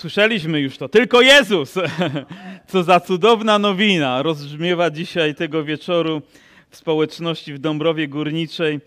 Słyszeliśmy 0.00 0.60
już 0.60 0.78
to. 0.78 0.88
Tylko 0.88 1.20
Jezus! 1.20 1.74
Co 2.70 2.82
za 2.82 3.00
cudowna 3.00 3.58
nowina 3.58 4.22
rozbrzmiewa 4.22 4.90
dzisiaj 4.90 5.34
tego 5.34 5.64
wieczoru 5.64 6.22
w 6.70 6.76
społeczności 6.76 7.54
w 7.54 7.58
Dąbrowie 7.58 8.08
Górniczej. 8.08 8.80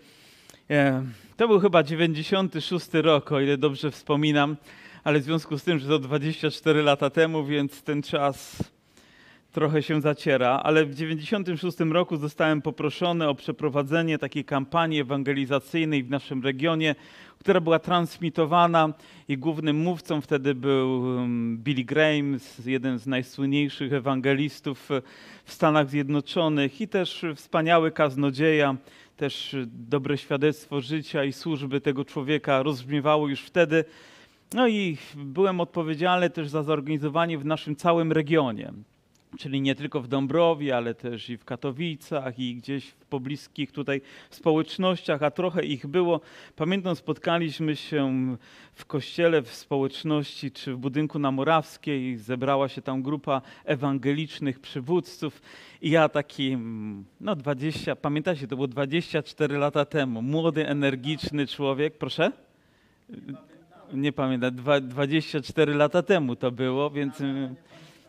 E, 0.70 1.04
to 1.36 1.48
był 1.48 1.60
chyba 1.60 1.82
96 1.82 2.86
rok, 2.92 3.32
o 3.32 3.40
ile 3.40 3.58
dobrze 3.58 3.90
wspominam, 3.90 4.56
ale 5.04 5.20
w 5.20 5.22
związku 5.22 5.58
z 5.58 5.64
tym, 5.64 5.78
że 5.78 5.88
to 5.88 5.98
24 5.98 6.82
lata 6.82 7.10
temu, 7.10 7.44
więc 7.44 7.82
ten 7.82 8.02
czas 8.02 8.56
trochę 9.54 9.82
się 9.82 10.00
zaciera, 10.00 10.60
ale 10.64 10.86
w 10.86 10.94
96 10.94 11.80
roku 11.80 12.16
zostałem 12.16 12.62
poproszony 12.62 13.28
o 13.28 13.34
przeprowadzenie 13.34 14.18
takiej 14.18 14.44
kampanii 14.44 15.00
ewangelizacyjnej 15.00 16.04
w 16.04 16.10
naszym 16.10 16.42
regionie, 16.42 16.94
która 17.38 17.60
była 17.60 17.78
transmitowana 17.78 18.92
i 19.28 19.38
głównym 19.38 19.76
mówcą 19.76 20.20
wtedy 20.20 20.54
był 20.54 21.00
um, 21.00 21.58
Billy 21.58 21.84
Graham, 21.84 22.38
jeden 22.66 22.98
z 22.98 23.06
najsłynniejszych 23.06 23.92
ewangelistów 23.92 24.88
w 25.44 25.52
Stanach 25.52 25.90
Zjednoczonych 25.90 26.80
i 26.80 26.88
też 26.88 27.24
wspaniały 27.34 27.90
kaznodzieja, 27.90 28.76
też 29.16 29.56
dobre 29.66 30.18
świadectwo 30.18 30.80
życia 30.80 31.24
i 31.24 31.32
służby 31.32 31.80
tego 31.80 32.04
człowieka 32.04 32.62
rozbrzmiewało 32.62 33.28
już 33.28 33.40
wtedy. 33.40 33.84
No 34.54 34.68
i 34.68 34.96
byłem 35.16 35.60
odpowiedzialny 35.60 36.30
też 36.30 36.48
za 36.48 36.62
zorganizowanie 36.62 37.38
w 37.38 37.44
naszym 37.44 37.76
całym 37.76 38.12
regionie 38.12 38.72
czyli 39.38 39.60
nie 39.60 39.74
tylko 39.74 40.00
w 40.00 40.08
Dąbrowie, 40.08 40.76
ale 40.76 40.94
też 40.94 41.30
i 41.30 41.36
w 41.36 41.44
Katowicach 41.44 42.38
i 42.38 42.54
gdzieś 42.54 42.86
w 42.86 43.06
pobliskich 43.06 43.72
tutaj 43.72 44.00
społecznościach, 44.30 45.22
a 45.22 45.30
trochę 45.30 45.64
ich 45.64 45.86
było. 45.86 46.20
Pamiętam, 46.56 46.96
spotkaliśmy 46.96 47.76
się 47.76 48.36
w 48.74 48.84
kościele, 48.84 49.42
w 49.42 49.54
społeczności 49.54 50.50
czy 50.50 50.74
w 50.74 50.76
budynku 50.78 51.18
na 51.18 51.30
Morawskiej. 51.30 52.16
Zebrała 52.16 52.68
się 52.68 52.82
tam 52.82 53.02
grupa 53.02 53.42
ewangelicznych 53.64 54.60
przywódców 54.60 55.42
i 55.82 55.90
ja 55.90 56.08
taki, 56.08 56.58
no 57.20 57.36
20, 57.36 57.96
pamiętacie, 57.96 58.46
to 58.46 58.56
było 58.56 58.68
24 58.68 59.58
lata 59.58 59.84
temu, 59.84 60.22
młody, 60.22 60.68
energiczny 60.68 61.46
człowiek, 61.46 61.98
proszę? 61.98 62.32
Nie 63.92 64.12
pamiętam, 64.12 64.56
24 64.82 65.74
lata 65.74 66.02
temu 66.02 66.36
to 66.36 66.50
było, 66.50 66.90
więc 66.90 67.22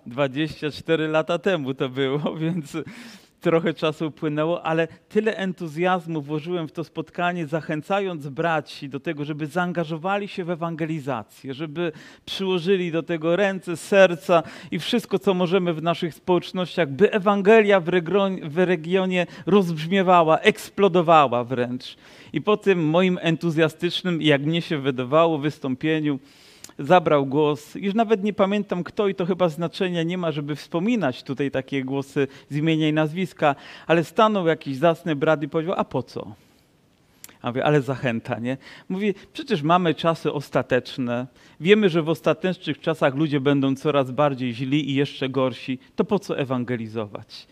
24 0.06 1.08
lata 1.08 1.40
temu 1.40 1.74
to 1.74 1.90
było, 1.90 2.36
więc 2.42 2.78
trochę 3.46 3.74
czasu 3.74 4.08
upłynęło, 4.08 4.66
ale 4.66 4.88
tyle 5.10 5.38
entuzjazmu 5.38 6.22
włożyłem 6.22 6.68
w 6.68 6.72
to 6.72 6.84
spotkanie, 6.84 7.48
zachęcając 7.48 8.28
braci 8.28 8.90
do 8.90 9.00
tego, 9.00 9.26
żeby 9.26 9.48
zaangażowali 9.48 10.28
się 10.28 10.44
w 10.44 10.50
ewangelizację, 10.50 11.54
żeby 11.54 11.92
przyłożyli 12.26 12.92
do 12.92 13.04
tego 13.04 13.36
ręce, 13.36 13.78
serca 13.78 14.44
i 14.72 14.80
wszystko, 14.80 15.20
co 15.20 15.34
możemy 15.34 15.74
w 15.74 15.84
naszych 15.84 16.14
społecznościach, 16.14 16.90
by 16.90 17.12
Ewangelia 17.12 17.80
w, 17.80 17.86
w 18.44 18.58
regionie 18.58 19.28
rozbrzmiewała, 19.46 20.40
eksplodowała 20.40 21.44
wręcz. 21.44 21.98
I 22.34 22.42
po 22.42 22.58
tym 22.58 22.90
moim 22.90 23.20
entuzjastycznym, 23.22 24.22
jak 24.22 24.42
mnie 24.42 24.62
się 24.62 24.78
wydawało, 24.78 25.38
wystąpieniu, 25.38 26.20
zabrał 26.80 27.26
głos. 27.26 27.76
Już 27.76 27.94
nawet 27.94 28.24
nie 28.24 28.34
pamiętam 28.34 28.84
kto 28.84 29.08
i 29.08 29.16
to 29.16 29.26
chyba 29.26 29.50
znaczenia 29.50 30.04
nie 30.04 30.18
ma, 30.18 30.32
żeby 30.32 30.56
wspominać 30.56 31.24
tutaj 31.24 31.52
takie 31.52 31.84
głosy 31.84 32.28
z 32.50 32.56
imienia 32.56 32.90
i 32.90 32.94
nazwiska, 32.94 33.56
ale 33.88 34.04
stanął 34.04 34.48
jakiś 34.48 34.78
zacny 34.78 35.16
brat 35.16 35.44
i 35.44 35.50
powiedział, 35.50 35.76
a 35.78 35.84
po 35.84 36.04
co? 36.04 36.36
A 37.42 37.48
mówię, 37.48 37.66
ale 37.66 37.82
zachęta, 37.82 38.40
nie? 38.40 38.58
Mówi, 38.90 39.14
przecież 39.34 39.62
mamy 39.62 39.96
czasy 39.96 40.34
ostateczne. 40.34 41.28
Wiemy, 41.60 41.90
że 41.90 42.02
w 42.02 42.10
ostatecznych 42.10 42.80
czasach 42.80 43.16
ludzie 43.16 43.40
będą 43.40 43.76
coraz 43.76 44.12
bardziej 44.12 44.54
źli 44.54 44.90
i 44.90 44.96
jeszcze 44.96 45.30
gorsi. 45.30 45.80
To 45.96 46.04
po 46.04 46.20
co 46.20 46.38
ewangelizować? 46.38 47.48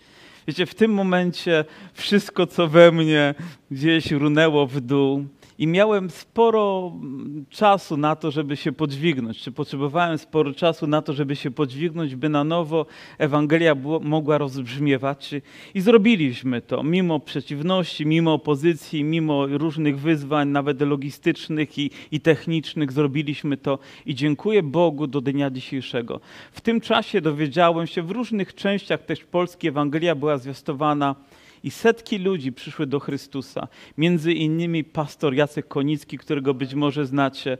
Wiecie, 0.48 0.66
w 0.66 0.76
tym 0.76 0.94
momencie 0.94 1.66
wszystko, 1.94 2.48
co 2.48 2.68
we 2.68 2.92
mnie 2.92 3.36
gdzieś 3.72 4.12
runęło 4.12 4.68
w 4.68 4.82
dół, 4.82 5.26
i 5.58 5.68
miałem 5.68 6.10
sporo 6.10 6.92
mm, 6.96 7.46
czasu 7.50 7.98
na 7.98 8.16
to, 8.16 8.32
żeby 8.32 8.58
się 8.58 8.72
podźwignąć, 8.72 9.40
czy 9.40 9.52
potrzebowałem 9.52 10.18
sporo 10.18 10.54
czasu 10.54 10.88
na 10.88 11.02
to, 11.02 11.14
żeby 11.14 11.36
się 11.36 11.52
podźwignąć, 11.52 12.16
by 12.16 12.30
na 12.30 12.44
nowo 12.44 12.86
Ewangelia 13.18 13.76
mogła 14.02 14.38
rozbrzmiewać. 14.38 15.32
I 15.74 15.82
zrobiliśmy 15.82 16.62
to, 16.62 16.84
mimo 16.84 17.20
przeciwności, 17.20 18.06
mimo 18.06 18.34
opozycji, 18.34 19.04
mimo 19.04 19.48
różnych 19.48 20.00
wyzwań, 20.00 20.50
nawet 20.50 20.82
logistycznych 20.82 21.78
i, 21.78 21.92
i 22.12 22.22
technicznych, 22.22 22.92
zrobiliśmy 22.92 23.58
to 23.58 23.80
i 24.06 24.16
dziękuję 24.16 24.64
Bogu 24.64 25.08
do 25.08 25.22
dnia 25.22 25.50
dzisiejszego. 25.52 26.20
W 26.52 26.62
tym 26.62 26.82
czasie 26.82 27.22
dowiedziałem 27.22 27.88
się, 27.88 28.02
w 28.02 28.12
różnych 28.12 28.56
częściach 28.56 29.06
też 29.06 29.24
Polski 29.24 29.68
Ewangelia 29.68 30.16
była 30.16 30.38
zwiastowana 30.38 31.16
i 31.64 31.72
setki 31.72 32.18
ludzi 32.18 32.52
przyszły 32.52 32.88
do 32.88 33.00
Chrystusa. 33.00 33.68
Między 33.98 34.34
innymi 34.34 34.84
pastor 34.84 35.34
Jacek 35.34 35.68
Konicki, 35.68 36.18
którego 36.18 36.54
być 36.54 36.74
może 36.74 37.06
znacie, 37.06 37.58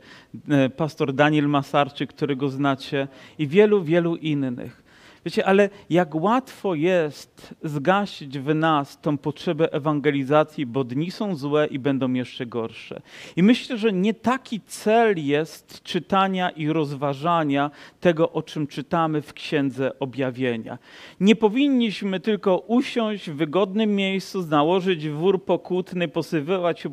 e, 0.48 0.70
pastor 0.70 1.12
Daniel 1.12 1.48
Masarczyk, 1.48 2.12
którego 2.12 2.48
znacie 2.48 3.08
i 3.38 3.46
wielu, 3.46 3.84
wielu 3.84 4.16
innych. 4.16 4.83
Wiecie, 5.24 5.46
ale 5.46 5.68
jak 5.90 6.14
łatwo 6.14 6.74
jest 6.74 7.54
zgasić 7.62 8.38
w 8.38 8.54
nas 8.54 9.00
tą 9.00 9.18
potrzebę 9.18 9.72
ewangelizacji, 9.72 10.66
bo 10.66 10.84
dni 10.84 11.10
są 11.10 11.34
złe 11.34 11.66
i 11.66 11.78
będą 11.78 12.12
jeszcze 12.12 12.46
gorsze. 12.46 13.00
I 13.36 13.42
myślę, 13.42 13.78
że 13.78 13.92
nie 13.92 14.14
taki 14.14 14.60
cel 14.60 15.26
jest 15.26 15.82
czytania 15.82 16.50
i 16.50 16.68
rozważania 16.68 17.70
tego, 18.00 18.32
o 18.32 18.42
czym 18.42 18.66
czytamy 18.66 19.22
w 19.22 19.32
Księdze 19.32 19.98
Objawienia. 19.98 20.78
Nie 21.20 21.36
powinniśmy 21.36 22.20
tylko 22.20 22.58
usiąść 22.58 23.30
w 23.30 23.36
wygodnym 23.36 23.96
miejscu, 23.96 24.42
założyć 24.42 25.08
wór 25.08 25.44
pokutny, 25.44 26.08
posywywać 26.08 26.80
się 26.80 26.90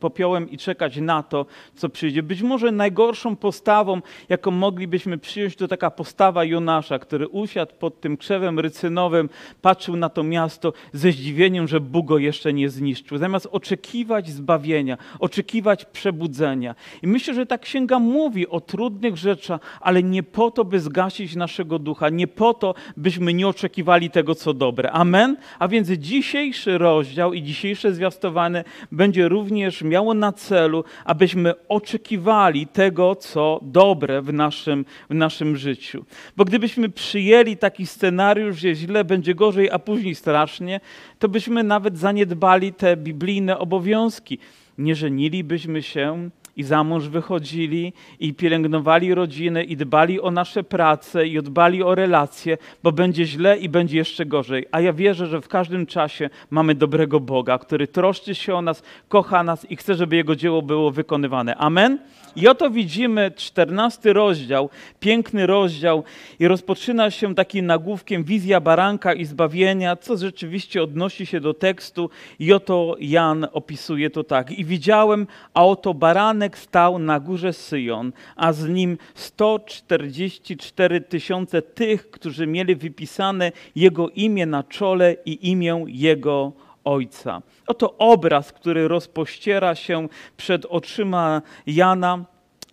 popiołem 0.00 0.50
i 0.50 0.58
czekać 0.58 0.96
na 0.96 1.22
to, 1.22 1.46
co 1.74 1.88
przyjdzie. 1.88 2.22
Być 2.22 2.42
może 2.42 2.72
najgorszą 2.72 3.36
postawą, 3.36 4.00
jaką 4.28 4.50
moglibyśmy 4.50 5.18
przyjąć, 5.18 5.56
to 5.56 5.68
taka 5.68 5.90
postawa 5.90 6.44
Jonasza, 6.44 6.98
który 6.98 7.28
usiadł 7.38 7.72
pod 7.78 8.00
tym 8.00 8.16
krzewem 8.16 8.58
rycynowym, 8.58 9.28
patrzył 9.62 9.96
na 9.96 10.08
to 10.08 10.22
miasto 10.22 10.72
ze 10.92 11.12
zdziwieniem, 11.12 11.68
że 11.68 11.80
Bóg 11.80 12.08
go 12.08 12.18
jeszcze 12.18 12.52
nie 12.52 12.68
zniszczył. 12.70 13.18
Zamiast 13.18 13.48
oczekiwać 13.52 14.28
zbawienia, 14.28 14.98
oczekiwać 15.20 15.84
przebudzenia. 15.84 16.74
I 17.02 17.06
myślę, 17.06 17.34
że 17.34 17.46
ta 17.46 17.58
księga 17.58 17.98
mówi 17.98 18.48
o 18.48 18.60
trudnych 18.60 19.16
rzeczach, 19.16 19.60
ale 19.80 20.02
nie 20.02 20.22
po 20.22 20.50
to, 20.50 20.64
by 20.64 20.80
zgasić 20.80 21.36
naszego 21.36 21.78
ducha, 21.78 22.08
nie 22.08 22.26
po 22.26 22.54
to, 22.54 22.74
byśmy 22.96 23.34
nie 23.34 23.48
oczekiwali 23.48 24.10
tego, 24.10 24.34
co 24.34 24.54
dobre. 24.54 24.92
Amen? 24.92 25.36
A 25.58 25.68
więc 25.68 25.88
dzisiejszy 25.90 26.78
rozdział 26.78 27.32
i 27.32 27.42
dzisiejsze 27.42 27.94
zwiastowane 27.94 28.64
będzie 28.92 29.28
również 29.28 29.82
miało 29.82 30.14
na 30.14 30.32
celu, 30.32 30.84
abyśmy 31.04 31.54
oczekiwali 31.68 32.66
tego, 32.66 33.16
co 33.16 33.60
dobre 33.62 34.22
w 34.22 34.32
naszym, 34.32 34.84
w 35.10 35.14
naszym 35.14 35.56
życiu. 35.56 36.04
Bo 36.36 36.44
gdybyśmy 36.44 36.88
przyjęli 36.88 37.27
taki 37.56 37.86
scenariusz, 37.86 38.58
że 38.58 38.74
źle 38.74 39.04
będzie 39.04 39.34
gorzej, 39.34 39.70
a 39.70 39.78
później 39.78 40.14
strasznie, 40.14 40.80
to 41.18 41.28
byśmy 41.28 41.62
nawet 41.62 41.98
zaniedbali 41.98 42.72
te 42.72 42.96
biblijne 42.96 43.58
obowiązki. 43.58 44.38
Nie 44.78 44.94
żenilibyśmy 44.94 45.82
się, 45.82 46.30
i 46.58 46.64
za 46.64 46.84
mąż 46.84 47.08
wychodzili 47.08 47.92
i 48.20 48.34
pielęgnowali 48.34 49.14
rodzinę 49.14 49.64
i 49.64 49.76
dbali 49.76 50.20
o 50.20 50.30
nasze 50.30 50.64
prace 50.64 51.26
i 51.26 51.42
dbali 51.42 51.82
o 51.82 51.94
relacje, 51.94 52.58
bo 52.82 52.92
będzie 52.92 53.24
źle 53.24 53.58
i 53.58 53.68
będzie 53.68 53.96
jeszcze 53.96 54.26
gorzej. 54.26 54.66
A 54.72 54.80
ja 54.80 54.92
wierzę, 54.92 55.26
że 55.26 55.40
w 55.40 55.48
każdym 55.48 55.86
czasie 55.86 56.30
mamy 56.50 56.74
dobrego 56.74 57.20
Boga, 57.20 57.58
który 57.58 57.86
troszczy 57.86 58.34
się 58.34 58.54
o 58.54 58.62
nas, 58.62 58.82
kocha 59.08 59.42
nas 59.42 59.70
i 59.70 59.76
chce, 59.76 59.94
żeby 59.94 60.16
Jego 60.16 60.36
dzieło 60.36 60.62
było 60.62 60.90
wykonywane. 60.90 61.56
Amen? 61.56 61.98
I 62.36 62.48
oto 62.48 62.70
widzimy 62.70 63.30
czternasty 63.36 64.12
rozdział, 64.12 64.70
piękny 65.00 65.46
rozdział 65.46 66.04
i 66.38 66.48
rozpoczyna 66.48 67.10
się 67.10 67.34
takim 67.34 67.66
nagłówkiem 67.66 68.24
wizja 68.24 68.60
baranka 68.60 69.14
i 69.14 69.24
zbawienia, 69.24 69.96
co 69.96 70.16
rzeczywiście 70.16 70.82
odnosi 70.82 71.26
się 71.26 71.40
do 71.40 71.54
tekstu 71.54 72.10
i 72.38 72.52
oto 72.52 72.96
Jan 73.00 73.46
opisuje 73.52 74.10
to 74.10 74.24
tak. 74.24 74.50
I 74.50 74.64
widziałem, 74.64 75.26
a 75.54 75.66
oto 75.66 75.94
baranek 75.94 76.47
stał 76.56 76.98
na 76.98 77.20
górze 77.20 77.52
Syjon, 77.52 78.12
a 78.36 78.52
z 78.52 78.68
nim 78.68 78.98
144 79.14 81.00
tysiące 81.00 81.62
tych, 81.62 82.10
którzy 82.10 82.46
mieli 82.46 82.76
wypisane 82.76 83.52
jego 83.76 84.08
imię 84.08 84.46
na 84.46 84.62
czole 84.62 85.16
i 85.24 85.50
imię 85.50 85.84
jego 85.88 86.52
Ojca. 86.84 87.42
Oto 87.66 87.98
obraz, 87.98 88.52
który 88.52 88.88
rozpościera 88.88 89.74
się 89.74 90.08
przed 90.36 90.66
oczyma 90.66 91.42
Jana 91.66 92.24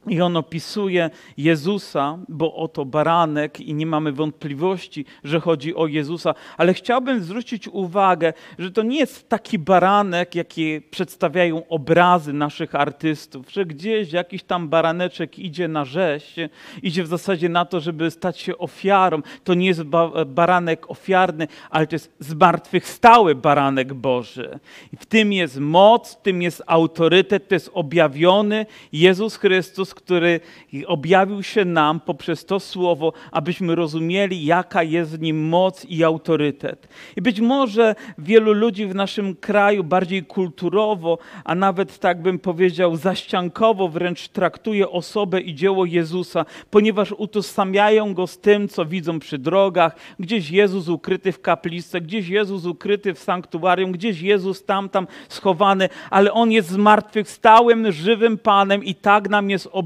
I 0.08 0.22
on 0.22 0.38
opisuje 0.38 1.10
Jezusa, 1.38 2.18
bo 2.30 2.56
oto 2.56 2.86
baranek, 2.86 3.60
i 3.60 3.74
nie 3.74 3.86
mamy 3.86 4.12
wątpliwości, 4.12 5.06
że 5.24 5.40
chodzi 5.40 5.76
o 5.76 5.88
Jezusa, 5.88 6.36
ale 6.58 6.74
chciałbym 6.74 7.24
zwrócić 7.24 7.68
uwagę, 7.68 8.34
że 8.60 8.72
to 8.72 8.84
nie 8.84 9.00
jest 9.00 9.30
taki 9.30 9.60
baranek, 9.60 10.36
jaki 10.36 10.82
przedstawiają 10.82 11.68
obrazy 11.68 12.34
naszych 12.34 12.76
artystów, 12.76 13.52
że 13.52 13.66
gdzieś 13.66 14.14
jakiś 14.14 14.44
tam 14.44 14.70
baraneczek 14.70 15.40
idzie 15.40 15.68
na 15.68 15.86
rzeź, 15.86 16.36
idzie 16.84 17.04
w 17.04 17.08
zasadzie 17.08 17.50
na 17.50 17.66
to, 17.66 17.80
żeby 17.80 18.12
stać 18.12 18.40
się 18.40 18.58
ofiarą. 18.58 19.22
To 19.44 19.54
nie 19.54 19.68
jest 19.68 19.84
baranek 20.26 20.92
ofiarny, 20.92 21.48
ale 21.70 21.88
to 21.88 21.96
jest 21.96 22.16
zmartwychwstały 22.20 23.36
baranek 23.36 23.94
Boży. 23.94 24.60
I 24.94 24.98
w 24.98 25.06
tym 25.06 25.34
jest 25.34 25.60
moc, 25.60 26.14
w 26.14 26.22
tym 26.22 26.42
jest 26.42 26.64
autorytet, 26.68 27.48
to 27.48 27.56
jest 27.56 27.72
objawiony 27.74 28.66
Jezus 28.94 29.36
Chrystus, 29.36 29.95
który 29.96 30.40
objawił 30.88 31.44
się 31.44 31.66
nam 31.66 32.00
poprzez 32.00 32.46
to 32.46 32.60
słowo, 32.60 33.14
abyśmy 33.32 33.76
rozumieli, 33.76 34.46
jaka 34.46 34.84
jest 34.84 35.18
w 35.18 35.22
nim 35.22 35.48
moc 35.48 35.86
i 35.86 36.04
autorytet. 36.04 36.88
I 37.16 37.22
być 37.22 37.42
może 37.42 37.96
wielu 38.18 38.54
ludzi 38.54 38.86
w 38.86 38.96
naszym 38.96 39.36
kraju 39.36 39.84
bardziej 39.84 40.24
kulturowo, 40.24 41.18
a 41.44 41.56
nawet 41.56 42.00
tak 42.00 42.22
bym 42.22 42.40
powiedział, 42.40 42.96
zaściankowo 42.96 43.88
wręcz 43.88 44.28
traktuje 44.28 44.90
osobę 44.90 45.42
i 45.42 45.56
dzieło 45.56 45.86
Jezusa, 45.86 46.46
ponieważ 46.70 47.12
utożsamiają 47.12 48.14
go 48.14 48.28
z 48.28 48.40
tym, 48.40 48.68
co 48.68 48.86
widzą 48.86 49.20
przy 49.20 49.38
drogach, 49.38 49.96
gdzieś 50.20 50.52
Jezus 50.52 50.88
ukryty 50.88 51.32
w 51.32 51.42
kapliczce, 51.42 52.02
gdzieś 52.02 52.28
Jezus 52.28 52.66
ukryty 52.66 53.14
w 53.14 53.20
sanktuarium, 53.20 53.92
gdzieś 53.92 54.22
Jezus 54.22 54.66
tam, 54.66 54.90
tam 54.90 55.08
schowany, 55.30 55.90
ale 56.10 56.34
on 56.34 56.52
jest 56.52 56.70
zmartwychwstałym, 56.70 57.92
żywym 57.92 58.38
Panem 58.38 58.84
i 58.84 58.96
tak 58.96 59.30
nam 59.30 59.50
jest 59.50 59.70
objawiony. 59.72 59.85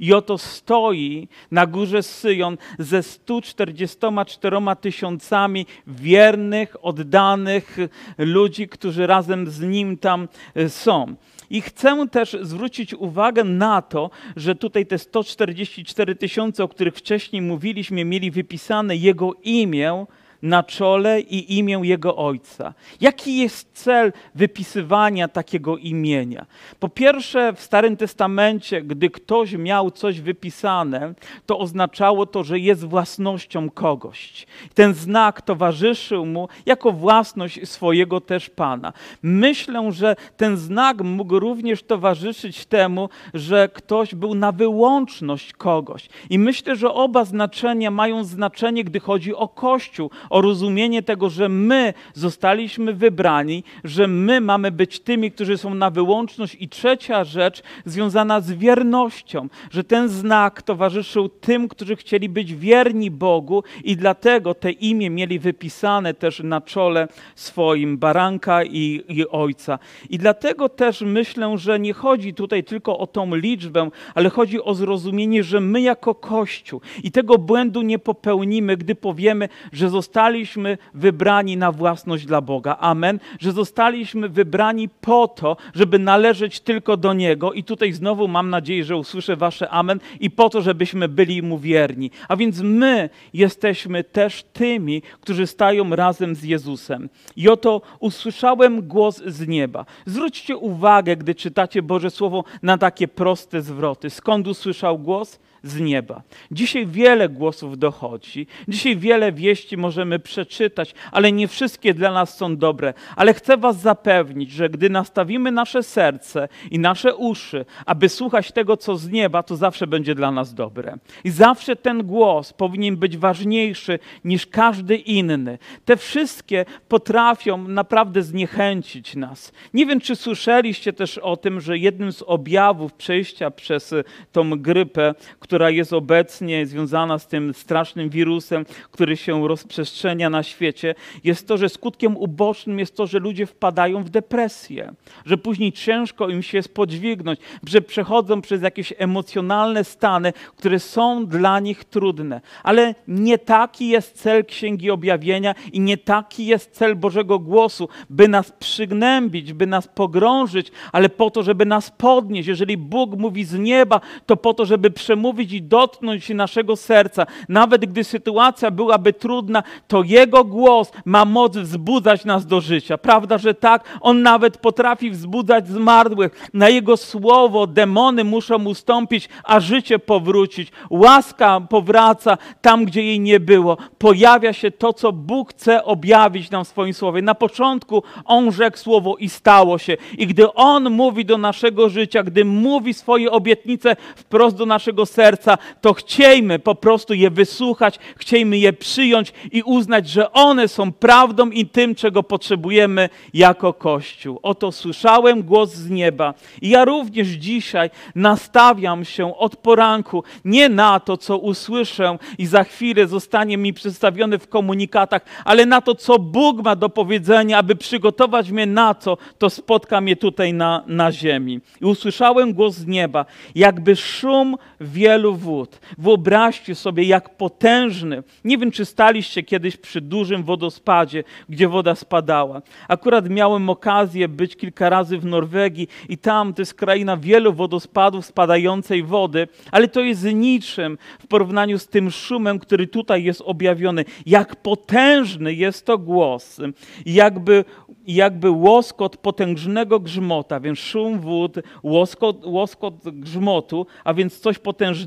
I 0.00 0.12
oto 0.12 0.38
stoi 0.38 1.28
na 1.50 1.66
górze 1.66 2.02
Syjon 2.02 2.58
ze 2.78 3.02
144 3.02 4.76
tysiącami 4.80 5.66
wiernych, 5.86 6.84
oddanych 6.84 7.76
ludzi, 8.18 8.68
którzy 8.68 9.06
razem 9.06 9.50
z 9.50 9.60
nim 9.60 9.98
tam 9.98 10.28
e, 10.54 10.68
są. 10.68 11.14
I 11.50 11.60
chcę 11.60 12.06
też 12.10 12.36
zwrócić 12.42 12.94
uwagę 12.94 13.44
na 13.44 13.82
to, 13.82 14.10
że 14.36 14.54
tutaj 14.54 14.86
te 14.86 14.98
144 14.98 16.14
tysiące, 16.14 16.64
o 16.64 16.68
których 16.68 16.94
wcześniej 16.94 17.42
mówiliśmy, 17.42 18.04
mieli 18.04 18.30
wypisane 18.30 18.96
jego 18.96 19.32
imię 19.42 20.06
na 20.42 20.62
czole 20.62 21.20
i 21.20 21.58
imię 21.58 21.80
jego 21.82 22.16
ojca. 22.16 22.74
Jaki 23.00 23.38
jest 23.38 23.68
cel 23.72 24.12
wypisywania 24.34 25.28
takiego 25.28 25.76
imienia? 25.76 26.46
Po 26.80 26.88
pierwsze, 26.88 27.52
w 27.52 27.60
Starym 27.60 27.96
Testamencie, 27.96 28.82
gdy 28.82 29.10
ktoś 29.10 29.52
miał 29.52 29.90
coś 29.90 30.20
wypisane, 30.20 31.14
to 31.46 31.58
oznaczało 31.58 32.26
to, 32.26 32.44
że 32.44 32.58
jest 32.58 32.84
własnością 32.84 33.70
kogoś. 33.70 34.46
Ten 34.74 34.94
znak 34.94 35.42
towarzyszył 35.42 36.26
mu 36.26 36.48
jako 36.66 36.92
własność 36.92 37.68
swojego 37.68 38.20
też 38.20 38.50
Pana. 38.50 38.92
Myślę, 39.22 39.92
że 39.92 40.16
ten 40.36 40.56
znak 40.56 41.00
mógł 41.00 41.38
również 41.38 41.82
towarzyszyć 41.82 42.66
temu, 42.66 43.08
że 43.34 43.68
ktoś 43.68 44.14
był 44.14 44.34
na 44.34 44.52
wyłączność 44.52 45.52
kogoś. 45.52 46.08
I 46.30 46.38
myślę, 46.38 46.76
że 46.76 46.92
oba 46.92 47.24
znaczenia 47.24 47.90
mają 47.90 48.24
znaczenie, 48.24 48.84
gdy 48.84 49.00
chodzi 49.00 49.34
o 49.34 49.48
Kościół, 49.48 50.10
o 50.32 50.40
rozumienie 50.40 51.02
tego, 51.02 51.30
że 51.30 51.48
my 51.48 51.94
zostaliśmy 52.14 52.94
wybrani, 52.94 53.64
że 53.84 54.06
my 54.06 54.40
mamy 54.40 54.70
być 54.70 55.00
tymi, 55.00 55.30
którzy 55.30 55.58
są 55.58 55.74
na 55.74 55.90
wyłączność. 55.90 56.56
I 56.60 56.68
trzecia 56.68 57.24
rzecz 57.24 57.62
związana 57.84 58.40
z 58.40 58.52
wiernością, 58.52 59.48
że 59.70 59.84
ten 59.84 60.08
znak 60.08 60.62
towarzyszył 60.62 61.28
tym, 61.28 61.68
którzy 61.68 61.96
chcieli 61.96 62.28
być 62.28 62.54
wierni 62.54 63.10
Bogu 63.10 63.64
i 63.84 63.96
dlatego 63.96 64.54
te 64.54 64.70
imię 64.70 65.10
mieli 65.10 65.38
wypisane 65.38 66.14
też 66.14 66.40
na 66.40 66.60
czole 66.60 67.08
swoim 67.34 67.98
baranka 67.98 68.64
i, 68.64 69.04
i 69.08 69.28
ojca. 69.28 69.78
I 70.10 70.18
dlatego 70.18 70.68
też 70.68 71.00
myślę, 71.00 71.58
że 71.58 71.80
nie 71.80 71.92
chodzi 71.92 72.34
tutaj 72.34 72.64
tylko 72.64 72.98
o 72.98 73.06
tą 73.06 73.34
liczbę, 73.34 73.90
ale 74.14 74.30
chodzi 74.30 74.62
o 74.62 74.74
zrozumienie, 74.74 75.42
że 75.42 75.60
my 75.60 75.80
jako 75.80 76.14
Kościół 76.14 76.80
i 77.02 77.10
tego 77.10 77.38
błędu 77.38 77.82
nie 77.82 77.98
popełnimy, 77.98 78.76
gdy 78.76 78.94
powiemy, 78.94 79.48
że 79.72 79.90
zostali 79.90 80.21
zostaliśmy 80.22 80.78
wybrani 80.94 81.56
na 81.56 81.72
własność 81.72 82.26
dla 82.26 82.40
Boga. 82.40 82.76
Amen. 82.80 83.18
Że 83.40 83.52
zostaliśmy 83.52 84.28
wybrani 84.28 84.88
po 84.88 85.28
to, 85.28 85.56
żeby 85.74 85.98
należeć 85.98 86.60
tylko 86.60 86.96
do 86.96 87.12
Niego. 87.12 87.52
I 87.52 87.64
tutaj 87.64 87.92
znowu 87.92 88.28
mam 88.28 88.50
nadzieję, 88.50 88.84
że 88.84 88.96
usłyszę 88.96 89.36
Wasze 89.36 89.70
amen. 89.70 90.00
I 90.20 90.30
po 90.30 90.50
to, 90.50 90.62
żebyśmy 90.62 91.08
byli 91.08 91.42
Mu 91.42 91.58
wierni. 91.58 92.10
A 92.28 92.36
więc 92.36 92.60
my 92.60 93.10
jesteśmy 93.34 94.04
też 94.04 94.44
tymi, 94.52 95.02
którzy 95.20 95.46
stają 95.46 95.96
razem 95.96 96.34
z 96.34 96.42
Jezusem. 96.42 97.08
I 97.36 97.48
oto 97.48 97.82
usłyszałem 98.00 98.88
głos 98.88 99.22
z 99.26 99.48
nieba. 99.48 99.84
Zwróćcie 100.06 100.56
uwagę, 100.56 101.16
gdy 101.16 101.34
czytacie 101.34 101.82
Boże 101.82 102.10
Słowo, 102.10 102.44
na 102.62 102.78
takie 102.78 103.08
proste 103.08 103.62
zwroty. 103.62 104.10
Skąd 104.10 104.48
usłyszał 104.48 104.98
głos? 104.98 105.38
Z 105.62 105.80
nieba. 105.80 106.22
Dzisiaj 106.50 106.86
wiele 106.86 107.28
głosów 107.28 107.78
dochodzi, 107.78 108.46
dzisiaj 108.68 108.96
wiele 108.96 109.32
wieści 109.32 109.76
możemy 109.76 110.18
przeczytać, 110.18 110.94
ale 111.12 111.32
nie 111.32 111.48
wszystkie 111.48 111.94
dla 111.94 112.12
nas 112.12 112.36
są 112.36 112.56
dobre. 112.56 112.94
Ale 113.16 113.34
chcę 113.34 113.56
Was 113.56 113.80
zapewnić, 113.80 114.50
że 114.50 114.68
gdy 114.68 114.90
nastawimy 114.90 115.52
nasze 115.52 115.82
serce 115.82 116.48
i 116.70 116.78
nasze 116.78 117.16
uszy, 117.16 117.64
aby 117.86 118.08
słuchać 118.08 118.52
tego, 118.52 118.76
co 118.76 118.96
z 118.96 119.08
nieba, 119.08 119.42
to 119.42 119.56
zawsze 119.56 119.86
będzie 119.86 120.14
dla 120.14 120.30
nas 120.30 120.54
dobre. 120.54 120.98
I 121.24 121.30
zawsze 121.30 121.76
ten 121.76 122.06
głos 122.06 122.52
powinien 122.52 122.96
być 122.96 123.16
ważniejszy 123.16 123.98
niż 124.24 124.46
każdy 124.46 124.96
inny. 124.96 125.58
Te 125.84 125.96
wszystkie 125.96 126.64
potrafią 126.88 127.68
naprawdę 127.68 128.22
zniechęcić 128.22 129.16
nas. 129.16 129.52
Nie 129.74 129.86
wiem, 129.86 130.00
czy 130.00 130.16
słyszeliście 130.16 130.92
też 130.92 131.18
o 131.18 131.36
tym, 131.36 131.60
że 131.60 131.78
jednym 131.78 132.12
z 132.12 132.22
objawów 132.22 132.92
przejścia 132.94 133.50
przez 133.50 133.94
tą 134.32 134.50
grypę, 134.50 135.14
która 135.52 135.70
jest 135.70 135.92
obecnie 135.92 136.66
związana 136.66 137.18
z 137.18 137.26
tym 137.26 137.54
strasznym 137.54 138.10
wirusem, 138.10 138.64
który 138.90 139.16
się 139.16 139.48
rozprzestrzenia 139.48 140.30
na 140.30 140.42
świecie, 140.42 140.94
jest 141.24 141.48
to, 141.48 141.56
że 141.58 141.68
skutkiem 141.68 142.16
ubocznym 142.16 142.78
jest 142.78 142.96
to, 142.96 143.06
że 143.06 143.18
ludzie 143.18 143.46
wpadają 143.46 144.04
w 144.04 144.10
depresję, 144.10 144.94
że 145.26 145.36
później 145.36 145.72
ciężko 145.72 146.28
im 146.28 146.42
się 146.42 146.62
spodźwignąć, 146.62 147.40
że 147.66 147.80
przechodzą 147.80 148.40
przez 148.40 148.62
jakieś 148.62 148.92
emocjonalne 148.98 149.84
stany, 149.84 150.32
które 150.56 150.80
są 150.80 151.26
dla 151.26 151.60
nich 151.60 151.84
trudne. 151.84 152.40
Ale 152.62 152.94
nie 153.08 153.38
taki 153.38 153.88
jest 153.88 154.18
cel 154.18 154.44
Księgi 154.44 154.90
Objawienia 154.90 155.54
i 155.72 155.80
nie 155.80 155.96
taki 155.96 156.46
jest 156.46 156.70
cel 156.70 156.96
Bożego 156.96 157.38
Głosu, 157.38 157.88
by 158.10 158.28
nas 158.28 158.52
przygnębić, 158.52 159.52
by 159.52 159.66
nas 159.66 159.88
pogrążyć, 159.88 160.72
ale 160.92 161.08
po 161.08 161.30
to, 161.30 161.42
żeby 161.42 161.66
nas 161.66 161.90
podnieść. 161.90 162.48
Jeżeli 162.48 162.76
Bóg 162.76 163.18
mówi 163.18 163.44
z 163.44 163.58
nieba, 163.58 164.00
to 164.26 164.36
po 164.36 164.54
to, 164.54 164.66
żeby 164.66 164.90
przemówić 164.90 165.41
i 165.50 165.62
dotknąć 165.62 166.28
naszego 166.28 166.76
serca. 166.76 167.26
Nawet 167.48 167.86
gdy 167.86 168.04
sytuacja 168.04 168.70
byłaby 168.70 169.12
trudna, 169.12 169.62
to 169.88 170.02
Jego 170.02 170.44
głos 170.44 170.92
ma 171.04 171.24
moc 171.24 171.56
wzbudzać 171.56 172.24
nas 172.24 172.46
do 172.46 172.60
życia. 172.60 172.98
Prawda, 172.98 173.38
że 173.38 173.54
tak? 173.54 173.98
On 174.00 174.22
nawet 174.22 174.58
potrafi 174.58 175.10
wzbudzać 175.10 175.68
zmarłych. 175.68 176.48
Na 176.54 176.68
Jego 176.68 176.96
słowo 176.96 177.66
demony 177.66 178.24
muszą 178.24 178.64
ustąpić, 178.64 179.28
a 179.44 179.60
życie 179.60 179.98
powrócić. 179.98 180.72
Łaska 180.90 181.60
powraca 181.60 182.38
tam, 182.60 182.84
gdzie 182.84 183.02
jej 183.02 183.20
nie 183.20 183.40
było. 183.40 183.76
Pojawia 183.98 184.52
się 184.52 184.70
to, 184.70 184.92
co 184.92 185.12
Bóg 185.12 185.50
chce 185.50 185.84
objawić 185.84 186.50
nam 186.50 186.64
w 186.64 186.68
swoim 186.68 186.94
słowie. 186.94 187.22
Na 187.22 187.34
początku 187.34 188.02
On 188.24 188.52
rzekł 188.52 188.78
słowo 188.78 189.16
i 189.16 189.28
stało 189.28 189.78
się. 189.78 189.96
I 190.18 190.26
gdy 190.26 190.52
On 190.54 190.90
mówi 190.90 191.24
do 191.24 191.38
naszego 191.38 191.88
życia, 191.88 192.22
gdy 192.22 192.44
mówi 192.44 192.94
swoje 192.94 193.30
obietnice 193.30 193.96
wprost 194.16 194.56
do 194.56 194.66
naszego 194.66 195.06
serca, 195.06 195.31
serca, 195.32 195.58
to 195.80 195.94
chciejmy 195.94 196.58
po 196.58 196.74
prostu 196.74 197.14
je 197.14 197.30
wysłuchać, 197.30 197.98
chciejmy 198.16 198.58
je 198.58 198.72
przyjąć 198.72 199.32
i 199.52 199.62
uznać, 199.62 200.08
że 200.08 200.32
one 200.32 200.68
są 200.68 200.92
prawdą 200.92 201.50
i 201.50 201.66
tym, 201.66 201.94
czego 201.94 202.22
potrzebujemy 202.22 203.08
jako 203.34 203.72
Kościół. 203.72 204.38
Oto 204.42 204.72
słyszałem 204.72 205.42
głos 205.42 205.70
z 205.74 205.90
nieba 205.90 206.34
i 206.62 206.68
ja 206.68 206.84
również 206.84 207.28
dzisiaj 207.28 207.90
nastawiam 208.14 209.04
się 209.04 209.36
od 209.36 209.56
poranku 209.56 210.24
nie 210.44 210.68
na 210.68 211.00
to, 211.00 211.16
co 211.16 211.38
usłyszę 211.38 212.18
i 212.38 212.46
za 212.46 212.64
chwilę 212.64 213.06
zostanie 213.06 213.56
mi 213.56 213.72
przedstawione 213.72 214.38
w 214.38 214.48
komunikatach, 214.48 215.22
ale 215.44 215.66
na 215.66 215.80
to, 215.80 215.94
co 215.94 216.18
Bóg 216.18 216.64
ma 216.64 216.76
do 216.76 216.88
powiedzenia, 216.88 217.58
aby 217.58 217.76
przygotować 217.76 218.50
mnie 218.50 218.66
na 218.66 218.94
co, 218.94 219.18
to 219.38 219.50
spotka 219.50 220.00
mnie 220.00 220.16
tutaj 220.16 220.54
na, 220.54 220.82
na 220.86 221.12
ziemi. 221.12 221.60
I 221.80 221.84
usłyszałem 221.84 222.54
głos 222.54 222.74
z 222.74 222.86
nieba, 222.86 223.24
jakby 223.54 223.96
szum 223.96 224.56
wielu 224.80 225.21
wielu 225.22 225.34
wód. 225.34 225.80
Wyobraźcie 225.98 226.74
sobie, 226.74 227.04
jak 227.04 227.36
potężny. 227.36 228.22
Nie 228.44 228.58
wiem, 228.58 228.70
czy 228.70 228.84
staliście 228.84 229.42
kiedyś 229.42 229.76
przy 229.76 230.00
dużym 230.00 230.42
wodospadzie, 230.42 231.24
gdzie 231.48 231.68
woda 231.68 231.94
spadała. 231.94 232.62
Akurat 232.88 233.28
miałem 233.28 233.70
okazję 233.70 234.28
być 234.28 234.56
kilka 234.56 234.90
razy 234.90 235.18
w 235.18 235.24
Norwegii 235.24 235.88
i 236.08 236.18
tam 236.18 236.54
to 236.54 236.62
jest 236.62 236.74
kraina 236.74 237.16
wielu 237.16 237.52
wodospadów 237.52 238.26
spadającej 238.26 239.02
wody, 239.02 239.48
ale 239.72 239.88
to 239.88 240.00
jest 240.00 240.24
niczym 240.24 240.98
w 241.20 241.26
porównaniu 241.26 241.78
z 241.78 241.86
tym 241.88 242.10
szumem, 242.10 242.58
który 242.58 242.86
tutaj 242.86 243.24
jest 243.24 243.42
objawiony. 243.44 244.04
Jak 244.26 244.56
potężny 244.56 245.54
jest 245.54 245.86
to 245.86 245.98
głos. 245.98 246.60
Jakby 247.06 247.64
jakby 248.06 248.50
łoskot 248.50 249.16
potężnego 249.16 250.00
grzmota, 250.00 250.60
więc 250.60 250.78
szum 250.78 251.20
wód, 251.20 251.56
łoskot, 251.82 252.46
łoskot 252.46 252.94
grzmotu, 253.04 253.86
a 254.04 254.14
więc 254.14 254.40
coś 254.40 254.58
potężnego, 254.58 255.01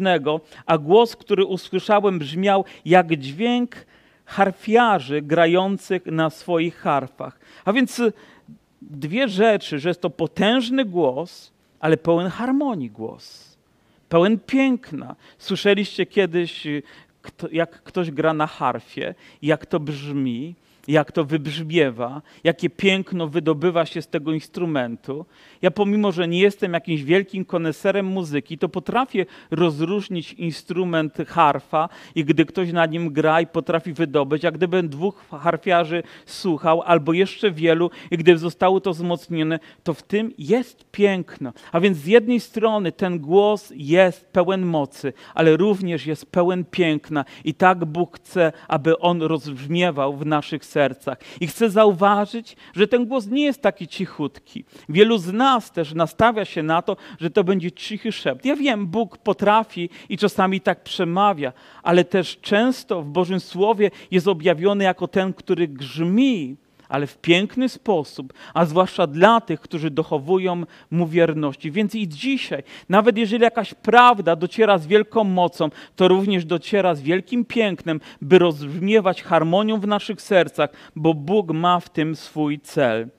a 0.66 0.78
głos, 0.78 1.16
który 1.16 1.46
usłyszałem, 1.46 2.20
brzmiał 2.20 2.66
jak 2.86 3.16
dźwięk 3.16 3.76
harfiarzy 4.26 5.22
grających 5.22 6.06
na 6.06 6.30
swoich 6.30 6.78
harfach. 6.78 7.40
A 7.66 7.74
więc 7.74 8.02
dwie 8.82 9.28
rzeczy, 9.28 9.80
że 9.80 9.90
jest 9.90 10.02
to 10.02 10.10
potężny 10.10 10.86
głos, 10.86 11.52
ale 11.80 11.98
pełen 11.98 12.28
harmonii 12.28 12.90
głos, 12.90 13.58
pełen 14.10 14.40
piękna. 14.40 15.16
Słyszeliście 15.38 16.06
kiedyś, 16.06 16.68
jak 17.52 17.84
ktoś 17.84 18.12
gra 18.12 18.34
na 18.34 18.48
harfie, 18.48 19.16
jak 19.42 19.66
to 19.66 19.80
brzmi, 19.80 20.56
jak 20.88 21.12
to 21.12 21.24
wybrzmiewa, 21.24 22.22
jakie 22.44 22.70
piękno 22.70 23.28
wydobywa 23.28 23.86
się 23.86 24.02
z 24.02 24.08
tego 24.08 24.34
instrumentu. 24.34 25.26
Ja 25.62 25.72
pomimo, 25.72 26.12
że 26.12 26.28
nie 26.28 26.40
jestem 26.40 26.74
jakimś 26.74 27.04
wielkim 27.04 27.46
koneserem 27.46 28.06
muzyki, 28.06 28.58
to 28.58 28.70
potrafię 28.70 29.26
rozróżnić 29.52 30.34
instrument 30.34 31.18
harfa 31.28 31.90
i 32.16 32.26
gdy 32.26 32.46
ktoś 32.46 32.72
na 32.72 32.86
nim 32.86 33.14
gra 33.14 33.42
i 33.42 33.48
potrafi 33.48 33.94
wydobyć, 33.94 34.44
jak 34.44 34.54
gdybym 34.54 34.90
dwóch 34.90 35.26
harfiarzy 35.30 36.04
słuchał, 36.26 36.82
albo 36.82 37.14
jeszcze 37.14 37.52
wielu 37.52 37.90
i 38.12 38.18
gdyby 38.18 38.38
zostało 38.38 38.82
to 38.82 38.92
wzmocnione, 38.92 39.60
to 39.84 39.94
w 39.94 40.04
tym 40.04 40.32
jest 40.38 40.92
piękno. 40.92 41.54
A 41.72 41.80
więc 41.80 41.98
z 41.98 42.06
jednej 42.06 42.40
strony 42.40 42.92
ten 42.92 43.20
głos 43.20 43.74
jest 43.76 44.26
pełen 44.26 44.66
mocy, 44.66 45.14
ale 45.34 45.58
również 45.58 46.06
jest 46.06 46.32
pełen 46.32 46.66
piękna 46.66 47.26
i 47.44 47.54
tak 47.54 47.86
Bóg 47.86 48.18
chce, 48.18 48.52
aby 48.68 49.00
on 49.00 49.22
rozbrzmiewał 49.22 50.18
w 50.18 50.26
naszych 50.26 50.66
sercach. 50.66 50.75
I 51.40 51.48
chcę 51.48 51.70
zauważyć, 51.70 52.56
że 52.76 52.88
ten 52.88 53.06
głos 53.06 53.28
nie 53.28 53.44
jest 53.44 53.62
taki 53.62 53.88
cichutki. 53.88 54.66
Wielu 54.90 55.18
z 55.18 55.34
nas 55.34 55.72
też 55.72 55.94
nastawia 55.94 56.46
się 56.46 56.64
na 56.64 56.82
to, 56.82 56.98
że 57.20 57.30
to 57.30 57.44
będzie 57.44 57.72
cichy 57.72 58.12
szept. 58.12 58.46
Ja 58.46 58.56
wiem, 58.56 58.88
Bóg 58.88 59.18
potrafi 59.18 59.90
i 60.10 60.18
czasami 60.18 60.62
tak 60.62 60.84
przemawia, 60.84 61.54
ale 61.84 62.04
też 62.04 62.38
często 62.42 63.02
w 63.02 63.06
Bożym 63.06 63.40
Słowie 63.40 63.92
jest 64.12 64.28
objawiony 64.28 64.84
jako 64.84 65.08
ten, 65.08 65.34
który 65.34 65.68
grzmi 65.68 66.58
ale 66.90 67.08
w 67.08 67.18
piękny 67.18 67.70
sposób, 67.70 68.34
a 68.54 68.66
zwłaszcza 68.66 69.08
dla 69.08 69.42
tych, 69.42 69.60
którzy 69.60 69.90
dochowują 69.90 70.64
mu 70.92 71.08
wierności. 71.08 71.72
Więc 71.72 71.96
i 71.96 72.08
dzisiaj, 72.08 72.64
nawet 72.90 73.18
jeżeli 73.18 73.44
jakaś 73.44 73.74
prawda 73.74 74.36
dociera 74.36 74.78
z 74.78 74.88
wielką 74.88 75.24
mocą, 75.24 75.70
to 75.96 76.08
również 76.08 76.46
dociera 76.46 76.96
z 76.96 77.02
wielkim 77.02 77.46
pięknem, 77.46 78.00
by 78.22 78.40
rozbrzmiewać 78.40 79.24
harmonią 79.24 79.80
w 79.80 79.88
naszych 79.88 80.22
sercach, 80.22 80.70
bo 80.96 81.14
Bóg 81.14 81.52
ma 81.52 81.80
w 81.80 81.90
tym 81.90 82.16
swój 82.16 82.60
cel. 82.60 83.10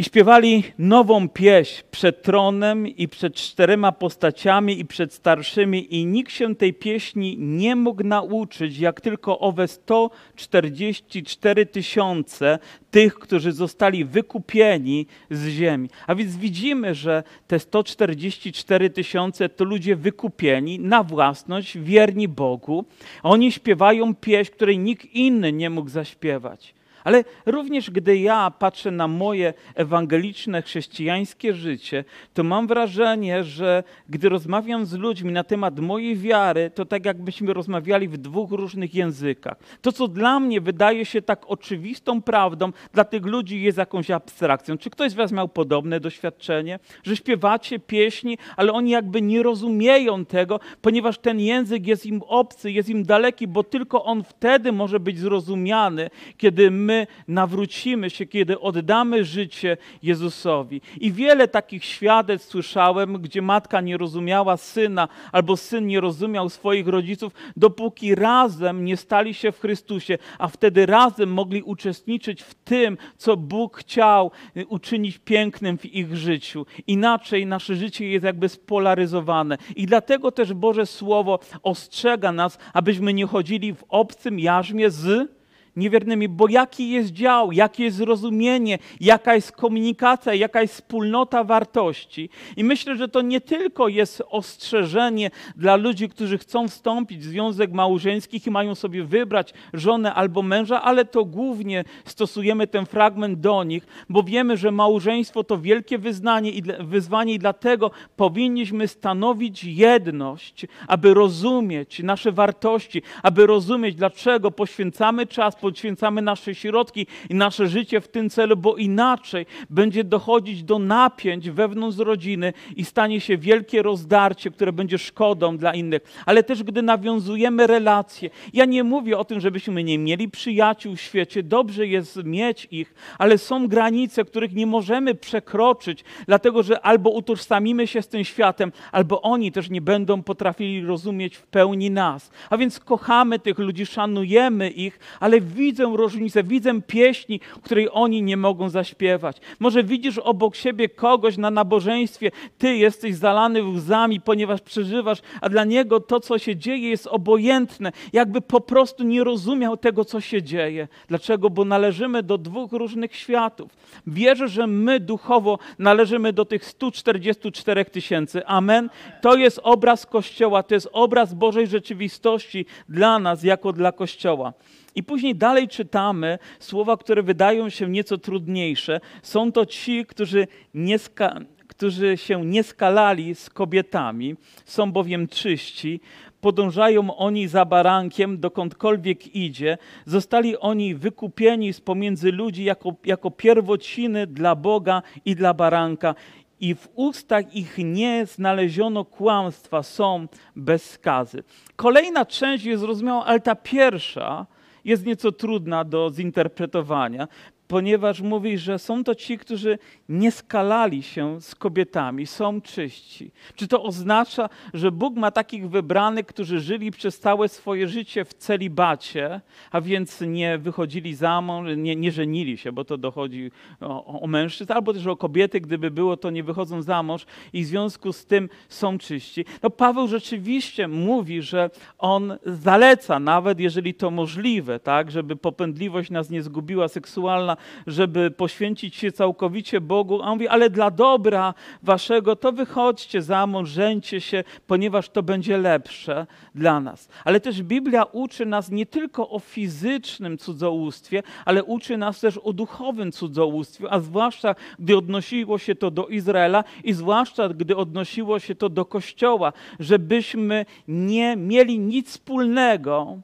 I 0.00 0.04
śpiewali 0.04 0.64
nową 0.78 1.28
pieśń 1.28 1.82
przed 1.90 2.22
tronem 2.22 2.88
i 2.88 3.08
przed 3.08 3.34
czterema 3.34 3.92
postaciami 3.92 4.80
i 4.80 4.84
przed 4.84 5.12
starszymi 5.12 5.94
i 5.94 6.06
nikt 6.06 6.32
się 6.32 6.56
tej 6.56 6.74
pieśni 6.74 7.36
nie 7.38 7.76
mógł 7.76 8.04
nauczyć, 8.04 8.78
jak 8.78 9.00
tylko 9.00 9.38
owe 9.38 9.68
144 9.68 11.66
tysiące 11.66 12.58
tych, 12.90 13.14
którzy 13.14 13.52
zostali 13.52 14.04
wykupieni 14.04 15.06
z 15.30 15.48
ziemi. 15.48 15.88
A 16.06 16.14
więc 16.14 16.36
widzimy, 16.36 16.94
że 16.94 17.22
te 17.46 17.58
144 17.58 18.90
tysiące 18.90 19.48
to 19.48 19.64
ludzie 19.64 19.96
wykupieni 19.96 20.78
na 20.78 21.02
własność, 21.02 21.78
wierni 21.78 22.28
Bogu. 22.28 22.84
Oni 23.22 23.52
śpiewają 23.52 24.14
pieśń, 24.14 24.52
której 24.52 24.78
nikt 24.78 25.04
inny 25.14 25.52
nie 25.52 25.70
mógł 25.70 25.90
zaśpiewać. 25.90 26.79
Ale 27.04 27.24
również 27.46 27.90
gdy 27.90 28.18
ja 28.18 28.50
patrzę 28.58 28.90
na 28.90 29.08
moje 29.08 29.54
ewangeliczne, 29.74 30.62
chrześcijańskie 30.62 31.54
życie, 31.54 32.04
to 32.34 32.44
mam 32.44 32.66
wrażenie, 32.66 33.44
że 33.44 33.82
gdy 34.08 34.28
rozmawiam 34.28 34.86
z 34.86 34.94
ludźmi 34.94 35.32
na 35.32 35.44
temat 35.44 35.80
mojej 35.80 36.16
wiary, 36.16 36.70
to 36.74 36.84
tak 36.84 37.04
jakbyśmy 37.04 37.54
rozmawiali 37.54 38.08
w 38.08 38.16
dwóch 38.16 38.50
różnych 38.50 38.94
językach. 38.94 39.56
To, 39.80 39.92
co 39.92 40.08
dla 40.08 40.40
mnie 40.40 40.60
wydaje 40.60 41.04
się 41.04 41.22
tak 41.22 41.50
oczywistą 41.50 42.22
prawdą, 42.22 42.72
dla 42.92 43.04
tych 43.04 43.26
ludzi 43.26 43.62
jest 43.62 43.78
jakąś 43.78 44.10
abstrakcją. 44.10 44.78
Czy 44.78 44.90
ktoś 44.90 45.10
z 45.10 45.14
Was 45.14 45.32
miał 45.32 45.48
podobne 45.48 46.00
doświadczenie, 46.00 46.78
że 47.02 47.16
śpiewacie 47.16 47.78
pieśni, 47.78 48.38
ale 48.56 48.72
oni 48.72 48.90
jakby 48.90 49.22
nie 49.22 49.42
rozumieją 49.42 50.24
tego, 50.24 50.60
ponieważ 50.82 51.18
ten 51.18 51.40
język 51.40 51.86
jest 51.86 52.06
im 52.06 52.22
obcy, 52.26 52.72
jest 52.72 52.88
im 52.88 53.02
daleki, 53.02 53.46
bo 53.48 53.64
tylko 53.64 54.04
on 54.04 54.24
wtedy 54.24 54.72
może 54.72 55.00
być 55.00 55.18
zrozumiany, 55.18 56.10
kiedy 56.36 56.70
my 56.70 56.89
my 56.90 57.06
nawrócimy 57.28 58.10
się, 58.10 58.26
kiedy 58.26 58.60
oddamy 58.60 59.24
życie 59.24 59.76
Jezusowi. 60.02 60.80
I 61.00 61.12
wiele 61.12 61.48
takich 61.48 61.84
świadectw 61.84 62.48
słyszałem, 62.48 63.22
gdzie 63.22 63.42
matka 63.42 63.80
nie 63.80 63.96
rozumiała 63.96 64.56
syna, 64.56 65.08
albo 65.32 65.56
syn 65.56 65.86
nie 65.86 66.00
rozumiał 66.00 66.48
swoich 66.48 66.88
rodziców, 66.88 67.32
dopóki 67.56 68.14
razem 68.14 68.84
nie 68.84 68.96
stali 68.96 69.34
się 69.34 69.52
w 69.52 69.60
Chrystusie, 69.60 70.18
a 70.38 70.48
wtedy 70.48 70.86
razem 70.86 71.32
mogli 71.32 71.62
uczestniczyć 71.62 72.42
w 72.42 72.54
tym, 72.54 72.98
co 73.16 73.36
Bóg 73.36 73.76
chciał 73.76 74.30
y, 74.56 74.66
uczynić 74.66 75.18
pięknym 75.18 75.78
w 75.78 75.86
ich 75.86 76.16
życiu. 76.16 76.66
Inaczej 76.86 77.46
nasze 77.46 77.76
życie 77.76 78.08
jest 78.08 78.24
jakby 78.24 78.48
spolaryzowane. 78.48 79.58
I 79.76 79.86
dlatego 79.86 80.32
też 80.32 80.54
Boże 80.54 80.86
Słowo 80.86 81.38
ostrzega 81.62 82.32
nas, 82.32 82.58
abyśmy 82.72 83.14
nie 83.14 83.26
chodzili 83.26 83.74
w 83.74 83.84
obcym 83.88 84.38
jarzmie 84.38 84.90
z 84.90 85.39
niewiernymi, 85.76 86.28
bo 86.28 86.48
jaki 86.48 86.90
jest 86.90 87.12
dział, 87.12 87.52
jakie 87.52 87.84
jest 87.84 87.96
zrozumienie, 87.96 88.78
jaka 89.00 89.34
jest 89.34 89.52
komunikacja, 89.52 90.34
jaka 90.34 90.62
jest 90.62 90.74
wspólnota 90.74 91.44
wartości. 91.44 92.30
I 92.56 92.64
myślę, 92.64 92.96
że 92.96 93.08
to 93.08 93.22
nie 93.22 93.40
tylko 93.40 93.88
jest 93.88 94.22
ostrzeżenie 94.28 95.30
dla 95.56 95.76
ludzi, 95.76 96.08
którzy 96.08 96.38
chcą 96.38 96.68
wstąpić 96.68 97.18
w 97.18 97.24
związek 97.24 97.72
małżeński 97.72 98.40
i 98.46 98.50
mają 98.50 98.74
sobie 98.74 99.04
wybrać 99.04 99.54
żonę 99.72 100.14
albo 100.14 100.42
męża, 100.42 100.82
ale 100.82 101.04
to 101.04 101.24
głównie 101.24 101.84
stosujemy 102.04 102.66
ten 102.66 102.86
fragment 102.86 103.40
do 103.40 103.64
nich, 103.64 103.86
bo 104.08 104.22
wiemy, 104.22 104.56
że 104.56 104.70
małżeństwo 104.70 105.44
to 105.44 105.58
wielkie 105.58 105.98
wyznanie 105.98 106.50
i 106.50 106.62
wyzwanie 106.80 107.34
i 107.34 107.38
dlatego 107.38 107.90
powinniśmy 108.16 108.88
stanowić 108.88 109.64
jedność, 109.64 110.66
aby 110.86 111.14
rozumieć 111.14 112.02
nasze 112.02 112.32
wartości, 112.32 113.02
aby 113.22 113.46
rozumieć, 113.46 113.94
dlaczego 113.94 114.50
poświęcamy 114.50 115.26
czas, 115.26 115.56
poświęcamy 115.60 116.22
nasze 116.22 116.54
środki 116.54 117.06
i 117.30 117.34
nasze 117.34 117.68
życie 117.68 118.00
w 118.00 118.08
tym 118.08 118.30
celu, 118.30 118.56
bo 118.56 118.76
inaczej 118.76 119.46
będzie 119.70 120.04
dochodzić 120.04 120.62
do 120.62 120.78
napięć 120.78 121.50
wewnątrz 121.50 121.98
rodziny 121.98 122.52
i 122.76 122.84
stanie 122.84 123.20
się 123.20 123.38
wielkie 123.38 123.82
rozdarcie, 123.82 124.50
które 124.50 124.72
będzie 124.72 124.98
szkodą 124.98 125.56
dla 125.56 125.74
innych. 125.74 126.02
Ale 126.26 126.42
też 126.42 126.62
gdy 126.62 126.82
nawiązujemy 126.82 127.66
relacje, 127.66 128.30
ja 128.52 128.64
nie 128.64 128.84
mówię 128.84 129.18
o 129.18 129.24
tym, 129.24 129.40
żebyśmy 129.40 129.84
nie 129.84 129.98
mieli 129.98 130.28
przyjaciół 130.28 130.96
w 130.96 131.00
świecie, 131.00 131.42
dobrze 131.42 131.86
jest 131.86 132.24
mieć 132.24 132.68
ich, 132.70 132.94
ale 133.18 133.38
są 133.38 133.68
granice, 133.68 134.24
których 134.24 134.54
nie 134.54 134.66
możemy 134.66 135.14
przekroczyć, 135.14 136.04
dlatego 136.26 136.62
że 136.62 136.80
albo 136.80 137.10
utożsamimy 137.10 137.86
się 137.86 138.02
z 138.02 138.08
tym 138.08 138.24
światem, 138.24 138.72
albo 138.92 139.22
oni 139.22 139.52
też 139.52 139.70
nie 139.70 139.80
będą 139.80 140.22
potrafili 140.22 140.86
rozumieć 140.86 141.36
w 141.36 141.46
pełni 141.46 141.90
nas. 141.90 142.30
A 142.50 142.56
więc 142.56 142.80
kochamy 142.80 143.38
tych 143.38 143.58
ludzi, 143.58 143.86
szanujemy 143.86 144.70
ich, 144.70 144.98
ale 145.20 145.40
widzę 145.50 145.84
różnicę, 145.84 146.44
widzę 146.44 146.82
pieśni, 146.82 147.40
której 147.62 147.88
oni 147.92 148.22
nie 148.22 148.36
mogą 148.36 148.68
zaśpiewać. 148.68 149.36
Może 149.58 149.84
widzisz 149.84 150.18
obok 150.18 150.56
siebie 150.56 150.88
kogoś 150.88 151.36
na 151.36 151.50
nabożeństwie, 151.50 152.30
ty 152.58 152.76
jesteś 152.76 153.14
zalany 153.14 153.62
łzami, 153.62 154.20
ponieważ 154.20 154.60
przeżywasz, 154.60 155.18
a 155.40 155.48
dla 155.48 155.64
niego 155.64 156.00
to, 156.00 156.20
co 156.20 156.38
się 156.38 156.56
dzieje, 156.56 156.88
jest 156.88 157.06
obojętne. 157.06 157.92
Jakby 158.12 158.40
po 158.40 158.60
prostu 158.60 159.04
nie 159.04 159.24
rozumiał 159.24 159.76
tego, 159.76 160.04
co 160.04 160.20
się 160.20 160.42
dzieje. 160.42 160.88
Dlaczego? 161.08 161.50
Bo 161.50 161.64
należymy 161.64 162.22
do 162.22 162.38
dwóch 162.38 162.72
różnych 162.72 163.16
światów. 163.16 163.70
Wierzę, 164.06 164.48
że 164.48 164.66
my 164.66 165.00
duchowo 165.00 165.58
należymy 165.78 166.32
do 166.32 166.44
tych 166.44 166.64
144 166.64 167.84
tysięcy. 167.84 168.46
Amen. 168.46 168.90
To 169.20 169.36
jest 169.36 169.60
obraz 169.62 170.06
Kościoła, 170.06 170.62
to 170.62 170.74
jest 170.74 170.88
obraz 170.92 171.34
Bożej 171.34 171.66
rzeczywistości 171.66 172.66
dla 172.88 173.18
nas, 173.18 173.42
jako 173.42 173.72
dla 173.72 173.92
Kościoła. 173.92 174.52
I 174.94 175.02
później 175.02 175.34
dalej 175.34 175.68
czytamy 175.68 176.38
słowa, 176.58 176.96
które 176.96 177.22
wydają 177.22 177.68
się 177.68 177.88
nieco 177.88 178.18
trudniejsze. 178.18 179.00
Są 179.22 179.52
to 179.52 179.66
ci, 179.66 180.06
którzy 180.06 180.46
nie, 180.74 180.98
ska 180.98 181.40
którzy 181.80 182.16
się 182.16 182.44
nie 182.44 182.62
skalali 182.62 183.34
z 183.34 183.50
kobietami, 183.50 184.36
są 184.64 184.92
bowiem 184.92 185.28
czyści, 185.28 186.00
podążają 186.40 187.16
oni 187.16 187.48
za 187.48 187.64
barankiem, 187.64 188.40
dokądkolwiek 188.40 189.34
idzie. 189.36 189.78
Zostali 190.06 190.58
oni 190.58 190.94
wykupieni 190.94 191.72
z 191.72 191.80
pomiędzy 191.80 192.32
ludzi 192.32 192.64
jako, 192.64 192.94
jako 193.04 193.30
pierwociny 193.30 194.26
dla 194.26 194.54
Boga 194.54 195.02
i 195.24 195.34
dla 195.34 195.54
baranka. 195.54 196.14
I 196.60 196.74
w 196.74 196.88
ustach 196.94 197.54
ich 197.54 197.78
nie 197.78 198.26
znaleziono 198.26 199.04
kłamstwa, 199.04 199.82
są 199.82 200.26
bez 200.56 200.90
skazy. 200.90 201.42
Kolejna 201.76 202.26
część 202.26 202.64
jest 202.64 202.80
zrozumiała, 202.80 203.24
ale 203.24 203.40
ta 203.40 203.54
pierwsza 203.54 204.46
jest 204.84 205.06
nieco 205.06 205.32
trudna 205.32 205.84
do 205.84 206.10
zinterpretowania 206.10 207.28
ponieważ 207.70 208.20
mówi, 208.20 208.58
że 208.58 208.78
są 208.78 209.04
to 209.04 209.14
ci, 209.14 209.38
którzy 209.38 209.78
nie 210.08 210.32
skalali 210.32 211.02
się 211.02 211.40
z 211.40 211.54
kobietami, 211.54 212.26
są 212.26 212.60
czyści. 212.60 213.30
Czy 213.54 213.68
to 213.68 213.82
oznacza, 213.82 214.48
że 214.74 214.92
Bóg 214.92 215.16
ma 215.16 215.30
takich 215.30 215.70
wybranych, 215.70 216.26
którzy 216.26 216.60
żyli 216.60 216.90
przez 216.90 217.18
całe 217.18 217.48
swoje 217.48 217.88
życie 217.88 218.24
w 218.24 218.34
celibacie, 218.34 219.40
a 219.70 219.80
więc 219.80 220.20
nie 220.20 220.58
wychodzili 220.58 221.14
za 221.14 221.40
mąż, 221.40 221.68
nie, 221.76 221.96
nie 221.96 222.12
żenili 222.12 222.56
się, 222.56 222.72
bo 222.72 222.84
to 222.84 222.98
dochodzi 222.98 223.50
o, 223.80 224.20
o 224.22 224.26
mężczyzn, 224.26 224.72
albo 224.72 224.92
też 224.92 225.06
o 225.06 225.16
kobiety, 225.16 225.60
gdyby 225.60 225.90
było, 225.90 226.16
to 226.16 226.30
nie 226.30 226.42
wychodzą 226.42 226.82
za 226.82 227.02
mąż 227.02 227.26
i 227.52 227.62
w 227.62 227.66
związku 227.66 228.12
z 228.12 228.26
tym 228.26 228.48
są 228.68 228.98
czyści. 228.98 229.44
No 229.62 229.70
Paweł 229.70 230.08
rzeczywiście 230.08 230.88
mówi, 230.88 231.42
że 231.42 231.70
on 231.98 232.38
zaleca, 232.44 233.18
nawet 233.18 233.60
jeżeli 233.60 233.94
to 233.94 234.10
możliwe, 234.10 234.80
tak, 234.80 235.10
żeby 235.10 235.36
popędliwość 235.36 236.10
nas 236.10 236.30
nie 236.30 236.42
zgubiła 236.42 236.88
seksualna, 236.88 237.59
żeby 237.86 238.30
poświęcić 238.30 238.96
się 238.96 239.12
całkowicie 239.12 239.80
Bogu. 239.80 240.22
A 240.22 240.26
on 240.26 240.32
mówi, 240.32 240.48
ale 240.48 240.70
dla 240.70 240.90
dobra 240.90 241.54
waszego 241.82 242.36
to 242.36 242.52
wychodźcie 242.52 243.22
za 243.22 243.46
mąż, 243.46 243.68
żeńcie 243.68 244.20
się, 244.20 244.44
ponieważ 244.66 245.08
to 245.08 245.22
będzie 245.22 245.58
lepsze 245.58 246.26
dla 246.54 246.80
nas. 246.80 247.08
Ale 247.24 247.40
też 247.40 247.62
Biblia 247.62 248.04
uczy 248.04 248.46
nas 248.46 248.70
nie 248.70 248.86
tylko 248.86 249.30
o 249.30 249.38
fizycznym 249.38 250.38
cudzołóstwie, 250.38 251.22
ale 251.44 251.64
uczy 251.64 251.96
nas 251.96 252.20
też 252.20 252.38
o 252.38 252.52
duchowym 252.52 253.12
cudzołóstwie, 253.12 253.90
a 253.90 254.00
zwłaszcza 254.00 254.54
gdy 254.78 254.96
odnosiło 254.96 255.58
się 255.58 255.74
to 255.74 255.90
do 255.90 256.06
Izraela 256.06 256.64
i 256.84 256.92
zwłaszcza 256.92 257.48
gdy 257.48 257.76
odnosiło 257.76 258.38
się 258.38 258.54
to 258.54 258.68
do 258.68 258.84
Kościoła, 258.84 259.52
żebyśmy 259.80 260.66
nie 260.88 261.36
mieli 261.36 261.78
nic 261.78 262.08
wspólnego 262.08 263.18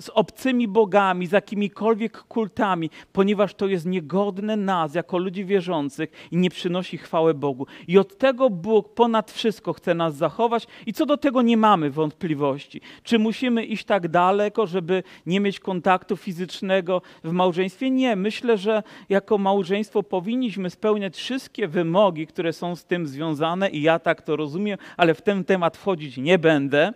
z 0.00 0.08
obcymi 0.08 0.68
bogami, 0.68 1.26
z 1.26 1.32
jakimikolwiek 1.32 2.22
kultami, 2.22 2.90
ponieważ 3.12 3.54
to 3.54 3.66
jest 3.66 3.86
niegodne 3.86 4.56
nas 4.56 4.94
jako 4.94 5.18
ludzi 5.18 5.44
wierzących 5.44 6.10
i 6.30 6.36
nie 6.36 6.50
przynosi 6.50 6.98
chwały 6.98 7.34
Bogu. 7.34 7.66
I 7.88 7.98
od 7.98 8.18
tego 8.18 8.50
Bóg 8.50 8.94
ponad 8.94 9.32
wszystko 9.32 9.72
chce 9.72 9.94
nas 9.94 10.16
zachować 10.16 10.66
i 10.86 10.92
co 10.92 11.06
do 11.06 11.16
tego 11.16 11.42
nie 11.42 11.56
mamy 11.56 11.90
wątpliwości. 11.90 12.80
Czy 13.02 13.18
musimy 13.18 13.64
iść 13.64 13.84
tak 13.84 14.08
daleko, 14.08 14.66
żeby 14.66 15.02
nie 15.26 15.40
mieć 15.40 15.60
kontaktu 15.60 16.16
fizycznego 16.16 17.02
w 17.24 17.32
małżeństwie? 17.32 17.90
Nie. 17.90 18.16
Myślę, 18.16 18.58
że 18.58 18.82
jako 19.08 19.38
małżeństwo 19.38 20.02
powinniśmy 20.02 20.70
spełniać 20.70 21.16
wszystkie 21.16 21.68
wymogi, 21.68 22.26
które 22.26 22.52
są 22.52 22.76
z 22.76 22.84
tym 22.84 23.06
związane 23.06 23.70
i 23.70 23.82
ja 23.82 23.98
tak 23.98 24.22
to 24.22 24.36
rozumiem, 24.36 24.78
ale 24.96 25.14
w 25.14 25.22
ten 25.22 25.44
temat 25.44 25.76
wchodzić 25.76 26.16
nie 26.16 26.38
będę 26.38 26.92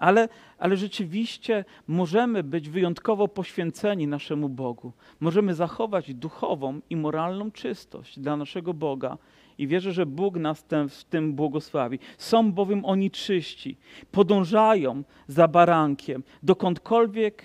ale, 0.00 0.28
ale 0.60 0.76
rzeczywiście 0.76 1.64
możemy 1.88 2.42
być 2.42 2.68
wyjątkowo 2.68 3.28
poświęceni 3.28 4.06
naszemu 4.06 4.48
Bogu. 4.48 4.92
Możemy 5.20 5.54
zachować 5.54 6.14
duchową 6.14 6.80
i 6.90 6.96
moralną 6.96 7.50
czystość 7.50 8.18
dla 8.18 8.36
naszego 8.36 8.74
Boga 8.74 9.18
i 9.58 9.66
wierzę, 9.66 9.92
że 9.92 10.06
Bóg 10.06 10.36
nas 10.36 10.64
ten, 10.64 10.88
w 10.88 11.04
tym 11.04 11.34
błogosławi. 11.34 11.98
Są 12.18 12.52
bowiem 12.52 12.84
oni 12.84 13.10
czyści, 13.10 13.76
podążają 14.12 15.02
za 15.26 15.48
barankiem, 15.48 16.22
dokądkolwiek 16.42 17.42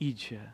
idzie. 0.00 0.52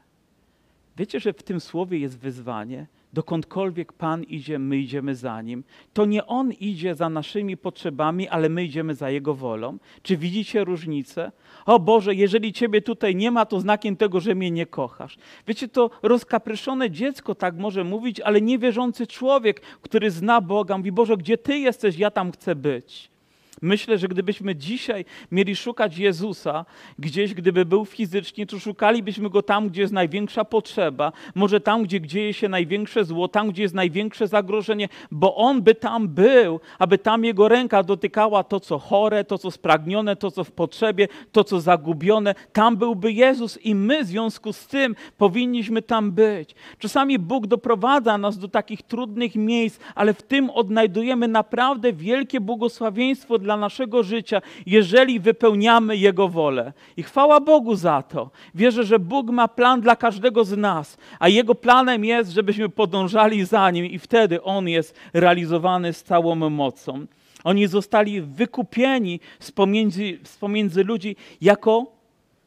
Wiecie, 0.96 1.20
że 1.20 1.32
w 1.32 1.42
tym 1.42 1.60
słowie 1.60 1.98
jest 1.98 2.18
wyzwanie? 2.18 2.86
Dokądkolwiek 3.12 3.92
Pan 3.92 4.22
idzie, 4.22 4.58
my 4.58 4.78
idziemy 4.78 5.14
za 5.14 5.42
Nim. 5.42 5.64
To 5.92 6.04
nie 6.04 6.26
On 6.26 6.52
idzie 6.52 6.94
za 6.94 7.08
naszymi 7.08 7.56
potrzebami, 7.56 8.28
ale 8.28 8.48
my 8.48 8.64
idziemy 8.64 8.94
za 8.94 9.10
Jego 9.10 9.34
wolą. 9.34 9.78
Czy 10.02 10.16
widzicie 10.16 10.64
różnicę? 10.64 11.32
O 11.66 11.78
Boże, 11.78 12.14
jeżeli 12.14 12.52
Ciebie 12.52 12.82
tutaj 12.82 13.16
nie 13.16 13.30
ma, 13.30 13.46
to 13.46 13.60
znakiem 13.60 13.96
tego, 13.96 14.20
że 14.20 14.34
mnie 14.34 14.50
nie 14.50 14.66
kochasz. 14.66 15.16
Wiecie, 15.46 15.68
to 15.68 15.90
rozkapryszone 16.02 16.90
dziecko 16.90 17.34
tak 17.34 17.56
może 17.56 17.84
mówić, 17.84 18.20
ale 18.20 18.40
niewierzący 18.40 19.06
człowiek, 19.06 19.60
który 19.60 20.10
zna 20.10 20.40
Boga, 20.40 20.78
mówi, 20.78 20.92
Boże, 20.92 21.16
gdzie 21.16 21.38
Ty 21.38 21.58
jesteś, 21.58 21.98
ja 21.98 22.10
tam 22.10 22.32
chcę 22.32 22.54
być. 22.54 23.15
Myślę, 23.62 23.98
że 23.98 24.08
gdybyśmy 24.08 24.56
dzisiaj 24.56 25.04
mieli 25.30 25.56
szukać 25.56 25.98
Jezusa 25.98 26.64
gdzieś, 26.98 27.34
gdyby 27.34 27.64
był 27.64 27.84
fizycznie, 27.84 28.46
to 28.46 28.58
szukalibyśmy 28.58 29.30
go 29.30 29.42
tam, 29.42 29.68
gdzie 29.68 29.82
jest 29.82 29.92
największa 29.92 30.44
potrzeba, 30.44 31.12
może 31.34 31.60
tam, 31.60 31.82
gdzie 31.82 32.00
dzieje 32.00 32.34
się 32.34 32.48
największe 32.48 33.04
zło, 33.04 33.28
tam, 33.28 33.50
gdzie 33.50 33.62
jest 33.62 33.74
największe 33.74 34.28
zagrożenie, 34.28 34.88
bo 35.10 35.36
on 35.36 35.62
by 35.62 35.74
tam 35.74 36.08
był, 36.08 36.60
aby 36.78 36.98
tam 36.98 37.24
jego 37.24 37.48
ręka 37.48 37.82
dotykała 37.82 38.44
to, 38.44 38.60
co 38.60 38.78
chore, 38.78 39.24
to, 39.24 39.38
co 39.38 39.50
spragnione, 39.50 40.16
to, 40.16 40.30
co 40.30 40.44
w 40.44 40.50
potrzebie, 40.50 41.08
to, 41.32 41.44
co 41.44 41.60
zagubione. 41.60 42.34
Tam 42.52 42.76
byłby 42.76 43.12
Jezus 43.12 43.58
i 43.64 43.74
my 43.74 44.04
w 44.04 44.06
związku 44.06 44.52
z 44.52 44.66
tym 44.66 44.96
powinniśmy 45.18 45.82
tam 45.82 46.12
być. 46.12 46.54
Czasami 46.78 47.18
Bóg 47.18 47.46
doprowadza 47.46 48.18
nas 48.18 48.38
do 48.38 48.48
takich 48.48 48.82
trudnych 48.82 49.34
miejsc, 49.34 49.80
ale 49.94 50.14
w 50.14 50.22
tym 50.22 50.50
odnajdujemy 50.50 51.28
naprawdę 51.28 51.92
wielkie 51.92 52.40
błogosławieństwo 52.40 53.38
dla 53.46 53.56
naszego 53.56 54.02
życia, 54.02 54.42
jeżeli 54.66 55.20
wypełniamy 55.20 55.96
Jego 55.96 56.28
wolę. 56.28 56.72
I 56.96 57.02
chwała 57.02 57.40
Bogu 57.40 57.74
za 57.74 58.02
to. 58.02 58.30
Wierzę, 58.54 58.84
że 58.84 58.98
Bóg 58.98 59.30
ma 59.30 59.48
plan 59.48 59.80
dla 59.80 59.96
każdego 59.96 60.44
z 60.44 60.56
nas, 60.56 60.96
a 61.18 61.28
Jego 61.28 61.54
planem 61.54 62.04
jest, 62.04 62.30
żebyśmy 62.30 62.68
podążali 62.68 63.44
za 63.44 63.70
Nim 63.70 63.86
i 63.86 63.98
wtedy 63.98 64.42
On 64.42 64.68
jest 64.68 64.98
realizowany 65.14 65.92
z 65.92 66.02
całą 66.02 66.34
mocą. 66.50 67.06
Oni 67.44 67.66
zostali 67.66 68.20
wykupieni 68.20 69.20
z 69.40 69.52
pomiędzy, 69.52 70.18
z 70.24 70.36
pomiędzy 70.36 70.84
ludzi 70.84 71.16
jako 71.40 71.95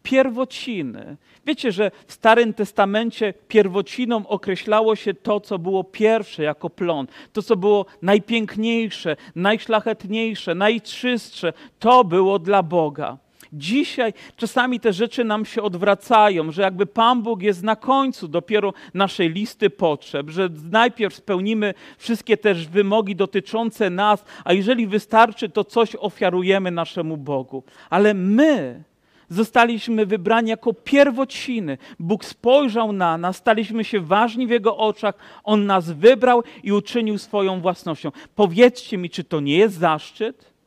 pierwociny. 0.03 1.17
Wiecie, 1.45 1.71
że 1.71 1.91
w 2.07 2.13
Starym 2.13 2.53
Testamencie 2.53 3.33
pierwociną 3.47 4.27
określało 4.27 4.95
się 4.95 5.13
to, 5.13 5.39
co 5.39 5.59
było 5.59 5.83
pierwsze 5.83 6.43
jako 6.43 6.69
plon, 6.69 7.07
to, 7.33 7.41
co 7.41 7.55
było 7.55 7.85
najpiękniejsze, 8.01 9.15
najszlachetniejsze, 9.35 10.55
najczystsze, 10.55 11.53
to 11.79 12.03
było 12.03 12.39
dla 12.39 12.63
Boga. 12.63 13.17
Dzisiaj 13.53 14.13
czasami 14.35 14.79
te 14.79 14.93
rzeczy 14.93 15.23
nam 15.23 15.45
się 15.45 15.62
odwracają, 15.62 16.51
że 16.51 16.62
jakby 16.62 16.85
Pan 16.85 17.21
Bóg 17.21 17.41
jest 17.41 17.63
na 17.63 17.75
końcu 17.75 18.27
dopiero 18.27 18.73
naszej 18.93 19.29
listy 19.29 19.69
potrzeb, 19.69 20.29
że 20.29 20.49
najpierw 20.71 21.15
spełnimy 21.15 21.73
wszystkie 21.97 22.38
też 22.38 22.67
wymogi 22.67 23.15
dotyczące 23.15 23.89
nas, 23.89 24.25
a 24.45 24.53
jeżeli 24.53 24.88
wystarczy, 24.88 25.49
to 25.49 25.63
coś 25.63 25.95
ofiarujemy 25.95 26.71
naszemu 26.71 27.17
Bogu. 27.17 27.63
Ale 27.89 28.13
my 28.13 28.83
zostaliśmy 29.29 30.05
wybrani 30.05 30.49
jako 30.49 30.73
pierwociny. 30.73 31.77
Bóg 31.99 32.25
spojrzał 32.25 32.91
na 32.91 33.17
nas, 33.17 33.37
staliśmy 33.37 33.83
się 33.83 33.99
ważni 33.99 34.47
w 34.47 34.49
Jego 34.49 34.77
oczach, 34.77 35.15
On 35.43 35.65
nas 35.65 35.91
wybrał 35.91 36.43
i 36.63 36.71
uczynił 36.71 37.17
swoją 37.17 37.61
własnością. 37.61 38.11
Powiedzcie 38.35 38.97
mi, 38.97 39.09
czy 39.09 39.23
to 39.23 39.39
nie 39.39 39.57
jest 39.57 39.75
zaszczyt? 39.75 40.58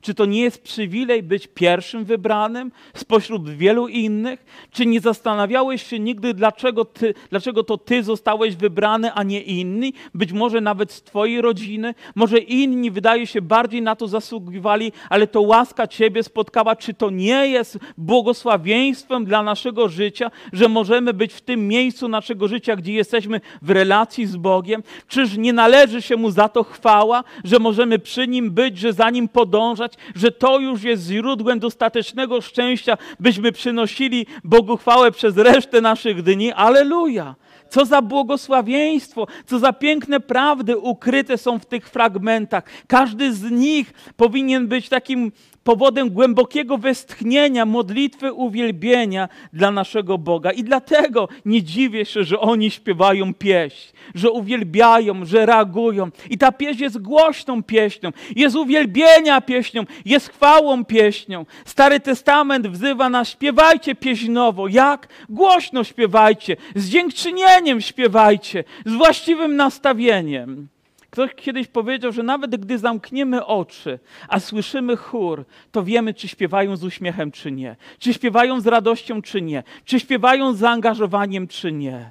Czy 0.00 0.14
to 0.14 0.24
nie 0.24 0.40
jest 0.40 0.62
przywilej 0.62 1.22
być 1.22 1.46
pierwszym 1.46 2.04
wybranym 2.04 2.72
spośród 2.94 3.50
wielu 3.50 3.88
innych? 3.88 4.44
Czy 4.72 4.86
nie 4.86 5.00
zastanawiałeś 5.00 5.86
się 5.86 5.98
nigdy, 5.98 6.34
dlaczego, 6.34 6.84
ty, 6.84 7.14
dlaczego 7.30 7.64
to 7.64 7.78
ty 7.78 8.02
zostałeś 8.02 8.56
wybrany, 8.56 9.12
a 9.12 9.22
nie 9.22 9.40
inni? 9.40 9.92
Być 10.14 10.32
może 10.32 10.60
nawet 10.60 10.92
z 10.92 11.02
twojej 11.02 11.40
rodziny? 11.40 11.94
Może 12.14 12.38
inni, 12.38 12.90
wydaje 12.90 13.26
się, 13.26 13.42
bardziej 13.42 13.82
na 13.82 13.96
to 13.96 14.08
zasługiwali, 14.08 14.92
ale 15.08 15.26
to 15.26 15.40
łaska 15.40 15.86
ciebie 15.86 16.22
spotkała. 16.22 16.76
Czy 16.76 16.94
to 16.94 17.10
nie 17.10 17.46
jest 17.46 17.78
błogosławieństwem 17.98 19.24
dla 19.24 19.42
naszego 19.42 19.88
życia, 19.88 20.30
że 20.52 20.68
możemy 20.68 21.14
być 21.14 21.32
w 21.32 21.40
tym 21.40 21.68
miejscu 21.68 22.08
naszego 22.08 22.48
życia, 22.48 22.76
gdzie 22.76 22.92
jesteśmy 22.92 23.40
w 23.62 23.70
relacji 23.70 24.26
z 24.26 24.36
Bogiem? 24.36 24.82
Czyż 25.08 25.36
nie 25.36 25.52
należy 25.52 26.02
się 26.02 26.16
Mu 26.16 26.30
za 26.30 26.48
to 26.48 26.64
chwała, 26.64 27.24
że 27.44 27.58
możemy 27.58 27.98
przy 27.98 28.28
Nim 28.28 28.50
być, 28.50 28.78
że 28.78 28.92
za 28.92 29.10
Nim 29.10 29.28
podążać? 29.28 29.89
Że 30.14 30.32
to 30.32 30.58
już 30.58 30.82
jest 30.82 31.06
źródłem 31.06 31.58
dostatecznego 31.58 32.40
szczęścia, 32.40 32.98
byśmy 33.20 33.52
przynosili 33.52 34.26
Bogu 34.44 34.76
chwałę 34.76 35.12
przez 35.12 35.36
resztę 35.36 35.80
naszych 35.80 36.22
dni. 36.22 36.52
Aleluja! 36.52 37.34
Co 37.70 37.84
za 37.84 38.02
błogosławieństwo, 38.02 39.26
co 39.46 39.58
za 39.58 39.72
piękne 39.72 40.20
prawdy 40.20 40.78
ukryte 40.78 41.38
są 41.38 41.58
w 41.58 41.66
tych 41.66 41.88
fragmentach. 41.88 42.64
Każdy 42.86 43.34
z 43.34 43.50
nich 43.50 43.92
powinien 44.16 44.68
być 44.68 44.88
takim 44.88 45.32
powodem 45.64 46.10
głębokiego 46.10 46.78
westchnienia, 46.78 47.66
modlitwy, 47.66 48.32
uwielbienia 48.32 49.28
dla 49.52 49.70
naszego 49.70 50.18
Boga. 50.18 50.50
I 50.50 50.64
dlatego 50.64 51.28
nie 51.44 51.62
dziwię 51.62 52.04
się, 52.04 52.24
że 52.24 52.40
oni 52.40 52.70
śpiewają 52.70 53.34
pieśń, 53.34 53.92
że 54.14 54.30
uwielbiają, 54.30 55.24
że 55.24 55.46
reagują. 55.46 56.10
I 56.30 56.38
ta 56.38 56.52
pieśń 56.52 56.82
jest 56.82 56.98
głośną 56.98 57.62
pieśnią, 57.62 58.10
jest 58.36 58.56
uwielbienia 58.56 59.40
pieśnią, 59.40 59.84
jest 60.04 60.28
chwałą 60.28 60.84
pieśnią. 60.84 61.46
Stary 61.64 62.00
Testament 62.00 62.68
wzywa 62.68 63.08
nas, 63.08 63.28
śpiewajcie 63.28 63.94
pieśnowo. 63.94 64.68
Jak? 64.68 65.08
Głośno 65.28 65.84
śpiewajcie, 65.84 66.56
z 66.74 66.88
dziękczynieniem 66.88 67.80
śpiewajcie, 67.80 68.64
z 68.86 68.92
właściwym 68.92 69.56
nastawieniem. 69.56 70.68
Ktoś 71.10 71.34
kiedyś 71.34 71.68
powiedział, 71.68 72.12
że 72.12 72.22
nawet 72.22 72.56
gdy 72.56 72.78
zamkniemy 72.78 73.46
oczy, 73.46 73.98
a 74.28 74.40
słyszymy 74.40 74.96
chór, 74.96 75.44
to 75.72 75.82
wiemy, 75.82 76.14
czy 76.14 76.28
śpiewają 76.28 76.76
z 76.76 76.84
uśmiechem, 76.84 77.30
czy 77.30 77.52
nie. 77.52 77.76
Czy 77.98 78.14
śpiewają 78.14 78.60
z 78.60 78.66
radością, 78.66 79.22
czy 79.22 79.42
nie. 79.42 79.62
Czy 79.84 80.00
śpiewają 80.00 80.52
z 80.52 80.58
zaangażowaniem, 80.58 81.48
czy 81.48 81.72
nie. 81.72 82.10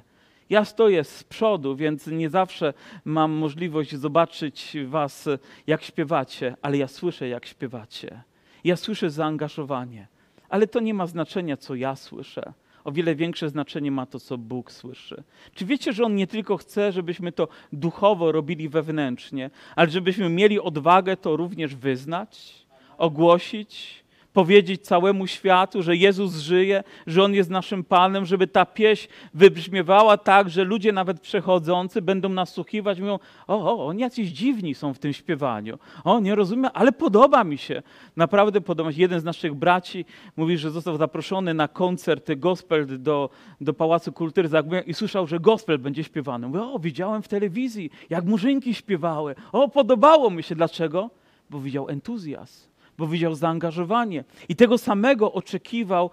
Ja 0.50 0.64
stoję 0.64 1.04
z 1.04 1.24
przodu, 1.24 1.76
więc 1.76 2.06
nie 2.06 2.30
zawsze 2.30 2.74
mam 3.04 3.30
możliwość 3.32 3.96
zobaczyć 3.96 4.76
was, 4.86 5.28
jak 5.66 5.82
śpiewacie, 5.82 6.56
ale 6.62 6.78
ja 6.78 6.88
słyszę, 6.88 7.28
jak 7.28 7.46
śpiewacie. 7.46 8.22
Ja 8.64 8.76
słyszę 8.76 9.10
zaangażowanie. 9.10 10.06
Ale 10.48 10.66
to 10.66 10.80
nie 10.80 10.94
ma 10.94 11.06
znaczenia, 11.06 11.56
co 11.56 11.74
ja 11.74 11.96
słyszę 11.96 12.52
o 12.84 12.92
wiele 12.92 13.14
większe 13.14 13.48
znaczenie 13.48 13.90
ma 13.90 14.06
to, 14.06 14.20
co 14.20 14.38
Bóg 14.38 14.72
słyszy. 14.72 15.22
Czy 15.54 15.64
wiecie, 15.66 15.92
że 15.92 16.04
On 16.04 16.14
nie 16.14 16.26
tylko 16.26 16.56
chce, 16.56 16.92
żebyśmy 16.92 17.32
to 17.32 17.48
duchowo 17.72 18.32
robili 18.32 18.68
wewnętrznie, 18.68 19.50
ale 19.76 19.90
żebyśmy 19.90 20.28
mieli 20.28 20.60
odwagę 20.60 21.16
to 21.16 21.36
również 21.36 21.74
wyznać, 21.76 22.66
ogłosić, 22.98 23.99
powiedzieć 24.32 24.82
całemu 24.82 25.26
światu, 25.26 25.82
że 25.82 25.96
Jezus 25.96 26.36
żyje, 26.36 26.84
że 27.06 27.22
On 27.22 27.34
jest 27.34 27.50
naszym 27.50 27.84
Panem, 27.84 28.26
żeby 28.26 28.46
ta 28.46 28.66
pieśń 28.66 29.08
wybrzmiewała 29.34 30.16
tak, 30.16 30.50
że 30.50 30.64
ludzie 30.64 30.92
nawet 30.92 31.20
przechodzący 31.20 32.02
będą 32.02 32.28
nasłuchiwać, 32.28 33.00
mówią, 33.00 33.18
o, 33.46 33.54
o, 33.56 33.86
oni 33.86 34.00
jacyś 34.00 34.28
dziwni 34.28 34.74
są 34.74 34.94
w 34.94 34.98
tym 34.98 35.12
śpiewaniu. 35.12 35.78
O, 36.04 36.20
nie 36.20 36.34
rozumiem, 36.34 36.70
ale 36.74 36.92
podoba 36.92 37.44
mi 37.44 37.58
się. 37.58 37.82
Naprawdę 38.16 38.60
podoba 38.60 38.88
mi 38.88 38.94
się. 38.94 39.02
Jeden 39.02 39.20
z 39.20 39.24
naszych 39.24 39.54
braci 39.54 40.04
mówi, 40.36 40.58
że 40.58 40.70
został 40.70 40.96
zaproszony 40.96 41.54
na 41.54 41.68
koncert 41.68 42.30
gospel 42.36 43.02
do, 43.02 43.30
do 43.60 43.74
Pałacu 43.74 44.12
Kultury 44.12 44.48
i 44.86 44.94
słyszał, 44.94 45.26
że 45.26 45.40
gospel 45.40 45.78
będzie 45.78 46.04
śpiewany. 46.04 46.48
Mówi, 46.48 46.58
o, 46.58 46.78
widziałem 46.78 47.22
w 47.22 47.28
telewizji, 47.28 47.90
jak 48.10 48.24
murzynki 48.24 48.74
śpiewały. 48.74 49.34
O, 49.52 49.68
podobało 49.68 50.30
mi 50.30 50.42
się. 50.42 50.54
Dlaczego? 50.54 51.10
Bo 51.50 51.60
widział 51.60 51.88
entuzjazm 51.88 52.69
bo 53.00 53.06
widział 53.06 53.34
zaangażowanie. 53.34 54.24
I 54.48 54.56
tego 54.56 54.78
samego 54.78 55.32
oczekiwał, 55.32 56.10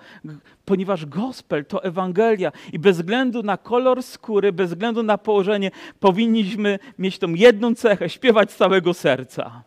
ponieważ 0.65 1.05
gospel 1.05 1.65
to 1.65 1.83
Ewangelia 1.83 2.51
i 2.73 2.79
bez 2.79 2.97
względu 2.97 3.43
na 3.43 3.57
kolor 3.57 4.03
skóry, 4.03 4.53
bez 4.53 4.69
względu 4.69 5.03
na 5.03 5.17
położenie, 5.17 5.71
powinniśmy 5.99 6.79
mieć 6.99 7.19
tą 7.19 7.33
jedną 7.33 7.75
cechę 7.75 8.09
śpiewać 8.09 8.51
z 8.51 8.55
całego 8.55 8.93
serca. 8.93 9.63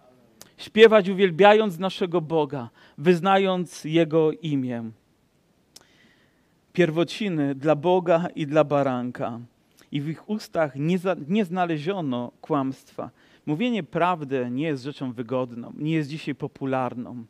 Śpiewać 0.57 1.09
uwielbiając 1.09 1.79
naszego 1.79 2.21
Boga, 2.21 2.71
wyznając 2.99 3.85
Jego 3.85 4.33
imię. 4.33 4.91
Pierwociny 6.73 7.55
dla 7.55 7.77
Boga 7.77 8.27
i 8.35 8.47
dla 8.47 8.65
baranka. 8.65 9.41
I 9.93 10.01
w 10.01 10.09
ich 10.09 10.29
ustach 10.29 10.77
nie, 10.77 10.99
za, 10.99 11.17
nie 11.29 11.45
znaleziono 11.45 12.33
kłamstwa. 12.41 13.11
Mówienie 13.51 13.83
prawdy 13.83 14.49
nie 14.51 14.67
jest 14.67 14.83
rzeczą 14.85 15.13
wygodną, 15.13 15.73
nie 15.79 15.93
jest 15.93 16.11
dzisiaj 16.11 16.35
popularną, 16.35 17.25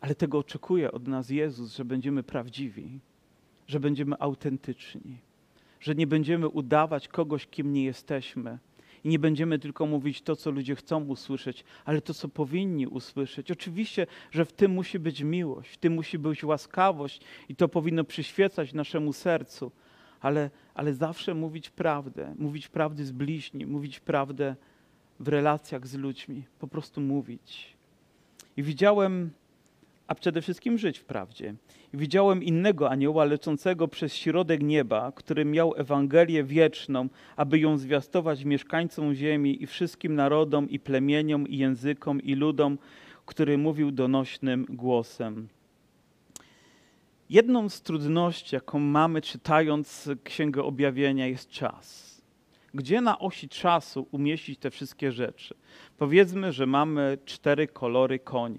ale 0.00 0.14
tego 0.14 0.38
oczekuje 0.38 0.92
od 0.92 1.08
nas 1.08 1.30
Jezus, 1.30 1.76
że 1.76 1.84
będziemy 1.84 2.22
prawdziwi, 2.22 3.00
że 3.66 3.80
będziemy 3.80 4.16
autentyczni, 4.18 5.18
że 5.80 5.94
nie 5.94 6.06
będziemy 6.06 6.48
udawać 6.48 7.08
kogoś, 7.08 7.46
kim 7.46 7.72
nie 7.72 7.84
jesteśmy. 7.84 8.58
I 9.04 9.08
nie 9.08 9.18
będziemy 9.18 9.58
tylko 9.58 9.86
mówić 9.86 10.22
to, 10.22 10.36
co 10.36 10.50
ludzie 10.50 10.74
chcą 10.74 11.04
usłyszeć, 11.04 11.64
ale 11.84 12.00
to, 12.00 12.14
co 12.14 12.28
powinni 12.28 12.86
usłyszeć. 12.86 13.50
Oczywiście, 13.50 14.06
że 14.30 14.44
w 14.44 14.52
tym 14.52 14.72
musi 14.72 14.98
być 14.98 15.22
miłość, 15.22 15.70
w 15.70 15.76
tym 15.76 15.92
musi 15.92 16.18
być 16.18 16.44
łaskawość 16.44 17.20
i 17.48 17.56
to 17.56 17.68
powinno 17.68 18.04
przyświecać 18.04 18.72
naszemu 18.72 19.12
sercu, 19.12 19.72
ale, 20.22 20.50
ale 20.74 20.94
zawsze 20.94 21.34
mówić 21.34 21.70
prawdę, 21.70 22.34
mówić 22.38 22.68
prawdy 22.68 23.04
z 23.04 23.12
bliźni, 23.12 23.66
mówić 23.66 24.00
prawdę 24.00 24.56
w 25.20 25.28
relacjach 25.28 25.86
z 25.86 25.94
ludźmi, 25.94 26.44
po 26.58 26.68
prostu 26.68 27.00
mówić. 27.00 27.76
I 28.56 28.62
widziałem, 28.62 29.30
a 30.06 30.14
przede 30.14 30.42
wszystkim 30.42 30.78
żyć 30.78 30.98
w 30.98 31.04
prawdzie. 31.04 31.54
I 31.94 31.96
widziałem 31.96 32.42
innego 32.42 32.90
anioła 32.90 33.24
lecącego 33.24 33.88
przez 33.88 34.14
środek 34.14 34.62
nieba, 34.62 35.12
który 35.12 35.44
miał 35.44 35.74
Ewangelię 35.76 36.44
wieczną, 36.44 37.08
aby 37.36 37.58
ją 37.58 37.78
zwiastować 37.78 38.44
mieszkańcom 38.44 39.14
ziemi 39.14 39.62
i 39.62 39.66
wszystkim 39.66 40.14
narodom 40.14 40.70
i 40.70 40.78
plemieniom 40.78 41.48
i 41.48 41.58
językom 41.58 42.22
i 42.22 42.34
ludom, 42.34 42.78
który 43.26 43.58
mówił 43.58 43.90
donośnym 43.90 44.66
głosem. 44.68 45.48
Jedną 47.32 47.68
z 47.68 47.82
trudności, 47.82 48.54
jaką 48.54 48.78
mamy 48.78 49.20
czytając 49.20 50.10
Księgę 50.24 50.62
Objawienia, 50.62 51.26
jest 51.26 51.50
czas. 51.50 52.16
Gdzie 52.74 53.00
na 53.00 53.18
osi 53.18 53.48
czasu 53.48 54.06
umieścić 54.10 54.58
te 54.58 54.70
wszystkie 54.70 55.12
rzeczy? 55.12 55.54
Powiedzmy, 55.98 56.52
że 56.52 56.66
mamy 56.66 57.18
cztery 57.24 57.68
kolory 57.68 58.18
koni, 58.18 58.58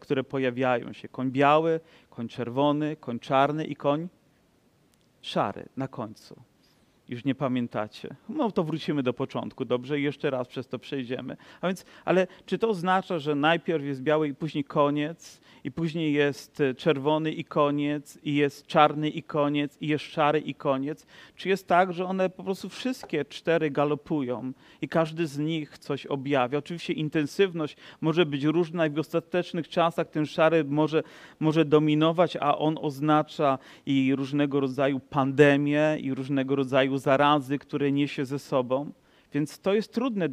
które 0.00 0.24
pojawiają 0.24 0.92
się. 0.92 1.08
Koń 1.08 1.30
biały, 1.30 1.80
koń 2.10 2.28
czerwony, 2.28 2.96
koń 2.96 3.18
czarny 3.18 3.64
i 3.64 3.76
koń 3.76 4.08
szary 5.20 5.68
na 5.76 5.88
końcu. 5.88 6.42
Już 7.08 7.24
nie 7.24 7.34
pamiętacie. 7.34 8.16
No 8.28 8.50
to 8.50 8.64
wrócimy 8.64 9.02
do 9.02 9.12
początku, 9.12 9.64
dobrze? 9.64 10.00
I 10.00 10.02
jeszcze 10.02 10.30
raz 10.30 10.48
przez 10.48 10.68
to 10.68 10.78
przejdziemy. 10.78 11.36
A 11.60 11.66
więc, 11.66 11.84
ale 12.04 12.26
czy 12.46 12.58
to 12.58 12.68
oznacza, 12.68 13.18
że 13.18 13.34
najpierw 13.34 13.84
jest 13.84 14.02
biały 14.02 14.28
i 14.28 14.34
później 14.34 14.64
koniec? 14.64 15.40
i 15.64 15.70
później 15.70 16.12
jest 16.12 16.60
e, 16.60 16.74
czerwony 16.74 17.32
i 17.32 17.44
koniec, 17.44 18.18
i 18.22 18.34
jest 18.34 18.66
czarny 18.66 19.08
i 19.08 19.22
koniec, 19.22 19.78
i 19.80 19.88
jest 19.88 20.04
szary 20.04 20.40
i 20.40 20.54
koniec? 20.54 21.06
Czy 21.36 21.48
jest 21.48 21.66
tak, 21.66 21.92
że 21.92 22.04
one 22.04 22.30
po 22.30 22.44
prostu 22.44 22.68
wszystkie 22.68 23.24
cztery 23.24 23.70
galopują 23.70 24.52
i 24.82 24.88
każdy 24.88 25.26
z 25.26 25.38
nich 25.38 25.78
coś 25.78 26.06
objawia? 26.06 26.58
Oczywiście 26.58 26.92
intensywność 26.92 27.76
może 28.00 28.26
być 28.26 28.44
różna 28.44 28.86
i 28.86 28.90
w 28.90 28.98
ostatecznych 28.98 29.68
czasach 29.68 30.10
ten 30.10 30.26
szary 30.26 30.64
może, 30.64 31.02
może 31.40 31.64
dominować, 31.64 32.36
a 32.36 32.58
on 32.58 32.78
oznacza 32.80 33.58
i 33.86 34.14
różnego 34.16 34.60
rodzaju 34.60 35.00
pandemie, 35.00 35.96
i 36.00 36.14
różnego 36.14 36.56
rodzaju 36.56 36.97
zarazy, 36.98 37.58
które 37.58 37.92
niesie 37.92 38.24
ze 38.24 38.38
sobą. 38.38 38.92
Więc 39.32 39.58
to 39.58 39.74
jest 39.74 39.92
trudne 39.92 40.28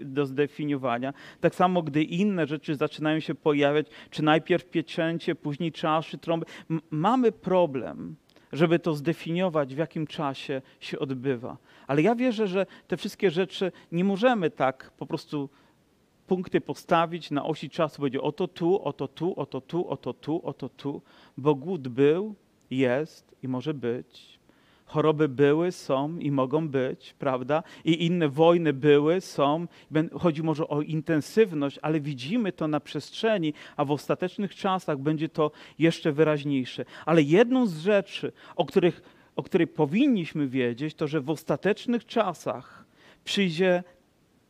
do, 0.00 0.26
zdefiniowania. 0.26 1.12
Tak 1.40 1.54
samo, 1.54 1.82
gdy 1.82 2.02
inne 2.02 2.46
rzeczy 2.46 2.74
zaczynają 2.74 3.20
się 3.20 3.34
pojawiać, 3.34 3.86
czy 4.10 4.22
najpierw 4.22 4.70
pieczęcie, 4.70 5.34
później 5.34 5.72
czaszy, 5.72 6.18
trąby, 6.18 6.46
mamy 6.90 7.32
problem, 7.32 8.16
żeby 8.52 8.78
to 8.78 8.94
zdefiniować, 8.94 9.74
w 9.74 9.78
jakim 9.78 10.06
czasie 10.06 10.62
się 10.80 10.98
odbywa. 10.98 11.56
Ale 11.86 12.02
ja 12.02 12.14
wierzę, 12.14 12.46
że 12.46 12.66
te 12.86 12.96
wszystkie 12.96 13.30
rzeczy 13.30 13.72
nie 13.92 14.04
możemy 14.04 14.50
tak 14.50 14.90
po 14.98 15.06
prostu 15.06 15.48
punkty 16.26 16.60
postawić 16.60 17.30
na 17.30 17.44
osi 17.44 17.70
czasu, 17.70 18.02
będzie 18.02 18.20
oto 18.20 18.48
tu, 18.48 18.82
oto 18.82 19.08
tu, 19.08 19.34
oto 19.40 19.60
tu, 19.60 19.88
oto 19.88 20.14
tu, 20.14 20.40
oto 20.44 20.68
tu, 20.68 21.02
bo 21.36 21.54
głód 21.54 21.88
był, 21.88 22.34
jest 22.70 23.34
i 23.42 23.48
może 23.48 23.74
być 23.74 24.37
Choroby 24.88 25.28
były, 25.28 25.72
są 25.72 26.18
i 26.18 26.30
mogą 26.30 26.68
być, 26.68 27.14
prawda? 27.18 27.62
I 27.84 28.06
inne 28.06 28.28
wojny 28.28 28.72
były, 28.72 29.20
są. 29.20 29.66
Chodzi 30.12 30.42
może 30.42 30.68
o 30.68 30.82
intensywność, 30.82 31.78
ale 31.82 32.00
widzimy 32.00 32.52
to 32.52 32.68
na 32.68 32.80
przestrzeni, 32.80 33.54
a 33.76 33.84
w 33.84 33.90
ostatecznych 33.90 34.54
czasach 34.54 34.98
będzie 34.98 35.28
to 35.28 35.50
jeszcze 35.78 36.12
wyraźniejsze. 36.12 36.84
Ale 37.06 37.22
jedną 37.22 37.66
z 37.66 37.78
rzeczy, 37.78 38.32
o, 38.56 38.64
których, 38.64 39.02
o 39.36 39.42
której 39.42 39.66
powinniśmy 39.66 40.48
wiedzieć, 40.48 40.94
to 40.94 41.06
że 41.06 41.20
w 41.20 41.30
ostatecznych 41.30 42.06
czasach 42.06 42.84
przyjdzie 43.24 43.82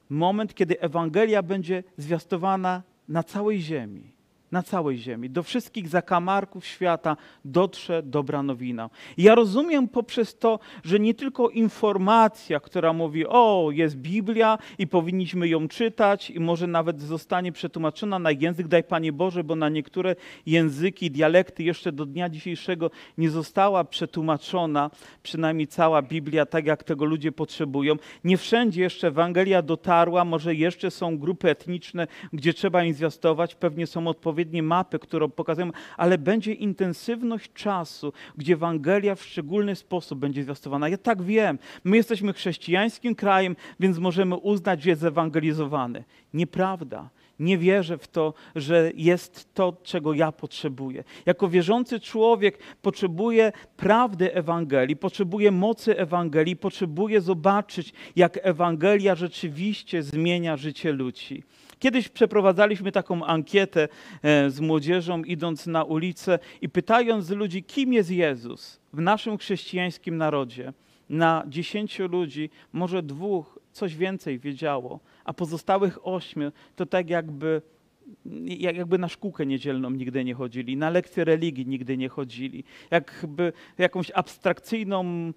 moment, 0.09 0.55
kiedy 0.55 0.81
Ewangelia 0.81 1.43
będzie 1.43 1.85
zwiastowana 1.97 2.83
na 3.09 3.23
całej 3.23 3.61
ziemi. 3.61 4.18
Na 4.53 4.63
całej 4.63 4.99
ziemi. 4.99 5.31
Do 5.31 5.43
wszystkich 5.43 5.89
zakamarków 5.89 6.67
świata 6.67 7.17
dotrze 7.45 8.03
dobra 8.03 8.43
nowina. 8.43 8.91
I 9.17 9.23
ja 9.23 9.35
rozumiem 9.35 9.89
poprzez 9.89 10.39
to, 10.39 10.59
że 10.85 10.99
nie 10.99 11.15
tylko 11.15 11.49
informacja, 11.49 12.61
która 12.61 12.93
mówi, 12.93 13.27
o, 13.27 13.69
jest 13.73 13.97
Biblia 13.97 14.59
i 14.79 14.87
powinniśmy 14.87 15.49
ją 15.49 15.69
czytać 15.69 16.31
i 16.31 16.41
może 16.41 16.67
nawet 16.67 17.01
zostanie 17.01 17.53
przetłumaczona 17.53 18.19
na 18.19 18.31
język, 18.31 18.69
daj 18.69 18.85
Panie 18.85 19.13
Boże, 19.13 19.45
bo 19.45 19.57
na 19.57 19.69
niektóre 19.69 20.17
języki, 20.47 21.11
dialekty 21.11 21.63
jeszcze 21.63 21.93
do 21.93 22.07
dnia 22.07 22.29
dzisiejszego 22.29 22.91
nie 23.19 23.31
została 23.31 23.85
przetłumaczona, 23.85 24.91
przynajmniej 25.23 25.67
cała 25.67 26.03
Biblia, 26.03 26.47
tak 26.47 26.67
jak 26.67 26.85
tego 26.85 27.05
ludzie 27.05 27.33
potrzebują. 27.33 27.97
Nie 28.25 28.37
wszędzie 28.37 28.83
jeszcze 28.83 29.09
Ewangelia 29.09 29.63
dotarła, 29.63 30.25
może 30.25 30.55
jeszcze 30.55 30.91
są 30.91 31.19
grupy 31.19 31.51
etniczne, 31.51 32.07
gdzie 32.33 32.55
trzeba 32.55 32.85
im 32.85 32.95
zwiastować, 32.95 33.55
pewnie 33.55 33.87
są 33.87 34.09
odpowiednie 34.09 34.38
odpowiednie 34.39 34.63
mapy, 34.63 34.99
które 34.99 35.29
pokazują, 35.29 35.71
ale 35.97 36.19
będzie 36.19 36.53
intensywność 36.53 37.53
czasu, 37.53 38.13
gdzie 38.37 38.55
Ewangelia 38.55 39.15
w 39.15 39.23
szczególny 39.23 39.77
sposób 39.77 40.19
będzie 40.19 40.43
zwiastowana. 40.43 40.89
Ja 40.89 40.99
tak 40.99 41.23
wiem, 41.23 41.59
my 41.85 41.97
jesteśmy 41.97 42.33
chrześcijańskim 42.33 43.15
krajem, 43.15 43.57
więc 43.81 43.99
możemy 43.99 44.37
uznać, 44.37 44.83
że 44.83 44.91
jest 44.91 45.05
ewangelizowany. 45.05 46.05
Nieprawda. 46.35 47.11
Nie 47.39 47.59
wierzę 47.59 47.99
w 47.99 48.09
to, 48.09 48.35
że 48.55 48.93
jest 48.95 49.55
to, 49.55 49.77
czego 49.83 50.13
ja 50.15 50.33
potrzebuję. 50.33 51.05
Jako 51.27 51.49
wierzący 51.49 52.01
człowiek 52.01 52.59
potrzebuję 52.83 53.53
prawdy 53.77 54.35
Ewangelii, 54.35 54.97
potrzebuję 54.97 55.51
mocy 55.51 55.99
Ewangelii, 55.99 56.57
potrzebuję 56.57 57.21
zobaczyć, 57.21 57.93
jak 58.17 58.39
Ewangelia 58.43 59.15
rzeczywiście 59.15 60.03
zmienia 60.03 60.57
życie 60.57 60.93
ludzi. 60.93 61.43
Kiedyś 61.79 62.09
przeprowadzaliśmy 62.09 62.93
taką 62.93 63.25
ankietę 63.25 63.89
e, 64.23 64.51
z 64.51 64.61
młodzieżą, 64.61 65.23
idąc 65.23 65.67
na 65.67 65.85
ulicę 65.85 66.39
i 66.61 66.69
pytając 66.69 67.31
ludzi, 67.31 67.63
kim 67.63 67.93
jest 67.93 68.11
Jezus 68.11 68.81
w 68.93 69.01
naszym 69.01 69.39
chrześcijańskim 69.39 70.17
narodzie. 70.17 70.73
Na 71.09 71.45
dziesięciu 71.47 72.09
ludzi, 72.09 72.51
może 72.73 73.03
dwóch, 73.03 73.59
coś 73.73 73.97
więcej 73.97 74.39
wiedziało, 74.39 75.01
a 75.25 75.33
pozostałych 75.33 76.07
ośmiu 76.07 76.53
to 76.77 76.87
tak 76.87 77.11
jakby 77.11 77.63
jakby 78.59 78.99
na 78.99 79.09
szkółkę 79.09 79.47
niedzielną 79.47 79.91
nigdy 79.91 80.25
nie 80.25 80.35
chodzili, 80.35 80.77
na 80.77 80.91
lekcje 80.91 81.25
religii 81.25 81.67
nigdy 81.67 81.97
nie 81.97 82.09
chodzili, 82.09 82.65
jakby 82.91 83.53
jakąś 83.79 84.11
abstrakcyjną, 84.11 85.33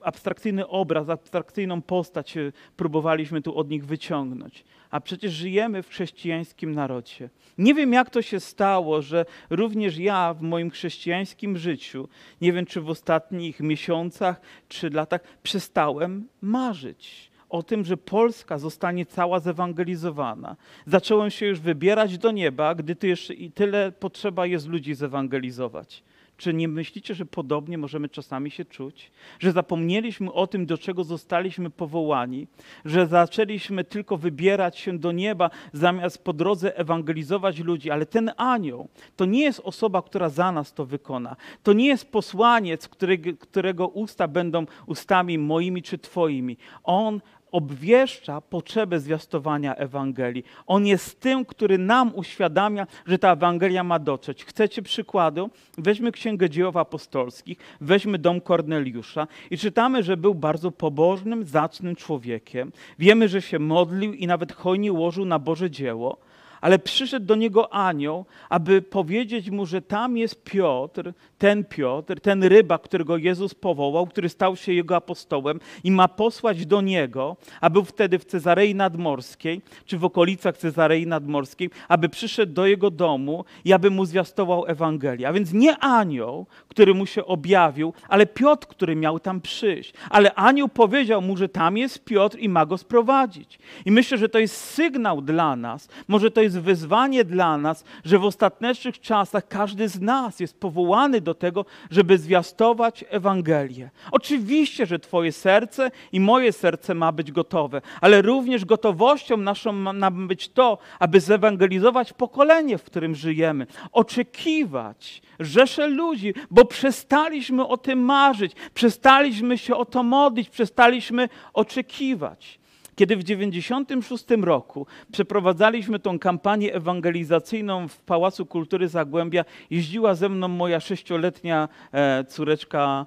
abstrakcyjny 0.00 0.68
obraz, 0.68 1.08
abstrakcyjną 1.08 1.82
postać 1.82 2.36
e, 2.36 2.52
próbowaliśmy 2.76 3.42
tu 3.42 3.56
od 3.58 3.70
nich 3.70 3.86
wyciągnąć. 3.86 4.64
A 4.90 5.00
przecież 5.00 5.32
żyjemy 5.32 5.82
w 5.82 5.88
chrześcijańskim 5.88 6.74
narodzie. 6.74 7.30
Nie 7.58 7.74
wiem, 7.74 7.92
jak 7.92 8.10
to 8.10 8.22
się 8.22 8.40
stało, 8.40 9.02
że 9.02 9.24
również 9.50 9.98
ja 9.98 10.34
w 10.34 10.42
moim 10.42 10.70
chrześcijańskim 10.70 11.58
życiu, 11.58 12.08
nie 12.40 12.52
wiem 12.52 12.66
czy 12.66 12.80
w 12.80 12.90
ostatnich 12.90 13.60
miesiącach 13.60 14.40
czy 14.68 14.90
latach, 14.90 15.20
przestałem 15.42 16.28
marzyć 16.42 17.31
o 17.52 17.62
tym, 17.62 17.84
że 17.84 17.96
Polska 17.96 18.58
zostanie 18.58 19.06
cała 19.06 19.40
zewangelizowana. 19.40 20.56
Zacząłem 20.86 21.30
się 21.30 21.46
już 21.46 21.60
wybierać 21.60 22.18
do 22.18 22.30
nieba, 22.30 22.74
gdy 22.74 22.96
tu 22.96 23.06
jeszcze 23.06 23.34
i 23.34 23.50
tyle 23.50 23.92
potrzeba 23.92 24.46
jest 24.46 24.68
ludzi 24.68 24.94
zewangelizować. 24.94 26.02
Czy 26.36 26.54
nie 26.54 26.68
myślicie, 26.68 27.14
że 27.14 27.26
podobnie 27.26 27.78
możemy 27.78 28.08
czasami 28.08 28.50
się 28.50 28.64
czuć? 28.64 29.10
Że 29.38 29.52
zapomnieliśmy 29.52 30.32
o 30.32 30.46
tym, 30.46 30.66
do 30.66 30.78
czego 30.78 31.04
zostaliśmy 31.04 31.70
powołani, 31.70 32.46
że 32.84 33.06
zaczęliśmy 33.06 33.84
tylko 33.84 34.16
wybierać 34.16 34.78
się 34.78 34.98
do 34.98 35.12
nieba, 35.12 35.50
zamiast 35.72 36.24
po 36.24 36.32
drodze 36.32 36.76
ewangelizować 36.76 37.58
ludzi, 37.58 37.90
ale 37.90 38.06
ten 38.06 38.30
anioł 38.36 38.88
to 39.16 39.24
nie 39.24 39.42
jest 39.42 39.60
osoba, 39.64 40.02
która 40.02 40.28
za 40.28 40.52
nas 40.52 40.72
to 40.72 40.86
wykona. 40.86 41.36
To 41.62 41.72
nie 41.72 41.86
jest 41.86 42.10
posłaniec, 42.10 42.88
którego, 42.88 43.30
którego 43.38 43.88
usta 43.88 44.28
będą 44.28 44.66
ustami 44.86 45.38
moimi 45.38 45.82
czy 45.82 45.98
Twoimi. 45.98 46.56
On 46.84 47.20
obwieszcza 47.52 48.40
potrzebę 48.40 49.00
zwiastowania 49.00 49.74
Ewangelii. 49.74 50.44
On 50.66 50.86
jest 50.86 51.20
tym, 51.20 51.44
który 51.44 51.78
nam 51.78 52.12
uświadamia, 52.14 52.86
że 53.06 53.18
ta 53.18 53.32
Ewangelia 53.32 53.84
ma 53.84 53.98
dotrzeć. 53.98 54.44
Chcecie 54.44 54.82
przykładu? 54.82 55.50
Weźmy 55.78 56.12
Księgę 56.12 56.50
Dzieł 56.50 56.78
Apostolskich, 56.78 57.58
weźmy 57.80 58.18
dom 58.18 58.40
Korneliusza 58.40 59.26
i 59.50 59.58
czytamy, 59.58 60.02
że 60.02 60.16
był 60.16 60.34
bardzo 60.34 60.70
pobożnym, 60.70 61.44
zacnym 61.44 61.96
człowiekiem. 61.96 62.72
Wiemy, 62.98 63.28
że 63.28 63.42
się 63.42 63.58
modlił 63.58 64.12
i 64.12 64.26
nawet 64.26 64.52
hojnie 64.52 64.92
łożył 64.92 65.24
na 65.24 65.38
Boże 65.38 65.70
dzieło 65.70 66.31
ale 66.62 66.78
przyszedł 66.78 67.26
do 67.26 67.34
niego 67.34 67.74
anioł, 67.74 68.24
aby 68.48 68.82
powiedzieć 68.82 69.50
mu, 69.50 69.66
że 69.66 69.82
tam 69.82 70.16
jest 70.16 70.44
Piotr, 70.44 71.12
ten 71.38 71.64
Piotr, 71.64 72.20
ten 72.20 72.44
ryba, 72.44 72.78
którego 72.78 73.16
Jezus 73.16 73.54
powołał, 73.54 74.06
który 74.06 74.28
stał 74.28 74.56
się 74.56 74.72
jego 74.72 74.96
apostołem 74.96 75.60
i 75.84 75.90
ma 75.90 76.08
posłać 76.08 76.66
do 76.66 76.80
niego, 76.80 77.36
a 77.60 77.70
był 77.70 77.84
wtedy 77.84 78.18
w 78.18 78.24
Cezarei 78.24 78.74
Nadmorskiej, 78.74 79.60
czy 79.86 79.98
w 79.98 80.04
okolicach 80.04 80.56
Cezarei 80.56 81.06
Nadmorskiej, 81.06 81.70
aby 81.88 82.08
przyszedł 82.08 82.52
do 82.52 82.66
jego 82.66 82.90
domu 82.90 83.44
i 83.64 83.72
aby 83.72 83.90
mu 83.90 84.04
zwiastował 84.04 84.66
Ewangelię. 84.66 85.28
A 85.28 85.32
więc 85.32 85.52
nie 85.52 85.78
anioł, 85.78 86.46
który 86.68 86.94
mu 86.94 87.06
się 87.06 87.24
objawił, 87.24 87.92
ale 88.08 88.26
Piotr, 88.26 88.66
który 88.66 88.96
miał 88.96 89.20
tam 89.20 89.40
przyjść. 89.40 89.94
Ale 90.10 90.34
anioł 90.34 90.68
powiedział 90.68 91.22
mu, 91.22 91.36
że 91.36 91.48
tam 91.48 91.76
jest 91.76 92.04
Piotr 92.04 92.38
i 92.38 92.48
ma 92.48 92.66
go 92.66 92.78
sprowadzić. 92.78 93.58
I 93.84 93.92
myślę, 93.92 94.18
że 94.18 94.28
to 94.28 94.38
jest 94.38 94.56
sygnał 94.56 95.22
dla 95.22 95.56
nas, 95.56 95.88
może 96.08 96.30
to 96.30 96.42
jest 96.42 96.51
jest 96.52 96.64
wyzwanie 96.64 97.24
dla 97.24 97.58
nas, 97.58 97.84
że 98.04 98.18
w 98.18 98.24
ostatecznych 98.24 99.00
czasach 99.00 99.48
każdy 99.48 99.88
z 99.88 100.00
nas 100.00 100.40
jest 100.40 100.60
powołany 100.60 101.20
do 101.20 101.34
tego, 101.34 101.64
żeby 101.90 102.18
zwiastować 102.18 103.04
Ewangelię. 103.08 103.90
Oczywiście, 104.12 104.86
że 104.86 104.98
Twoje 104.98 105.32
serce 105.32 105.90
i 106.12 106.20
moje 106.20 106.52
serce 106.52 106.94
ma 106.94 107.12
być 107.12 107.32
gotowe, 107.32 107.80
ale 108.00 108.22
również 108.22 108.64
gotowością 108.64 109.36
naszą 109.36 109.72
ma 109.72 110.10
być 110.10 110.48
to, 110.48 110.78
aby 110.98 111.20
zewangelizować 111.20 112.12
pokolenie, 112.12 112.78
w 112.78 112.84
którym 112.84 113.14
żyjemy. 113.14 113.66
Oczekiwać 113.92 115.22
rzesze 115.40 115.86
ludzi, 115.86 116.34
bo 116.50 116.64
przestaliśmy 116.64 117.66
o 117.66 117.76
tym 117.76 117.98
marzyć, 117.98 118.52
przestaliśmy 118.74 119.58
się 119.58 119.76
o 119.76 119.84
to 119.84 120.02
modlić, 120.02 120.48
przestaliśmy 120.48 121.28
oczekiwać. 121.52 122.61
Kiedy 123.02 123.16
w 123.16 123.24
1996 123.24 124.24
roku 124.42 124.86
przeprowadzaliśmy 125.12 125.98
tą 125.98 126.18
kampanię 126.18 126.74
ewangelizacyjną 126.74 127.88
w 127.88 128.00
Pałacu 128.00 128.46
Kultury 128.46 128.88
Zagłębia, 128.88 129.44
jeździła 129.70 130.14
ze 130.14 130.28
mną 130.28 130.48
moja 130.48 130.80
sześcioletnia 130.80 131.68
e, 131.92 132.24
córeczka 132.24 133.06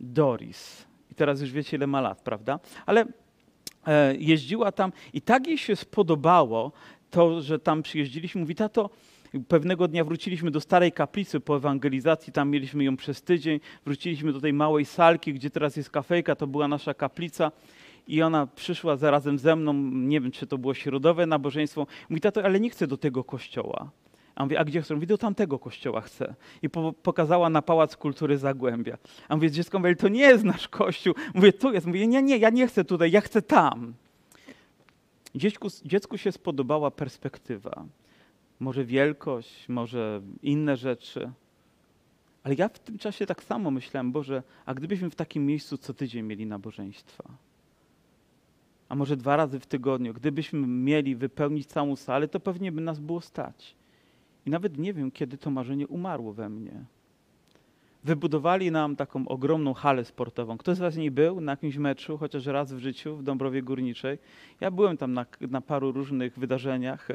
Doris. 0.00 0.86
I 1.10 1.14
teraz 1.14 1.40
już 1.40 1.52
wiecie, 1.52 1.76
ile 1.76 1.86
ma 1.86 2.00
lat, 2.00 2.20
prawda? 2.20 2.60
Ale 2.86 3.04
e, 3.86 4.16
jeździła 4.16 4.72
tam 4.72 4.92
i 5.12 5.20
tak 5.20 5.46
jej 5.46 5.58
się 5.58 5.76
spodobało 5.76 6.72
to, 7.10 7.40
że 7.40 7.58
tam 7.58 7.82
przyjeździliśmy. 7.82 8.40
Mówi, 8.40 8.54
tato, 8.54 8.90
pewnego 9.48 9.88
dnia 9.88 10.04
wróciliśmy 10.04 10.50
do 10.50 10.60
starej 10.60 10.92
kaplicy 10.92 11.40
po 11.40 11.56
ewangelizacji, 11.56 12.32
tam 12.32 12.50
mieliśmy 12.50 12.84
ją 12.84 12.96
przez 12.96 13.22
tydzień, 13.22 13.60
wróciliśmy 13.84 14.32
do 14.32 14.40
tej 14.40 14.52
małej 14.52 14.84
salki, 14.84 15.34
gdzie 15.34 15.50
teraz 15.50 15.76
jest 15.76 15.90
kafejka, 15.90 16.36
to 16.36 16.46
była 16.46 16.68
nasza 16.68 16.94
kaplica 16.94 17.52
i 18.06 18.22
ona 18.22 18.46
przyszła 18.46 18.96
zarazem 18.96 19.38
ze 19.38 19.56
mną, 19.56 19.72
nie 19.92 20.20
wiem, 20.20 20.30
czy 20.30 20.46
to 20.46 20.58
było 20.58 20.74
środowe 20.74 21.26
nabożeństwo. 21.26 21.86
Mówi, 22.08 22.20
tato, 22.20 22.44
ale 22.44 22.60
nie 22.60 22.70
chcę 22.70 22.86
do 22.86 22.96
tego 22.96 23.24
kościoła. 23.24 23.90
A 24.34 24.44
mówię, 24.44 24.60
a 24.60 24.64
gdzie 24.64 24.82
chcę? 24.82 24.94
Mówi, 24.94 25.06
do 25.06 25.18
tamtego 25.18 25.58
kościoła 25.58 26.00
chcę. 26.00 26.34
I 26.62 26.70
po, 26.70 26.92
pokazała 26.92 27.50
na 27.50 27.62
Pałac 27.62 27.96
Kultury 27.96 28.38
Zagłębia. 28.38 28.98
A 29.28 29.36
mówię, 29.36 29.50
dziecko, 29.50 29.78
mówi, 29.78 29.96
to 29.96 30.08
nie 30.08 30.20
jest 30.20 30.44
nasz 30.44 30.68
kościół. 30.68 31.14
Mówię, 31.34 31.52
tu 31.52 31.72
jest. 31.72 31.86
Mówię, 31.86 32.06
nie, 32.06 32.22
nie, 32.22 32.36
ja 32.36 32.50
nie 32.50 32.66
chcę 32.66 32.84
tutaj, 32.84 33.10
ja 33.10 33.20
chcę 33.20 33.42
tam. 33.42 33.94
Dziecku, 35.34 35.68
dziecku 35.84 36.18
się 36.18 36.32
spodobała 36.32 36.90
perspektywa. 36.90 37.84
Może 38.60 38.84
wielkość, 38.84 39.68
może 39.68 40.20
inne 40.42 40.76
rzeczy. 40.76 41.32
Ale 42.44 42.54
ja 42.54 42.68
w 42.68 42.78
tym 42.78 42.98
czasie 42.98 43.26
tak 43.26 43.42
samo 43.42 43.70
myślałem, 43.70 44.12
Boże, 44.12 44.42
a 44.66 44.74
gdybyśmy 44.74 45.10
w 45.10 45.14
takim 45.14 45.46
miejscu 45.46 45.78
co 45.78 45.94
tydzień 45.94 46.26
mieli 46.26 46.46
nabożeństwa? 46.46 47.24
A 48.92 48.94
może 48.94 49.16
dwa 49.16 49.36
razy 49.36 49.60
w 49.60 49.66
tygodniu. 49.66 50.14
Gdybyśmy 50.14 50.66
mieli 50.66 51.16
wypełnić 51.16 51.66
całą 51.66 51.96
salę, 51.96 52.28
to 52.28 52.40
pewnie 52.40 52.72
by 52.72 52.80
nas 52.80 52.98
było 52.98 53.20
stać. 53.20 53.74
I 54.46 54.50
nawet 54.50 54.78
nie 54.78 54.92
wiem, 54.94 55.10
kiedy 55.10 55.38
to 55.38 55.50
marzenie 55.50 55.88
umarło 55.88 56.32
we 56.32 56.48
mnie. 56.48 56.84
Wybudowali 58.04 58.70
nam 58.70 58.96
taką 58.96 59.28
ogromną 59.28 59.74
halę 59.74 60.04
sportową. 60.04 60.58
Kto 60.58 60.74
z 60.74 60.78
Was 60.78 60.96
nie 60.96 61.10
był 61.10 61.40
na 61.40 61.52
jakimś 61.52 61.76
meczu, 61.76 62.18
chociaż 62.18 62.46
raz 62.46 62.72
w 62.72 62.78
życiu 62.78 63.16
w 63.16 63.22
Dąbrowie 63.22 63.62
Górniczej? 63.62 64.18
Ja 64.60 64.70
byłem 64.70 64.96
tam 64.96 65.12
na, 65.12 65.26
na 65.40 65.60
paru 65.60 65.92
różnych 65.92 66.38
wydarzeniach. 66.38 67.08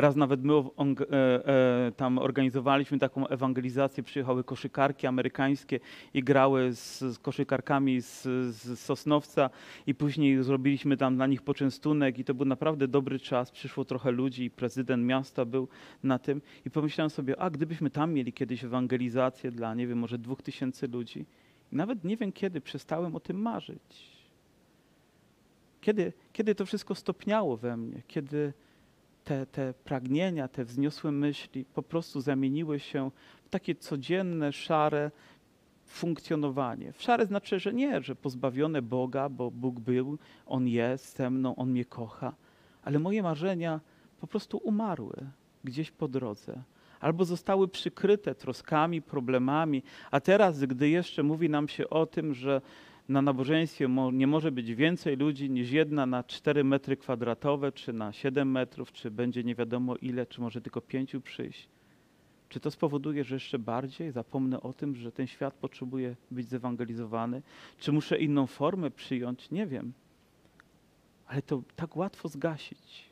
Raz 0.00 0.16
nawet 0.16 0.44
my 0.44 0.52
e, 0.54 1.46
e, 1.48 1.92
tam 1.96 2.18
organizowaliśmy 2.18 2.98
taką 2.98 3.28
ewangelizację, 3.28 4.02
przyjechały 4.02 4.44
koszykarki 4.44 5.06
amerykańskie 5.06 5.80
i 6.14 6.22
grały 6.22 6.74
z, 6.74 6.98
z 6.98 7.18
koszykarkami 7.18 8.00
z, 8.02 8.22
z, 8.54 8.80
Sosnowca 8.80 9.50
i 9.86 9.94
później 9.94 10.42
zrobiliśmy 10.42 10.96
tam 10.96 11.16
dla 11.16 11.26
nich 11.26 11.42
poczęstunek 11.42 12.18
i 12.18 12.24
to 12.24 12.34
był 12.34 12.46
naprawdę 12.46 12.88
dobry 12.88 13.18
czas. 13.18 13.50
Przyszło 13.50 13.84
trochę 13.84 14.10
ludzi 14.10 14.44
i 14.44 14.50
prezydent 14.50 15.04
miasta 15.04 15.44
był 15.44 15.68
na 16.02 16.18
tym 16.18 16.42
i 16.66 16.70
pomyślałem 16.70 17.10
sobie, 17.10 17.40
a 17.40 17.50
gdybyśmy 17.50 17.90
tam 17.90 18.12
mieli 18.12 18.32
kiedyś 18.32 18.64
ewangelizację 18.64 19.50
dla, 19.50 19.74
nie 19.74 19.86
wiem, 19.86 19.98
może 19.98 20.18
dwóch 20.18 20.42
tysięcy 20.42 20.88
ludzi. 20.88 21.26
I 21.72 21.76
nawet 21.76 22.04
nie 22.04 22.16
wiem 22.16 22.32
kiedy 22.32 22.60
przestałem 22.60 23.16
o 23.16 23.20
tym 23.20 23.42
marzyć. 23.42 24.20
Kiedy, 25.80 26.12
kiedy 26.32 26.54
to 26.54 26.66
wszystko 26.66 26.94
stopniało 26.94 27.56
we 27.56 27.76
mnie, 27.76 28.02
kiedy 28.08 28.52
te, 29.24 29.46
te 29.46 29.74
pragnienia, 29.84 30.48
te 30.48 30.64
wzniosłe 30.64 31.12
myśli 31.12 31.64
po 31.64 31.82
prostu 31.82 32.20
zamieniły 32.20 32.80
się 32.80 33.10
w 33.44 33.48
takie 33.48 33.74
codzienne, 33.74 34.52
szare 34.52 35.10
funkcjonowanie. 35.86 36.92
W 36.92 37.02
szare 37.02 37.26
znaczy, 37.26 37.58
że 37.58 37.72
nie, 37.72 38.02
że 38.02 38.16
pozbawione 38.16 38.82
Boga, 38.82 39.28
bo 39.28 39.50
Bóg 39.50 39.80
był, 39.80 40.18
On 40.46 40.68
jest 40.68 41.16
ze 41.16 41.30
mną, 41.30 41.56
On 41.56 41.70
mnie 41.70 41.84
kocha, 41.84 42.34
ale 42.82 42.98
moje 42.98 43.22
marzenia 43.22 43.80
po 44.20 44.26
prostu 44.26 44.58
umarły 44.58 45.14
gdzieś 45.64 45.90
po 45.90 46.08
drodze 46.08 46.62
albo 47.00 47.24
zostały 47.24 47.68
przykryte 47.68 48.34
troskami, 48.34 49.02
problemami, 49.02 49.82
a 50.10 50.20
teraz, 50.20 50.64
gdy 50.64 50.88
jeszcze 50.88 51.22
mówi 51.22 51.50
nam 51.50 51.68
się 51.68 51.90
o 51.90 52.06
tym, 52.06 52.34
że 52.34 52.60
na 53.10 53.22
nabożeństwie 53.22 53.88
nie 54.12 54.26
może 54.26 54.52
być 54.52 54.74
więcej 54.74 55.16
ludzi 55.16 55.50
niż 55.50 55.70
jedna 55.70 56.06
na 56.06 56.24
4 56.24 56.64
metry 56.64 56.96
kwadratowe, 56.96 57.72
czy 57.72 57.92
na 57.92 58.12
7 58.12 58.50
metrów, 58.50 58.92
czy 58.92 59.10
będzie 59.10 59.44
nie 59.44 59.54
wiadomo 59.54 59.96
ile, 59.96 60.26
czy 60.26 60.40
może 60.40 60.60
tylko 60.60 60.80
pięciu 60.80 61.20
przyjść. 61.20 61.68
Czy 62.48 62.60
to 62.60 62.70
spowoduje, 62.70 63.24
że 63.24 63.34
jeszcze 63.34 63.58
bardziej 63.58 64.10
zapomnę 64.10 64.60
o 64.60 64.72
tym, 64.72 64.96
że 64.96 65.12
ten 65.12 65.26
świat 65.26 65.54
potrzebuje 65.54 66.16
być 66.30 66.48
zewangelizowany? 66.48 67.42
Czy 67.78 67.92
muszę 67.92 68.18
inną 68.18 68.46
formę 68.46 68.90
przyjąć? 68.90 69.50
Nie 69.50 69.66
wiem. 69.66 69.92
Ale 71.26 71.42
to 71.42 71.62
tak 71.76 71.96
łatwo 71.96 72.28
zgasić. 72.28 73.09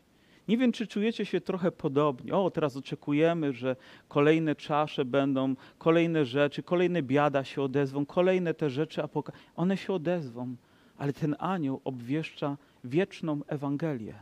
Nie 0.48 0.56
wiem, 0.56 0.72
czy 0.72 0.86
czujecie 0.86 1.24
się 1.26 1.40
trochę 1.40 1.72
podobnie. 1.72 2.34
O, 2.34 2.50
teraz 2.50 2.76
oczekujemy, 2.76 3.52
że 3.52 3.76
kolejne 4.08 4.54
czasze 4.54 5.04
będą, 5.04 5.54
kolejne 5.78 6.24
rzeczy, 6.24 6.62
kolejne 6.62 7.02
biada 7.02 7.44
się 7.44 7.62
odezwą, 7.62 8.06
kolejne 8.06 8.54
te 8.54 8.70
rzeczy, 8.70 9.02
apoka- 9.02 9.32
one 9.56 9.76
się 9.76 9.92
odezwą, 9.92 10.56
ale 10.96 11.12
ten 11.12 11.36
anioł 11.38 11.80
obwieszcza 11.84 12.56
wieczną 12.84 13.40
Ewangelię, 13.46 14.14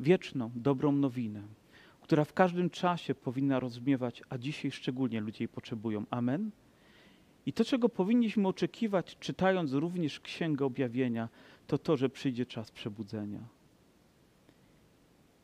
wieczną, 0.00 0.50
dobrą 0.54 0.92
nowinę, 0.92 1.42
która 2.00 2.24
w 2.24 2.32
każdym 2.32 2.70
czasie 2.70 3.14
powinna 3.14 3.60
rozbrzmiewać, 3.60 4.22
a 4.28 4.38
dzisiaj 4.38 4.70
szczególnie 4.70 5.20
ludzie 5.20 5.44
jej 5.44 5.48
potrzebują. 5.48 6.04
Amen? 6.10 6.50
I 7.46 7.52
to, 7.52 7.64
czego 7.64 7.88
powinniśmy 7.88 8.48
oczekiwać, 8.48 9.16
czytając 9.20 9.72
również 9.72 10.20
Księgę 10.20 10.64
Objawienia, 10.64 11.28
to 11.66 11.78
to, 11.78 11.96
że 11.96 12.08
przyjdzie 12.08 12.46
czas 12.46 12.70
przebudzenia 12.70 13.55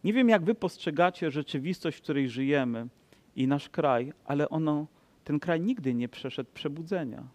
nie 0.04 0.12
wiem, 0.12 0.28
jak 0.28 0.44
wy 0.44 0.54
postrzegacie 0.54 1.30
rzeczywistość, 1.30 1.98
w 1.98 2.02
której 2.02 2.28
żyjemy 2.28 2.88
i 3.36 3.46
nasz 3.46 3.68
kraj, 3.68 4.12
ale 4.24 4.48
ono, 4.48 4.86
ten 5.24 5.40
kraj 5.40 5.60
nigdy 5.60 5.94
nie 5.94 6.08
przeszedł 6.08 6.50
przebudzenia. 6.54 7.28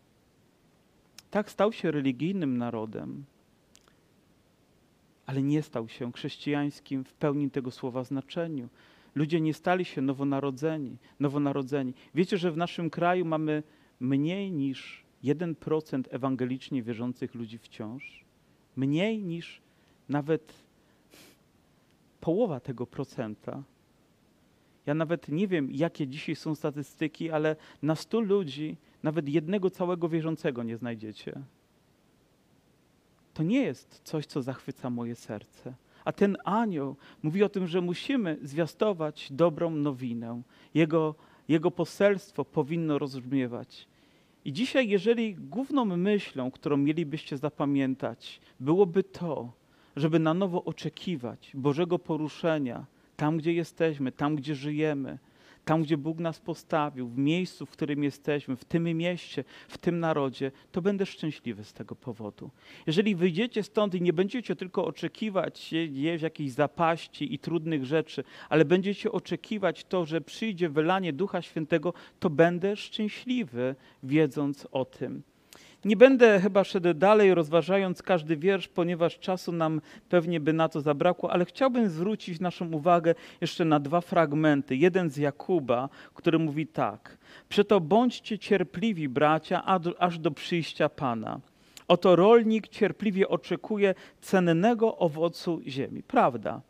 Tak 1.31 1.51
stał 1.51 1.73
się 1.73 1.91
religijnym 1.91 2.57
narodem, 2.57 3.25
ale 5.25 5.41
nie 5.43 5.61
stał 5.61 5.87
się 5.87 6.11
chrześcijańskim 6.11 7.03
w 7.03 7.13
pełni 7.13 7.51
tego 7.51 7.71
słowa 7.71 8.03
znaczeniu. 8.03 8.69
Ludzie 9.15 9.41
nie 9.41 9.53
stali 9.53 9.85
się 9.85 10.01
nowonarodzeni, 10.01 10.97
nowonarodzeni. 11.19 11.93
Wiecie, 12.15 12.37
że 12.37 12.51
w 12.51 12.57
naszym 12.57 12.89
kraju 12.89 13.25
mamy 13.25 13.63
mniej 13.99 14.51
niż 14.51 15.03
1% 15.23 16.03
ewangelicznie 16.09 16.83
wierzących 16.83 17.35
ludzi 17.35 17.57
wciąż? 17.57 18.25
Mniej 18.75 19.23
niż 19.23 19.61
nawet 20.09 20.66
połowa 22.27 22.59
tego 22.59 22.87
procenta. 22.87 23.63
Ja 24.85 24.93
nawet 24.93 25.29
nie 25.29 25.47
wiem, 25.47 25.69
jakie 25.71 26.07
dzisiaj 26.07 26.35
są 26.35 26.55
statystyki, 26.55 27.31
ale 27.31 27.55
na 27.81 27.95
100 27.95 28.19
ludzi 28.19 28.77
nawet 29.03 29.29
jednego 29.29 29.69
całego 29.69 30.09
wierzącego 30.09 30.63
nie 30.63 30.77
znajdziecie. 30.77 31.41
To 33.33 33.43
nie 33.43 33.61
jest 33.61 34.01
coś, 34.03 34.25
co 34.25 34.41
zachwyca 34.41 34.89
moje 34.89 35.15
serce. 35.15 35.73
A 36.05 36.11
ten 36.11 36.37
anioł 36.43 36.95
mówi 37.23 37.43
o 37.43 37.49
tym, 37.49 37.67
że 37.67 37.81
musimy 37.81 38.37
zwiastować 38.43 39.27
dobrą 39.31 39.69
nowinę. 39.69 40.41
Jego, 40.73 41.15
jego 41.47 41.71
poselstwo 41.71 42.45
powinno 42.45 42.99
rozbrzmiewać. 42.99 43.87
I 44.45 44.53
dzisiaj, 44.53 44.89
jeżeli 44.89 45.35
główną 45.35 45.85
myślą, 45.85 46.51
którą 46.51 46.77
mielibyście 46.77 47.37
zapamiętać, 47.37 48.41
byłoby 48.59 49.03
to, 49.03 49.53
żeby 49.97 50.19
na 50.19 50.33
nowo 50.33 50.63
oczekiwać 50.63 51.51
Bożego 51.53 51.99
poruszenia 51.99 52.85
tam, 53.15 53.37
gdzie 53.37 53.53
jesteśmy, 53.53 54.11
tam, 54.11 54.35
gdzie 54.35 54.55
żyjemy, 54.55 55.17
tam, 55.65 55.83
gdzie 55.83 55.97
Bóg 55.97 56.19
nas 56.19 56.39
postawił, 56.39 57.07
w 57.07 57.17
miejscu, 57.17 57.65
w 57.65 57.69
którym 57.69 58.03
jesteśmy, 58.03 58.55
w 58.55 58.65
tym 58.65 58.83
mieście, 58.83 59.43
w 59.67 59.77
tym 59.77 59.99
narodzie, 59.99 60.51
to 60.71 60.81
będę 60.81 61.05
szczęśliwy 61.05 61.63
z 61.63 61.73
tego 61.73 61.95
powodu. 61.95 62.49
Jeżeli 62.87 63.15
wyjdziecie 63.15 63.63
stąd 63.63 63.95
i 63.95 64.01
nie 64.01 64.13
będziecie 64.13 64.55
tylko 64.55 64.85
oczekiwać 64.85 65.73
jeść 65.91 66.23
jakiejś 66.23 66.51
zapaści 66.51 67.33
i 67.33 67.39
trudnych 67.39 67.85
rzeczy, 67.85 68.23
ale 68.49 68.65
będziecie 68.65 69.11
oczekiwać 69.11 69.85
to, 69.85 70.05
że 70.05 70.21
przyjdzie 70.21 70.69
wylanie 70.69 71.13
Ducha 71.13 71.41
Świętego, 71.41 71.93
to 72.19 72.29
będę 72.29 72.75
szczęśliwy, 72.75 73.75
wiedząc 74.03 74.67
o 74.71 74.85
tym. 74.85 75.23
Nie 75.85 75.97
będę 75.97 76.39
chyba 76.39 76.63
szedł 76.63 76.93
dalej, 76.93 77.33
rozważając 77.33 78.01
każdy 78.01 78.37
wiersz, 78.37 78.67
ponieważ 78.67 79.19
czasu 79.19 79.51
nam 79.51 79.81
pewnie 80.09 80.39
by 80.39 80.53
na 80.53 80.69
to 80.69 80.81
zabrakło, 80.81 81.31
ale 81.31 81.45
chciałbym 81.45 81.89
zwrócić 81.89 82.39
naszą 82.39 82.71
uwagę 82.71 83.15
jeszcze 83.41 83.65
na 83.65 83.79
dwa 83.79 84.01
fragmenty. 84.01 84.75
Jeden 84.75 85.09
z 85.09 85.17
Jakuba, 85.17 85.89
który 86.13 86.39
mówi 86.39 86.67
tak: 86.67 87.17
Przeto 87.49 87.79
bądźcie 87.79 88.39
cierpliwi, 88.39 89.09
bracia, 89.09 89.63
aż 89.99 90.19
do 90.19 90.31
przyjścia 90.31 90.89
Pana. 90.89 91.39
Oto 91.87 92.15
rolnik 92.15 92.67
cierpliwie 92.67 93.27
oczekuje 93.27 93.95
cennego 94.21 94.97
owocu 94.97 95.61
ziemi. 95.67 96.03
Prawda? 96.03 96.61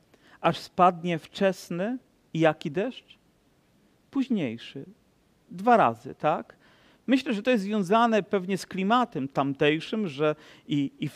Aż 0.42 0.58
spadnie 0.58 1.20
wczesny 1.20 1.98
jaki 2.34 2.72
deszcz? 2.72 3.18
Późniejszy. 4.12 4.86
Dwa 5.50 5.78
razy, 5.78 6.16
tak? 6.16 6.58
Myślę, 7.08 7.34
że 7.34 7.44
to 7.44 7.52
jest 7.52 7.64
związane 7.64 8.24
pewnie 8.24 8.58
z 8.58 8.66
klimatem 8.66 9.28
tamtejszym, 9.28 10.08
że 10.08 10.36
i, 10.68 10.92
i 11.00 11.10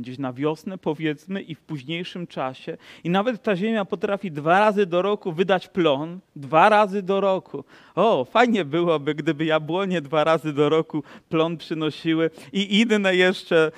gdzieś 0.00 0.18
na 0.18 0.32
wiosnę 0.32 0.78
powiedzmy, 0.78 1.42
i 1.42 1.54
w 1.54 1.60
późniejszym 1.60 2.26
czasie. 2.26 2.76
I 3.04 3.10
nawet 3.10 3.42
ta 3.42 3.56
ziemia 3.56 3.84
potrafi 3.84 4.30
dwa 4.30 4.60
razy 4.60 4.86
do 4.86 5.02
roku 5.02 5.32
wydać 5.32 5.68
plon. 5.68 6.20
Dwa 6.36 6.68
razy 6.68 7.02
do 7.02 7.20
roku. 7.20 7.64
O, 7.94 8.24
fajnie 8.24 8.64
byłoby, 8.64 9.14
gdyby 9.14 9.44
jabłonie 9.44 10.00
dwa 10.00 10.24
razy 10.24 10.52
do 10.52 10.68
roku 10.68 11.02
plon 11.28 11.56
przynosiły 11.56 12.30
i 12.52 12.80
inne 12.80 13.16
jeszcze 13.16 13.72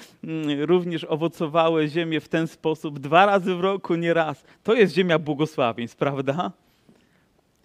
również 0.59 1.05
owocowały 1.05 1.89
ziemię 1.89 2.21
w 2.21 2.29
ten 2.29 2.47
sposób. 2.47 2.99
Dwa 2.99 3.27
razy 3.27 3.55
w 3.55 3.61
roku, 3.61 3.95
nie 3.95 4.15
raz. 4.15 4.45
To 4.63 4.75
jest 4.75 4.95
ziemia 4.95 5.19
błogosławieństw, 5.19 5.97
prawda? 5.97 6.53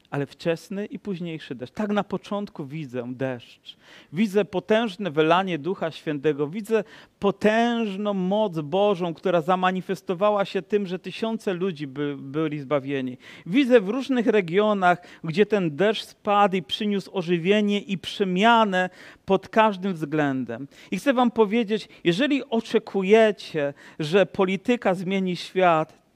Ale 0.10 0.26
wczesny 0.26 0.86
i 0.86 1.00
późniejszy 1.00 1.56
deszcz. 1.56 1.74
Tak 1.74 1.90
na 1.90 2.04
początku 2.04 2.66
widzę 2.66 3.14
deszcz. 3.14 3.78
Widzę 4.14 4.46
potężne 4.46 5.12
wylanie 5.12 5.58
Ducha 5.58 5.92
Świętego. 5.92 6.48
Widzę 6.48 6.84
potężną 7.20 8.14
moc 8.14 8.60
Bożą, 8.60 9.14
która 9.14 9.42
zamanifestowała 9.42 10.46
się 10.46 10.62
tym, 10.62 10.88
że 10.88 11.00
tysiące 11.00 11.54
ludzi 11.54 11.88
by, 11.88 12.16
byli 12.20 12.60
zbawieni. 12.60 13.18
Widzę 13.46 13.82
w 13.82 13.90
różnych 13.90 14.28
regionach, 14.28 14.98
gdzie 15.24 15.46
ten 15.46 15.76
deszcz 15.76 16.04
spadł 16.04 16.56
i 16.56 16.64
przyniósł 16.64 17.18
ożywienie 17.18 17.80
i 17.80 17.98
przemianę 17.98 18.90
pod 19.26 19.50
każdym 19.50 19.94
względem. 19.94 20.68
I 20.92 20.98
chcę 20.98 21.14
Wam 21.14 21.32
powiedzieć, 21.32 21.90
jeżeli 22.04 22.50
oczekujecie, 22.50 23.74
że 24.00 24.26
polityka 24.26 24.94
zmieni 24.94 25.36
świat, 25.36 26.07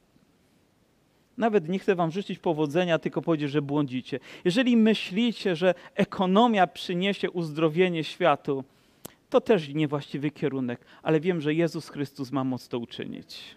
nawet 1.37 1.69
nie 1.69 1.79
chcę 1.79 1.95
wam 1.95 2.11
życzyć 2.11 2.39
powodzenia, 2.39 2.99
tylko 2.99 3.21
powiedzieć, 3.21 3.51
że 3.51 3.61
błądzicie. 3.61 4.19
Jeżeli 4.45 4.77
myślicie, 4.77 5.55
że 5.55 5.73
ekonomia 5.95 6.67
przyniesie 6.67 7.31
uzdrowienie 7.31 8.03
światu, 8.03 8.63
to 9.29 9.41
też 9.41 9.69
niewłaściwy 9.69 10.31
kierunek, 10.31 10.85
ale 11.03 11.19
wiem, 11.19 11.41
że 11.41 11.53
Jezus 11.53 11.89
Chrystus 11.89 12.31
ma 12.31 12.43
moc 12.43 12.67
to 12.67 12.79
uczynić. 12.79 13.55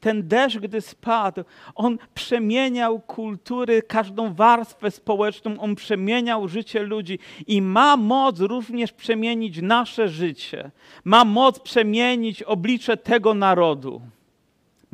Ten 0.00 0.28
deszcz, 0.28 0.58
gdy 0.58 0.80
spadł, 0.80 1.44
on 1.74 1.98
przemieniał 2.14 3.00
kultury, 3.00 3.82
każdą 3.82 4.34
warstwę 4.34 4.90
społeczną, 4.90 5.60
on 5.60 5.74
przemieniał 5.74 6.48
życie 6.48 6.82
ludzi 6.82 7.18
i 7.46 7.62
ma 7.62 7.96
moc 7.96 8.40
również 8.40 8.92
przemienić 8.92 9.62
nasze 9.62 10.08
życie. 10.08 10.70
Ma 11.04 11.24
moc 11.24 11.60
przemienić 11.60 12.42
oblicze 12.42 12.96
tego 12.96 13.34
narodu 13.34 14.00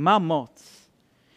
ma 0.00 0.20
moc. 0.20 0.90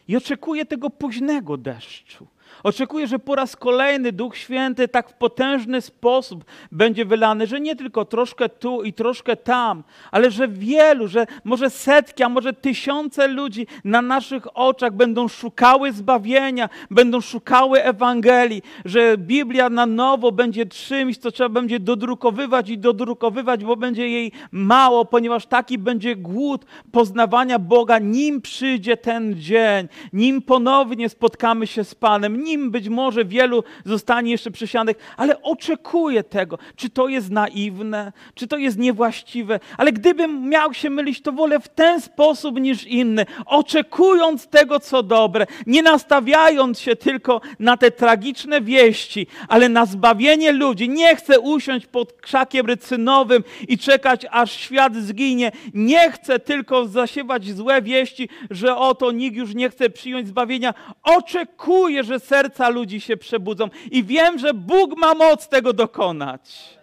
I 0.08 0.18
oczekuję 0.18 0.66
tego 0.66 0.90
późnego 0.90 1.58
deszczu. 1.58 2.28
Oczekuję, 2.64 3.08
że 3.08 3.20
po 3.20 3.36
raz 3.36 3.56
kolejny 3.56 4.12
Duch 4.12 4.38
Święty 4.38 4.88
tak 4.88 5.10
w 5.10 5.14
potężny 5.14 5.82
sposób 5.82 6.46
będzie 6.72 7.06
wylany, 7.06 7.48
że 7.48 7.60
nie 7.60 7.76
tylko 7.76 8.06
troszkę 8.06 8.50
tu 8.50 8.84
i 8.84 8.94
troszkę 8.94 9.36
tam, 9.36 9.84
ale 10.12 10.32
że 10.32 10.48
wielu, 10.48 11.08
że 11.08 11.26
może 11.44 11.70
setki, 11.70 12.24
a 12.24 12.30
może 12.30 12.54
tysiące 12.54 13.28
ludzi 13.28 13.68
na 13.84 14.02
naszych 14.02 14.58
oczach 14.58 14.94
będą 14.94 15.28
szukały 15.28 15.92
zbawienia, 15.92 16.70
będą 16.92 17.22
szukały 17.22 17.84
Ewangelii, 17.84 18.62
że 18.86 19.18
Biblia 19.18 19.70
na 19.70 19.86
nowo 19.86 20.32
będzie 20.32 20.66
czymś, 20.66 21.18
co 21.18 21.32
trzeba 21.32 21.50
będzie 21.50 21.80
dodrukowywać 21.80 22.70
i 22.70 22.78
dodrukowywać, 22.78 23.66
bo 23.66 23.76
będzie 23.76 24.10
jej 24.10 24.32
mało, 24.52 25.06
ponieważ 25.06 25.46
taki 25.46 25.78
będzie 25.78 26.16
głód 26.16 26.66
poznawania 26.92 27.60
Boga, 27.60 28.00
nim 28.00 28.42
przyjdzie 28.42 28.98
ten 28.98 29.36
dzień, 29.36 29.88
nim 30.14 30.42
ponownie 30.42 31.10
spotkamy 31.10 31.68
się 31.68 31.84
z 31.84 31.96
Panem, 31.96 32.44
nim 32.44 32.53
być 32.58 32.90
może 32.90 33.26
wielu 33.26 33.64
zostanie 33.86 34.32
jeszcze 34.32 34.52
przesianych, 34.52 35.14
ale 35.18 35.42
oczekuję 35.42 36.24
tego. 36.24 36.58
Czy 36.76 36.90
to 36.90 37.08
jest 37.08 37.30
naiwne, 37.32 38.12
czy 38.36 38.48
to 38.48 38.58
jest 38.58 38.78
niewłaściwe, 38.78 39.60
ale 39.78 39.92
gdybym 39.92 40.50
miał 40.50 40.74
się 40.74 40.90
mylić, 40.90 41.22
to 41.22 41.32
wolę 41.32 41.60
w 41.60 41.68
ten 41.68 42.02
sposób 42.02 42.60
niż 42.60 42.84
inny, 42.84 43.26
oczekując 43.46 44.48
tego, 44.48 44.80
co 44.80 45.04
dobre, 45.04 45.46
nie 45.68 45.84
nastawiając 45.84 46.80
się 46.80 46.96
tylko 46.96 47.42
na 47.60 47.78
te 47.78 47.92
tragiczne 47.92 48.62
wieści, 48.62 49.28
ale 49.48 49.70
na 49.70 49.86
zbawienie 49.86 50.52
ludzi. 50.52 50.90
Nie 50.90 51.16
chcę 51.16 51.40
usiąść 51.40 51.86
pod 51.86 52.14
krzakiem 52.14 52.66
rycynowym 52.66 53.44
i 53.68 53.78
czekać, 53.78 54.26
aż 54.32 54.52
świat 54.52 54.96
zginie. 54.96 55.52
Nie 55.74 56.12
chcę 56.12 56.40
tylko 56.40 56.88
zasiewać 56.88 57.52
złe 57.52 57.82
wieści, 57.82 58.30
że 58.50 58.76
oto 58.76 59.12
nikt 59.12 59.38
już 59.38 59.56
nie 59.56 59.70
chce 59.70 59.90
przyjąć 59.90 60.28
zbawienia. 60.28 60.74
Oczekuję, 61.04 62.04
że 62.04 62.20
serca 62.44 62.70
ludzi 62.70 63.02
się 63.02 63.18
przebudzą 63.18 63.70
i 63.92 64.04
wiem, 64.04 64.40
że 64.40 64.54
Bóg 64.54 64.98
ma 64.98 65.14
moc 65.14 65.48
tego 65.50 65.74
dokonać. 65.74 66.78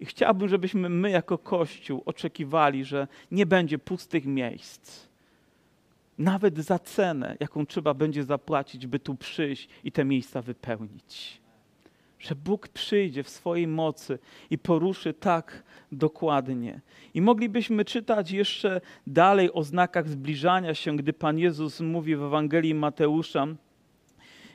I 0.00 0.06
chciałbym, 0.06 0.48
żebyśmy 0.48 0.88
my 0.88 1.10
jako 1.10 1.38
Kościół 1.38 2.02
oczekiwali, 2.06 2.84
że 2.84 3.08
nie 3.30 3.46
będzie 3.46 3.78
pustych 3.78 4.26
miejsc. 4.26 5.06
Nawet 6.18 6.58
za 6.58 6.78
cenę, 6.78 7.36
jaką 7.40 7.66
trzeba 7.66 7.94
będzie 7.94 8.24
zapłacić, 8.24 8.86
by 8.86 8.98
tu 8.98 9.14
przyjść 9.14 9.68
i 9.84 9.92
te 9.92 10.04
miejsca 10.04 10.42
wypełnić. 10.42 11.40
Że 12.18 12.34
Bóg 12.34 12.68
przyjdzie 12.68 13.22
w 13.22 13.28
swojej 13.28 13.66
mocy 13.66 14.18
i 14.50 14.58
poruszy 14.58 15.14
tak 15.14 15.62
dokładnie. 15.92 16.80
I 17.14 17.20
moglibyśmy 17.20 17.84
czytać 17.84 18.30
jeszcze 18.30 18.80
dalej 19.06 19.52
o 19.52 19.62
znakach 19.62 20.08
zbliżania 20.08 20.74
się, 20.74 20.96
gdy 20.96 21.12
Pan 21.12 21.38
Jezus 21.38 21.80
mówi 21.80 22.16
w 22.16 22.22
Ewangelii 22.22 22.74
Mateusza, 22.74 23.46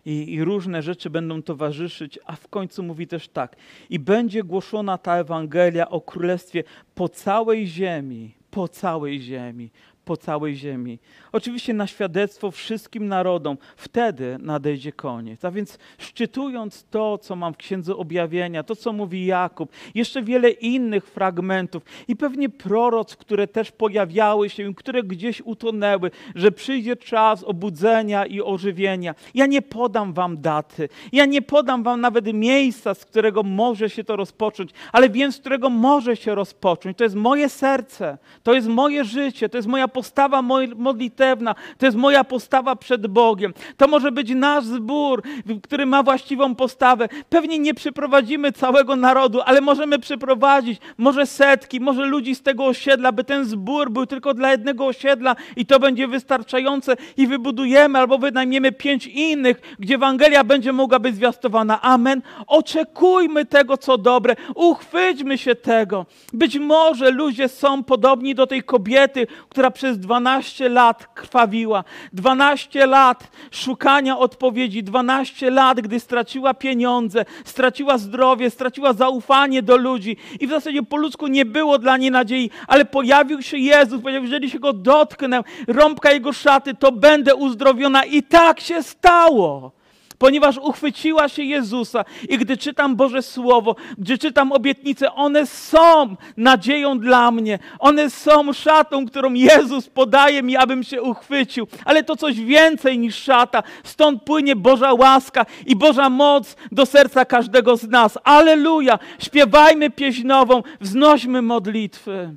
i, 0.05 0.33
i, 0.33 0.43
różne 0.43 0.81
rzeczy 0.81 1.09
będą 1.09 1.41
towarzyszyć, 1.41 2.19
a 2.25 2.35
w 2.35 2.47
końcu 2.47 2.83
mówi 2.83 3.07
też 3.07 3.27
tak: 3.27 3.55
i 3.89 3.99
będzie 3.99 4.43
głoszona 4.43 4.97
ta 4.97 5.17
Ewangelia 5.17 5.89
o 5.89 6.01
Królestwie 6.01 6.63
po 6.95 7.09
całej 7.09 7.67
ziemi, 7.67 8.31
po 8.51 8.67
całej 8.67 9.21
ziemi, 9.21 9.69
po 10.05 10.17
całej 10.17 10.55
ziemi. 10.55 10.99
Oczywiście 11.31 11.73
na 11.73 11.87
świadectwo 11.87 12.51
wszystkim 12.51 13.07
narodom. 13.07 13.57
Wtedy 13.75 14.37
nadejdzie 14.39 14.91
koniec. 14.91 15.45
A 15.45 15.51
więc 15.51 15.77
szczytując 15.97 16.85
to, 16.89 17.17
co 17.17 17.35
mam 17.35 17.53
w 17.53 17.57
Księdze 17.57 17.95
Objawienia, 17.95 18.63
to, 18.63 18.75
co 18.75 18.93
mówi 18.93 19.25
Jakub, 19.25 19.71
jeszcze 19.95 20.23
wiele 20.23 20.49
innych 20.49 21.07
fragmentów 21.07 21.83
i 22.07 22.15
pewnie 22.15 22.49
proroc, 22.49 23.15
które 23.15 23.47
też 23.47 23.71
pojawiały 23.71 24.49
się, 24.49 24.73
które 24.75 25.03
gdzieś 25.03 25.41
utonęły, 25.41 26.11
że 26.35 26.51
przyjdzie 26.51 26.95
czas 26.95 27.43
obudzenia 27.43 28.25
i 28.25 28.41
ożywienia. 28.41 29.15
Ja 29.33 29.45
nie 29.45 29.61
podam 29.61 30.13
wam 30.13 30.41
daty. 30.41 30.89
Ja 31.11 31.25
nie 31.25 31.41
podam 31.41 31.83
wam 31.83 32.01
nawet 32.01 32.33
miejsca, 32.33 32.93
z 32.93 33.05
którego 33.05 33.43
może 33.43 33.89
się 33.89 34.03
to 34.03 34.15
rozpocząć, 34.15 34.71
ale 34.91 35.09
wiem, 35.09 35.31
z 35.31 35.37
którego 35.37 35.69
może 35.69 36.15
się 36.15 36.35
rozpocząć. 36.35 36.97
To 36.97 37.03
jest 37.03 37.15
moje 37.15 37.49
serce, 37.49 38.17
to 38.43 38.53
jest 38.53 38.67
moje 38.67 39.03
życie, 39.03 39.49
to 39.49 39.57
jest 39.57 39.67
moja 39.67 39.87
postawa 39.99 40.41
modlitewna, 40.75 41.55
to 41.77 41.85
jest 41.85 41.97
moja 41.97 42.23
postawa 42.23 42.75
przed 42.75 43.07
Bogiem. 43.07 43.53
To 43.77 43.87
może 43.87 44.11
być 44.11 44.29
nasz 44.35 44.65
zbór, 44.65 45.23
który 45.63 45.85
ma 45.85 46.03
właściwą 46.03 46.55
postawę. 46.55 47.09
Pewnie 47.29 47.59
nie 47.59 47.73
przyprowadzimy 47.73 48.51
całego 48.51 48.95
narodu, 48.95 49.41
ale 49.45 49.61
możemy 49.61 49.99
przyprowadzić 49.99 50.79
może 50.97 51.25
setki, 51.25 51.79
może 51.79 52.05
ludzi 52.05 52.35
z 52.35 52.41
tego 52.41 52.65
osiedla, 52.65 53.11
by 53.11 53.23
ten 53.23 53.45
zbór 53.45 53.91
był 53.91 54.05
tylko 54.05 54.33
dla 54.33 54.51
jednego 54.51 54.85
osiedla 54.85 55.35
i 55.55 55.65
to 55.65 55.79
będzie 55.79 56.07
wystarczające 56.07 56.95
i 57.17 57.27
wybudujemy 57.27 57.99
albo 57.99 58.17
wynajmiemy 58.17 58.71
pięć 58.71 59.07
innych, 59.07 59.61
gdzie 59.79 59.95
Ewangelia 59.95 60.43
będzie 60.43 60.73
mogła 60.73 60.99
być 60.99 61.15
zwiastowana. 61.15 61.81
Amen. 61.81 62.21
Oczekujmy 62.47 63.45
tego, 63.45 63.77
co 63.77 63.97
dobre. 63.97 64.35
Uchwyćmy 64.55 65.37
się 65.37 65.55
tego. 65.55 66.05
Być 66.33 66.59
może 66.59 67.11
ludzie 67.11 67.47
są 67.47 67.83
podobni 67.83 68.35
do 68.35 68.47
tej 68.47 68.63
kobiety, 68.63 69.27
która 69.49 69.71
przez 69.79 69.89
przez 69.89 69.99
12 69.99 70.69
lat 70.69 71.07
krwawiła, 71.13 71.83
12 72.13 72.85
lat 72.85 73.31
szukania 73.51 74.17
odpowiedzi, 74.17 74.83
12 74.83 75.51
lat, 75.51 75.81
gdy 75.81 75.99
straciła 75.99 76.53
pieniądze, 76.53 77.25
straciła 77.45 77.97
zdrowie, 77.97 78.49
straciła 78.49 78.93
zaufanie 78.93 79.63
do 79.63 79.77
ludzi 79.77 80.17
i 80.39 80.47
w 80.47 80.49
zasadzie 80.49 80.83
po 80.83 80.97
ludzku 80.97 81.27
nie 81.27 81.45
było 81.45 81.79
dla 81.79 81.97
niej 81.97 82.11
nadziei, 82.11 82.49
ale 82.67 82.85
pojawił 82.85 83.41
się 83.41 83.57
Jezus, 83.57 84.01
powiedział, 84.01 84.23
jeżeli 84.23 84.49
się 84.49 84.59
go 84.59 84.73
dotknę, 84.73 85.43
rąbka 85.67 86.11
jego 86.11 86.33
szaty, 86.33 86.75
to 86.75 86.91
będę 86.91 87.35
uzdrowiona. 87.35 88.05
I 88.05 88.23
tak 88.23 88.59
się 88.59 88.83
stało 88.83 89.78
ponieważ 90.19 90.57
uchwyciła 90.57 91.29
się 91.29 91.43
Jezusa. 91.43 92.05
I 92.29 92.37
gdy 92.37 92.57
czytam 92.57 92.95
Boże 92.95 93.21
Słowo, 93.21 93.75
gdy 93.97 94.17
czytam 94.17 94.51
obietnice, 94.51 95.13
one 95.13 95.45
są 95.45 96.15
nadzieją 96.37 96.99
dla 96.99 97.31
mnie. 97.31 97.59
One 97.79 98.09
są 98.09 98.53
szatą, 98.53 99.05
którą 99.05 99.33
Jezus 99.33 99.89
podaje 99.89 100.43
mi, 100.43 100.57
abym 100.57 100.83
się 100.83 101.01
uchwycił. 101.01 101.67
Ale 101.85 102.03
to 102.03 102.15
coś 102.15 102.39
więcej 102.39 102.99
niż 102.99 103.15
szata. 103.15 103.63
Stąd 103.83 104.23
płynie 104.23 104.55
Boża 104.55 104.93
łaska 104.93 105.45
i 105.65 105.75
Boża 105.75 106.09
moc 106.09 106.55
do 106.71 106.85
serca 106.85 107.25
każdego 107.25 107.77
z 107.77 107.87
nas. 107.87 108.17
Aleluja! 108.23 108.99
Śpiewajmy 109.19 109.89
pieśń 109.89 110.27
nową, 110.27 110.63
wznośmy 110.81 111.41
modlitwy. 111.41 112.35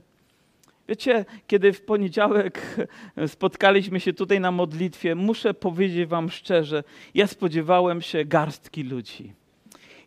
Wiecie, 0.92 1.24
kiedy 1.46 1.72
w 1.72 1.82
poniedziałek 1.82 2.76
spotkaliśmy 3.26 4.00
się 4.00 4.12
tutaj 4.12 4.40
na 4.40 4.50
modlitwie, 4.50 5.14
muszę 5.14 5.54
powiedzieć 5.54 6.08
Wam 6.08 6.30
szczerze, 6.30 6.84
ja 7.14 7.26
spodziewałem 7.26 8.02
się 8.02 8.24
garstki 8.24 8.82
ludzi. 8.82 9.32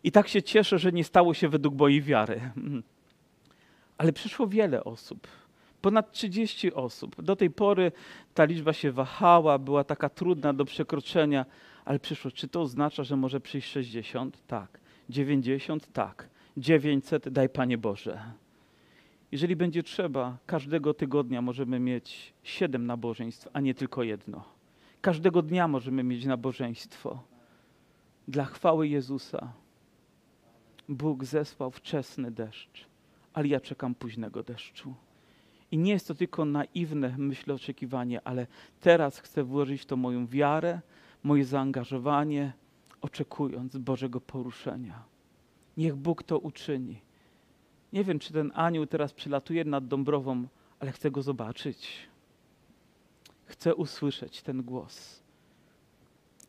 I 0.04 0.12
tak 0.12 0.28
się 0.28 0.42
cieszę, 0.42 0.78
że 0.78 0.92
nie 0.92 1.04
stało 1.04 1.34
się 1.34 1.48
według 1.48 1.74
mojej 1.74 2.02
wiary. 2.02 2.40
Ale 3.98 4.12
przyszło 4.12 4.46
wiele 4.46 4.84
osób. 4.84 5.26
Ponad 5.80 6.12
30 6.12 6.74
osób. 6.74 7.22
Do 7.22 7.36
tej 7.36 7.50
pory 7.50 7.92
ta 8.34 8.44
liczba 8.44 8.72
się 8.72 8.92
wahała, 8.92 9.58
była 9.58 9.84
taka 9.84 10.08
trudna 10.08 10.52
do 10.52 10.64
przekroczenia, 10.64 11.46
ale 11.84 11.98
przyszło. 11.98 12.30
Czy 12.30 12.48
to 12.48 12.60
oznacza, 12.60 13.04
że 13.04 13.16
może 13.16 13.40
przyjść 13.40 13.70
60? 13.70 14.46
Tak. 14.46 14.80
90? 15.10 15.92
Tak. 15.92 16.28
900? 16.56 17.28
Daj 17.28 17.48
Panie 17.48 17.78
Boże. 17.78 18.45
Jeżeli 19.32 19.56
będzie 19.56 19.82
trzeba, 19.82 20.38
każdego 20.46 20.94
tygodnia 20.94 21.42
możemy 21.42 21.80
mieć 21.80 22.34
siedem 22.42 22.86
nabożeństw, 22.86 23.48
a 23.52 23.60
nie 23.60 23.74
tylko 23.74 24.02
jedno. 24.02 24.44
Każdego 25.00 25.42
dnia 25.42 25.68
możemy 25.68 26.02
mieć 26.02 26.24
nabożeństwo. 26.24 27.22
Dla 28.28 28.44
chwały 28.44 28.88
Jezusa 28.88 29.52
Bóg 30.88 31.24
zesłał 31.24 31.70
wczesny 31.70 32.30
deszcz, 32.30 32.86
ale 33.32 33.48
ja 33.48 33.60
czekam 33.60 33.94
późnego 33.94 34.42
deszczu. 34.42 34.94
I 35.70 35.78
nie 35.78 35.92
jest 35.92 36.08
to 36.08 36.14
tylko 36.14 36.44
naiwne, 36.44 37.14
myślę, 37.18 37.54
oczekiwanie, 37.54 38.20
ale 38.24 38.46
teraz 38.80 39.18
chcę 39.18 39.44
włożyć 39.44 39.82
w 39.82 39.86
to 39.86 39.96
moją 39.96 40.26
wiarę, 40.26 40.80
moje 41.22 41.44
zaangażowanie, 41.44 42.52
oczekując 43.00 43.76
Bożego 43.76 44.20
poruszenia. 44.20 45.04
Niech 45.76 45.96
Bóg 45.96 46.22
to 46.22 46.38
uczyni. 46.38 47.05
Nie 47.92 48.04
wiem, 48.04 48.18
czy 48.18 48.32
ten 48.32 48.52
anioł 48.54 48.86
teraz 48.86 49.12
przylatuje 49.12 49.64
nad 49.64 49.88
Dąbrową, 49.88 50.46
ale 50.80 50.92
chcę 50.92 51.10
go 51.10 51.22
zobaczyć. 51.22 52.08
Chcę 53.44 53.74
usłyszeć 53.74 54.42
ten 54.42 54.62
głos. 54.62 55.22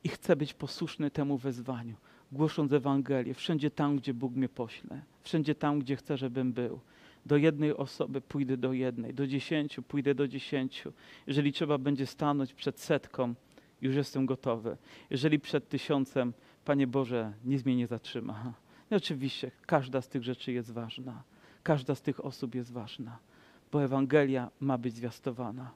I 0.04 0.10
chcę 0.10 0.36
być 0.36 0.54
posłuszny 0.54 1.12
temu 1.12 1.38
wezwaniu, 1.38 1.96
głosząc 2.32 2.74
Ewangelię 2.74 3.34
wszędzie 3.34 3.72
tam, 3.72 3.98
gdzie 3.98 4.14
Bóg 4.14 4.36
mnie 4.36 4.50
pośle, 4.50 5.02
wszędzie 5.24 5.56
tam, 5.56 5.80
gdzie 5.80 5.96
chce, 5.96 6.18
żebym 6.18 6.54
był. 6.54 6.80
Do 7.26 7.38
jednej 7.38 7.74
osoby 7.74 8.22
pójdę 8.22 8.58
do 8.58 8.74
jednej, 8.74 9.14
do 9.14 9.28
dziesięciu 9.28 9.84
pójdę 9.84 10.16
do 10.16 10.28
dziesięciu. 10.28 10.94
Jeżeli 11.28 11.54
trzeba 11.54 11.78
będzie 11.78 12.06
stanąć 12.06 12.54
przed 12.54 12.80
setką, 12.80 13.34
już 13.82 13.96
jestem 13.96 14.26
gotowy. 14.26 14.78
Jeżeli 15.10 15.40
przed 15.40 15.70
tysiącem, 15.70 16.34
Panie 16.66 16.88
Boże, 16.88 17.34
nic 17.46 17.66
mnie 17.66 17.76
nie 17.76 17.88
zatrzyma. 17.88 18.54
I 18.92 18.96
oczywiście 18.96 19.52
każda 19.66 20.02
z 20.02 20.10
tych 20.10 20.24
rzeczy 20.24 20.52
jest 20.52 20.72
ważna. 20.72 21.24
Każda 21.64 21.96
z 21.96 22.02
tych 22.02 22.26
osób 22.26 22.56
jest 22.56 22.72
ważna, 22.72 23.20
bo 23.72 23.84
Ewangelia 23.84 24.52
ma 24.60 24.78
być 24.78 24.96
zwiastowana. 24.96 25.72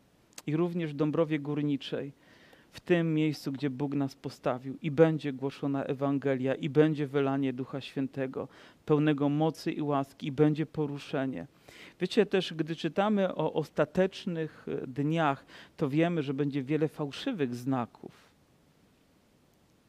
I 0.47 0.55
również 0.55 0.93
w 0.93 0.95
Dąbrowie 0.95 1.39
Górniczej 1.39 2.13
w 2.71 2.79
tym 2.79 3.13
miejscu, 3.13 3.51
gdzie 3.51 3.69
Bóg 3.69 3.95
nas 3.95 4.15
postawił 4.15 4.77
i 4.81 4.91
będzie 4.91 5.33
głoszona 5.33 5.83
Ewangelia 5.83 6.55
i 6.55 6.69
będzie 6.69 7.07
wylanie 7.07 7.53
Ducha 7.53 7.81
Świętego, 7.81 8.47
pełnego 8.85 9.29
mocy 9.29 9.71
i 9.71 9.81
łaski 9.81 10.27
i 10.27 10.31
będzie 10.31 10.65
poruszenie. 10.65 11.47
Wiecie 11.99 12.25
też, 12.25 12.53
gdy 12.53 12.75
czytamy 12.75 13.35
o 13.35 13.53
ostatecznych 13.53 14.65
e, 14.67 14.87
dniach, 14.87 15.45
to 15.77 15.89
wiemy, 15.89 16.23
że 16.23 16.33
będzie 16.33 16.63
wiele 16.63 16.87
fałszywych 16.87 17.55
znaków. 17.55 18.30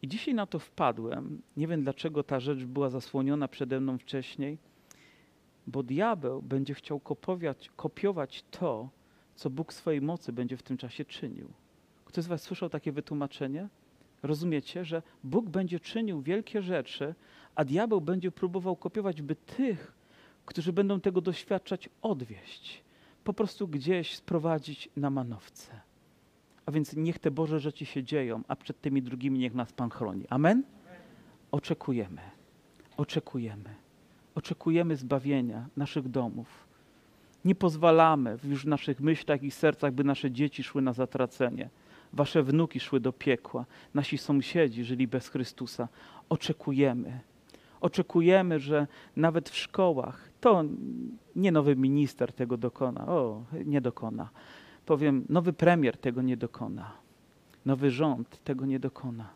I 0.02 0.08
dzisiaj 0.08 0.34
na 0.34 0.46
to 0.46 0.58
wpadłem. 0.58 1.42
Nie 1.56 1.66
wiem, 1.66 1.82
dlaczego 1.82 2.22
ta 2.22 2.40
rzecz 2.40 2.64
była 2.64 2.90
zasłoniona 2.90 3.48
przede 3.48 3.80
mną 3.80 3.98
wcześniej, 3.98 4.58
bo 5.66 5.82
diabeł 5.82 6.42
będzie 6.42 6.74
chciał 6.74 7.00
kopiować, 7.00 7.70
kopiować 7.76 8.44
to, 8.50 8.88
co 9.34 9.50
Bóg 9.50 9.72
swojej 9.72 10.00
mocy 10.00 10.32
będzie 10.32 10.56
w 10.56 10.62
tym 10.62 10.76
czasie 10.76 11.04
czynił. 11.04 11.48
Ktoś 12.04 12.24
z 12.24 12.26
Was 12.26 12.42
słyszał 12.42 12.68
takie 12.68 12.92
wytłumaczenie? 12.92 13.68
Rozumiecie, 14.22 14.84
że 14.84 15.02
Bóg 15.24 15.48
będzie 15.48 15.80
czynił 15.80 16.22
wielkie 16.22 16.62
rzeczy, 16.62 17.14
a 17.54 17.64
diabeł 17.64 18.00
będzie 18.00 18.30
próbował 18.30 18.76
kopiować, 18.76 19.22
by 19.22 19.36
tych, 19.36 19.94
którzy 20.46 20.72
będą 20.72 21.00
tego 21.00 21.20
doświadczać, 21.20 21.88
odwieść. 22.02 22.84
Po 23.24 23.32
prostu 23.32 23.68
gdzieś 23.68 24.16
sprowadzić 24.16 24.88
na 24.96 25.10
manowce. 25.10 25.80
A 26.66 26.70
więc 26.72 26.96
niech 26.96 27.18
te 27.18 27.30
Boże 27.30 27.60
rzeczy 27.60 27.86
się 27.86 28.02
dzieją, 28.02 28.42
a 28.48 28.56
przed 28.56 28.80
tymi 28.80 29.02
drugimi 29.02 29.38
niech 29.38 29.54
nas 29.54 29.72
Pan 29.72 29.90
chroni. 29.90 30.24
Amen? 30.28 30.62
Oczekujemy. 31.50 32.20
Oczekujemy. 32.96 33.74
Oczekujemy 34.34 34.96
zbawienia 34.96 35.68
naszych 35.76 36.08
domów. 36.08 36.66
Nie 37.44 37.54
pozwalamy 37.54 38.38
już 38.44 38.64
w 38.64 38.68
naszych 38.68 39.00
myślach 39.00 39.42
i 39.42 39.50
sercach, 39.50 39.92
by 39.92 40.04
nasze 40.04 40.30
dzieci 40.30 40.62
szły 40.62 40.82
na 40.82 40.92
zatracenie. 40.92 41.68
Wasze 42.12 42.42
wnuki 42.42 42.80
szły 42.80 43.00
do 43.00 43.12
piekła. 43.12 43.64
Nasi 43.94 44.18
sąsiedzi 44.18 44.84
żyli 44.84 45.08
bez 45.08 45.28
Chrystusa. 45.28 45.88
Oczekujemy. 46.28 47.20
Oczekujemy, 47.80 48.60
że 48.60 48.86
nawet 49.16 49.50
w 49.50 49.56
szkołach, 49.56 50.30
to 50.40 50.64
nie 51.36 51.52
nowy 51.52 51.76
minister 51.76 52.32
tego 52.32 52.56
dokona, 52.56 53.06
o, 53.08 53.44
nie 53.64 53.80
dokona. 53.80 54.28
Powiem, 54.86 55.24
nowy 55.28 55.52
premier 55.52 55.96
tego 55.96 56.22
nie 56.22 56.36
dokona. 56.36 56.92
Nowy 57.66 57.90
rząd 57.90 58.44
tego 58.44 58.66
nie 58.66 58.80
dokona. 58.80 59.28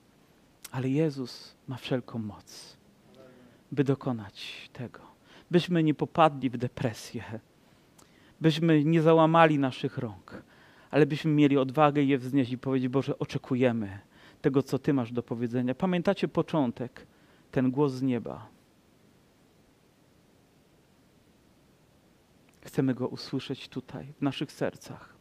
Ale 0.73 0.89
Jezus 0.89 1.57
ma 1.69 1.77
wszelką 1.77 2.19
moc, 2.19 2.77
by 3.73 3.85
dokonać 3.85 4.71
tego. 4.73 5.01
Byśmy 5.51 5.83
nie 5.83 5.95
popadli 5.95 6.51
w 6.51 6.57
depresję, 6.57 7.41
byśmy 8.41 8.85
nie 8.85 9.03
załamali 9.03 9.59
naszych 9.59 9.99
rąk, 9.99 10.43
ale 10.91 11.07
byśmy 11.07 11.31
mieli 11.31 11.59
odwagę 11.59 12.03
je 12.03 12.19
wznieść 12.19 12.53
i 12.53 12.59
powiedzieć: 12.59 12.89
Boże, 12.89 13.19
oczekujemy 13.19 13.99
tego, 14.43 14.63
co 14.63 14.79
Ty 14.79 14.95
masz 14.95 15.13
do 15.13 15.23
powiedzenia. 15.23 15.75
Pamiętacie 15.75 16.29
początek, 16.29 17.07
ten 17.51 17.71
głos 17.71 17.93
z 17.93 18.03
nieba. 18.03 18.47
Chcemy 22.61 22.95
go 22.95 23.09
usłyszeć 23.09 23.69
tutaj, 23.69 24.13
w 24.19 24.23
naszych 24.23 24.53
sercach 24.53 25.16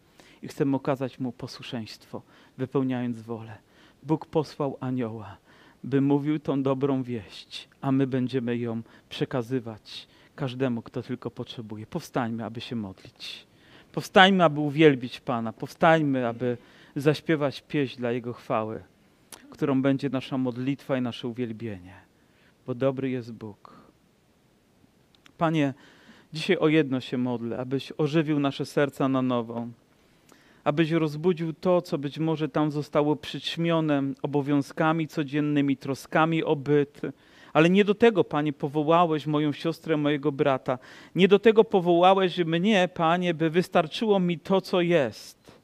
i 0.46 0.48
chcemy 0.48 0.76
okazać 0.76 1.20
mu 1.20 1.32
posłuszeństwo, 1.32 2.22
wypełniając 2.58 3.22
wolę. 3.22 3.58
Bóg 4.04 4.26
posłał 4.26 4.78
anioła, 4.80 5.38
by 5.84 6.02
mówił 6.02 6.40
tą 6.40 6.64
dobrą 6.64 7.04
wieść, 7.04 7.70
a 7.82 7.92
my 7.92 8.08
będziemy 8.08 8.58
ją 8.58 8.82
przekazywać 9.10 10.08
każdemu, 10.36 10.82
kto 10.82 11.02
tylko 11.02 11.32
potrzebuje. 11.32 11.86
Powstańmy, 11.86 12.46
aby 12.46 12.62
się 12.62 12.76
modlić. 12.76 13.48
Powstańmy, 13.92 14.44
aby 14.44 14.60
uwielbić 14.60 15.20
Pana. 15.20 15.54
Powstańmy, 15.54 16.28
aby 16.28 16.58
zaśpiewać 16.96 17.62
pieśń 17.62 17.98
dla 17.98 18.12
Jego 18.12 18.34
chwały, 18.34 18.84
którą 19.50 19.82
będzie 19.82 20.10
nasza 20.10 20.38
modlitwa 20.38 20.98
i 20.98 21.02
nasze 21.02 21.28
uwielbienie. 21.28 21.96
Bo 22.68 22.76
dobry 22.76 23.10
jest 23.10 23.34
Bóg. 23.34 23.74
Panie, 25.38 25.74
dzisiaj 26.34 26.58
o 26.58 26.68
jedno 26.68 27.02
się 27.02 27.18
modlę, 27.18 27.58
abyś 27.58 27.94
ożywił 27.98 28.40
nasze 28.40 28.66
serca 28.66 29.08
na 29.08 29.22
nowo, 29.22 29.68
abyś 30.66 30.92
rozbudził 30.92 31.54
to, 31.54 31.82
co 31.82 31.98
być 31.98 32.20
może 32.20 32.50
tam 32.50 32.72
zostało 32.72 33.16
przyćmione 33.16 34.04
obowiązkami 34.22 35.08
codziennymi, 35.08 35.78
troskami 35.78 36.44
o 36.44 36.56
byt, 36.56 37.02
ale 37.54 37.70
nie 37.70 37.86
do 37.86 37.96
tego, 37.96 38.24
Panie, 38.24 38.54
powołałeś 38.54 39.28
moją 39.28 39.52
siostrę, 39.52 39.98
mojego 39.98 40.32
brata. 40.32 40.78
Nie 41.16 41.28
do 41.28 41.40
tego 41.40 41.64
powołałeś 41.64 42.38
mnie, 42.38 42.90
Panie, 42.94 43.34
by 43.34 43.50
wystarczyło 43.50 44.20
mi 44.20 44.40
to, 44.40 44.62
co 44.62 44.82
jest. 44.82 45.62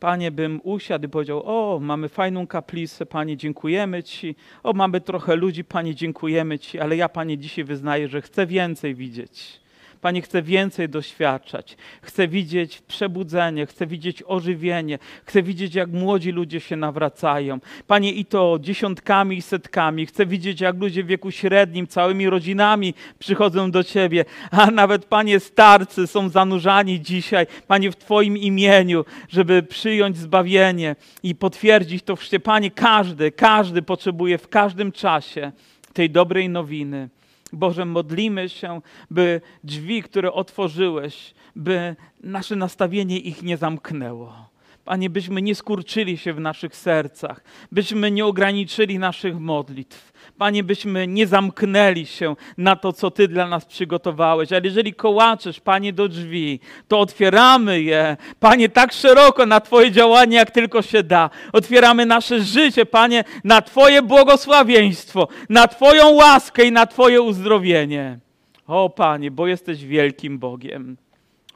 Panie, 0.00 0.30
bym 0.30 0.60
usiadł 0.62 1.06
i 1.06 1.08
powiedział: 1.08 1.42
O, 1.44 1.78
mamy 1.80 2.08
fajną 2.08 2.46
kaplicę, 2.46 3.06
Panie, 3.06 3.36
dziękujemy 3.36 4.02
Ci. 4.02 4.36
O, 4.62 4.72
mamy 4.72 5.00
trochę 5.00 5.36
ludzi, 5.36 5.64
Panie, 5.64 5.94
dziękujemy 5.94 6.58
Ci, 6.58 6.78
ale 6.78 6.96
ja, 6.96 7.08
Panie, 7.08 7.38
dzisiaj 7.38 7.64
wyznaję, 7.64 8.08
że 8.08 8.22
chcę 8.22 8.46
więcej 8.46 8.94
widzieć. 8.94 9.63
Panie, 10.04 10.22
chcę 10.22 10.42
więcej 10.42 10.88
doświadczać. 10.88 11.76
Chcę 12.02 12.28
widzieć 12.28 12.80
przebudzenie, 12.80 13.66
chcę 13.66 13.86
widzieć 13.86 14.22
ożywienie, 14.26 14.98
chcę 15.24 15.42
widzieć, 15.42 15.74
jak 15.74 15.90
młodzi 15.90 16.30
ludzie 16.30 16.60
się 16.60 16.76
nawracają. 16.76 17.58
Panie, 17.86 18.12
i 18.12 18.24
to 18.24 18.58
dziesiątkami 18.60 19.36
i 19.36 19.42
setkami. 19.42 20.06
Chcę 20.06 20.26
widzieć, 20.26 20.60
jak 20.60 20.80
ludzie 20.80 21.04
w 21.04 21.06
wieku 21.06 21.30
średnim, 21.30 21.86
całymi 21.86 22.30
rodzinami 22.30 22.94
przychodzą 23.18 23.70
do 23.70 23.84
Ciebie. 23.84 24.24
A 24.50 24.70
nawet, 24.70 25.04
Panie, 25.04 25.40
starcy 25.40 26.06
są 26.06 26.28
zanurzani 26.28 27.00
dzisiaj, 27.00 27.46
Panie, 27.66 27.90
w 27.90 27.96
Twoim 27.96 28.36
imieniu, 28.36 29.04
żeby 29.28 29.62
przyjąć 29.62 30.16
zbawienie 30.16 30.96
i 31.22 31.34
potwierdzić 31.34 32.02
to 32.02 32.16
w 32.16 32.28
Panie, 32.42 32.70
każdy, 32.70 33.32
każdy 33.32 33.82
potrzebuje 33.82 34.38
w 34.38 34.48
każdym 34.48 34.92
czasie 34.92 35.52
tej 35.92 36.10
dobrej 36.10 36.48
nowiny. 36.48 37.08
Boże, 37.54 37.84
modlimy 37.84 38.48
się, 38.48 38.80
by 39.10 39.40
drzwi, 39.64 40.02
które 40.02 40.32
otworzyłeś, 40.32 41.34
by 41.56 41.96
nasze 42.20 42.56
nastawienie 42.56 43.18
ich 43.18 43.42
nie 43.42 43.56
zamknęło. 43.56 44.54
Panie, 44.84 45.10
byśmy 45.10 45.42
nie 45.42 45.54
skurczyli 45.54 46.18
się 46.18 46.32
w 46.32 46.40
naszych 46.40 46.76
sercach, 46.76 47.44
byśmy 47.72 48.10
nie 48.10 48.26
ograniczyli 48.26 48.98
naszych 48.98 49.38
modlitw, 49.38 50.12
Panie, 50.38 50.64
byśmy 50.64 51.06
nie 51.06 51.26
zamknęli 51.26 52.06
się 52.06 52.36
na 52.58 52.76
to, 52.76 52.92
co 52.92 53.10
Ty 53.10 53.28
dla 53.28 53.48
nas 53.48 53.64
przygotowałeś. 53.64 54.52
Ale 54.52 54.60
jeżeli 54.64 54.94
kołaczesz, 54.94 55.60
Panie, 55.60 55.92
do 55.92 56.08
drzwi, 56.08 56.60
to 56.88 57.00
otwieramy 57.00 57.82
je, 57.82 58.16
Panie, 58.40 58.68
tak 58.68 58.92
szeroko 58.92 59.46
na 59.46 59.60
Twoje 59.60 59.90
działanie, 59.90 60.36
jak 60.36 60.50
tylko 60.50 60.82
się 60.82 61.02
da. 61.02 61.30
Otwieramy 61.52 62.06
nasze 62.06 62.40
życie, 62.40 62.86
Panie, 62.86 63.24
na 63.44 63.62
Twoje 63.62 64.02
błogosławieństwo, 64.02 65.28
na 65.48 65.68
Twoją 65.68 66.10
łaskę 66.10 66.64
i 66.64 66.72
na 66.72 66.86
Twoje 66.86 67.22
uzdrowienie. 67.22 68.18
O, 68.66 68.90
Panie, 68.90 69.30
bo 69.30 69.46
jesteś 69.46 69.84
wielkim 69.84 70.38
Bogiem. 70.38 70.96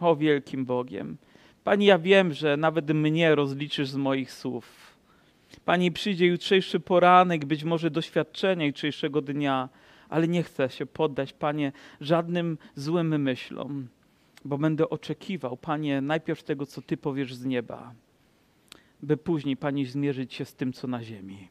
O, 0.01 0.17
wielkim 0.17 0.65
Bogiem. 0.65 1.17
Panie, 1.65 1.87
ja 1.87 1.99
wiem, 1.99 2.33
że 2.33 2.57
nawet 2.57 2.91
mnie 2.91 3.35
rozliczysz 3.35 3.89
z 3.89 3.97
moich 3.97 4.33
słów. 4.33 4.88
Pani, 5.69 5.93
przyjdzie 5.93 6.27
jutrzejszy 6.27 6.81
poranek, 6.81 7.45
być 7.45 7.65
może 7.65 7.91
doświadczenie 7.91 8.67
jutrzejszego 8.67 9.23
dnia, 9.23 9.69
ale 10.09 10.29
nie 10.29 10.43
chcę 10.43 10.71
się 10.71 10.87
poddać, 10.87 11.33
Panie, 11.33 11.73
żadnym 12.01 12.59
złym 12.75 13.23
myślom, 13.23 13.89
bo 14.45 14.59
będę 14.59 14.89
oczekiwał, 14.89 15.57
Panie, 15.57 16.01
najpierw 16.01 16.43
tego, 16.43 16.67
co 16.67 16.83
Ty 16.83 16.97
powiesz 16.97 17.35
z 17.35 17.45
nieba, 17.45 17.95
by 19.03 19.17
później, 19.17 19.57
Pani, 19.57 19.87
zmierzyć 19.87 20.35
się 20.35 20.45
z 20.45 20.55
tym, 20.55 20.73
co 20.73 20.87
na 20.87 21.03
ziemi 21.03 21.49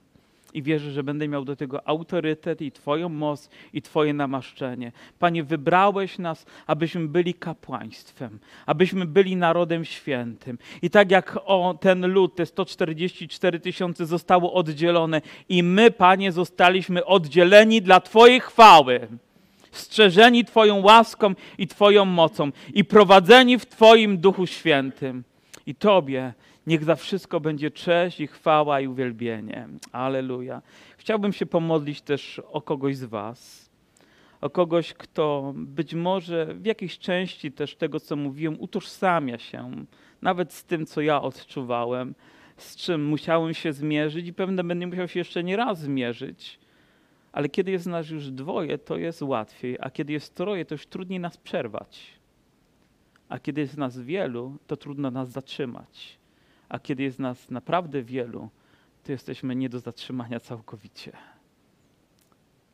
i 0.54 0.64
wierzę, 0.64 0.92
że 0.92 1.04
będę 1.04 1.28
miał 1.28 1.46
do 1.46 1.56
tego 1.56 1.88
autorytet 1.88 2.62
i 2.62 2.72
Twoją 2.72 3.10
moc 3.10 3.50
i 3.74 3.82
Twoje 3.82 4.14
namaszczenie. 4.14 4.92
Panie, 5.20 5.44
wybrałeś 5.44 6.20
nas, 6.20 6.46
abyśmy 6.68 7.08
byli 7.08 7.34
kapłaństwem, 7.34 8.40
abyśmy 8.66 9.06
byli 9.06 9.36
narodem 9.36 9.86
świętym. 9.86 10.58
I 10.82 10.90
tak 10.90 11.12
jak 11.12 11.40
o, 11.46 11.78
ten 11.82 12.08
lud, 12.14 12.36
te 12.36 12.46
144 12.46 13.60
tysiące 13.60 14.06
zostało 14.06 14.54
oddzielone 14.54 15.22
i 15.50 15.64
my, 15.64 15.92
Panie, 15.92 16.32
zostaliśmy 16.32 17.06
oddzieleni 17.06 17.82
dla 17.82 18.00
Twojej 18.00 18.40
chwały 18.40 19.08
strzeżeni 19.72 20.46
Twoją 20.46 20.82
łaską 20.82 21.34
i 21.58 21.68
Twoją 21.68 22.06
mocą 22.06 22.52
i 22.74 22.86
prowadzeni 22.86 23.60
w 23.60 23.66
Twoim 23.66 24.18
Duchu 24.18 24.48
Świętym. 24.48 25.24
I 25.66 25.76
Tobie 25.76 26.34
Niech 26.68 26.84
za 26.84 26.96
wszystko 26.96 27.40
będzie 27.40 27.72
cześć 27.72 28.20
i 28.20 28.28
chwała 28.28 28.82
i 28.82 28.88
uwielbienie. 28.88 29.68
Aleluja. 29.92 30.62
Chciałbym 30.98 31.34
się 31.34 31.46
pomodlić 31.46 32.02
też 32.02 32.42
o 32.52 32.62
kogoś 32.62 32.98
z 32.98 33.04
Was. 33.04 33.70
O 34.42 34.50
kogoś, 34.50 34.94
kto 34.94 35.54
być 35.56 35.94
może 35.94 36.54
w 36.54 36.66
jakiejś 36.66 37.00
części 37.00 37.52
też 37.52 37.76
tego, 37.76 38.00
co 38.00 38.16
mówiłem, 38.16 38.58
utożsamia 38.60 39.38
się 39.38 39.72
nawet 40.22 40.54
z 40.54 40.64
tym, 40.64 40.86
co 40.86 41.02
ja 41.02 41.22
odczuwałem, 41.22 42.16
z 42.58 42.76
czym 42.76 43.06
musiałem 43.06 43.54
się 43.54 43.74
zmierzyć 43.74 44.28
i 44.28 44.34
pewnie 44.34 44.64
będę 44.64 44.88
musiał 44.88 45.08
się 45.08 45.20
jeszcze 45.20 45.44
nie 45.44 45.58
raz 45.58 45.80
zmierzyć. 45.80 46.60
Ale 47.32 47.50
kiedy 47.50 47.72
jest 47.72 47.86
nas 47.86 48.10
już 48.10 48.32
dwoje, 48.32 48.78
to 48.78 48.98
jest 48.98 49.22
łatwiej, 49.22 49.78
a 49.82 49.90
kiedy 49.90 50.14
jest 50.14 50.36
troje, 50.36 50.66
to 50.66 50.74
już 50.74 50.88
trudniej 50.88 51.20
nas 51.20 51.38
przerwać. 51.38 52.20
A 53.30 53.40
kiedy 53.40 53.62
jest 53.62 53.78
nas 53.78 54.00
wielu, 54.00 54.58
to 54.68 54.78
trudno 54.78 55.12
nas 55.12 55.30
zatrzymać 55.30 56.18
a 56.70 56.80
kiedy 56.80 57.04
jest 57.04 57.20
nas 57.20 57.52
naprawdę 57.52 58.04
wielu, 58.04 58.50
to 59.04 59.12
jesteśmy 59.12 59.56
nie 59.56 59.70
do 59.70 59.80
zatrzymania 59.80 60.40
całkowicie. 60.40 61.12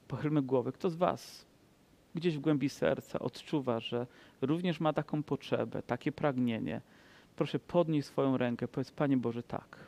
Pochylmy 0.07 0.41
głowy. 0.41 0.71
Kto 0.71 0.89
z 0.89 0.95
Was 0.95 1.45
gdzieś 2.15 2.37
w 2.37 2.39
głębi 2.39 2.69
serca 2.69 3.19
odczuwa, 3.19 3.79
że 3.79 4.07
również 4.41 4.79
ma 4.79 4.93
taką 4.93 5.23
potrzebę, 5.23 5.83
takie 5.83 6.11
pragnienie? 6.11 6.81
Proszę 7.35 7.59
podnieść 7.59 8.07
swoją 8.07 8.37
rękę, 8.37 8.67
powiedz 8.67 8.91
Panie 8.91 9.17
Boże 9.17 9.43
tak. 9.43 9.79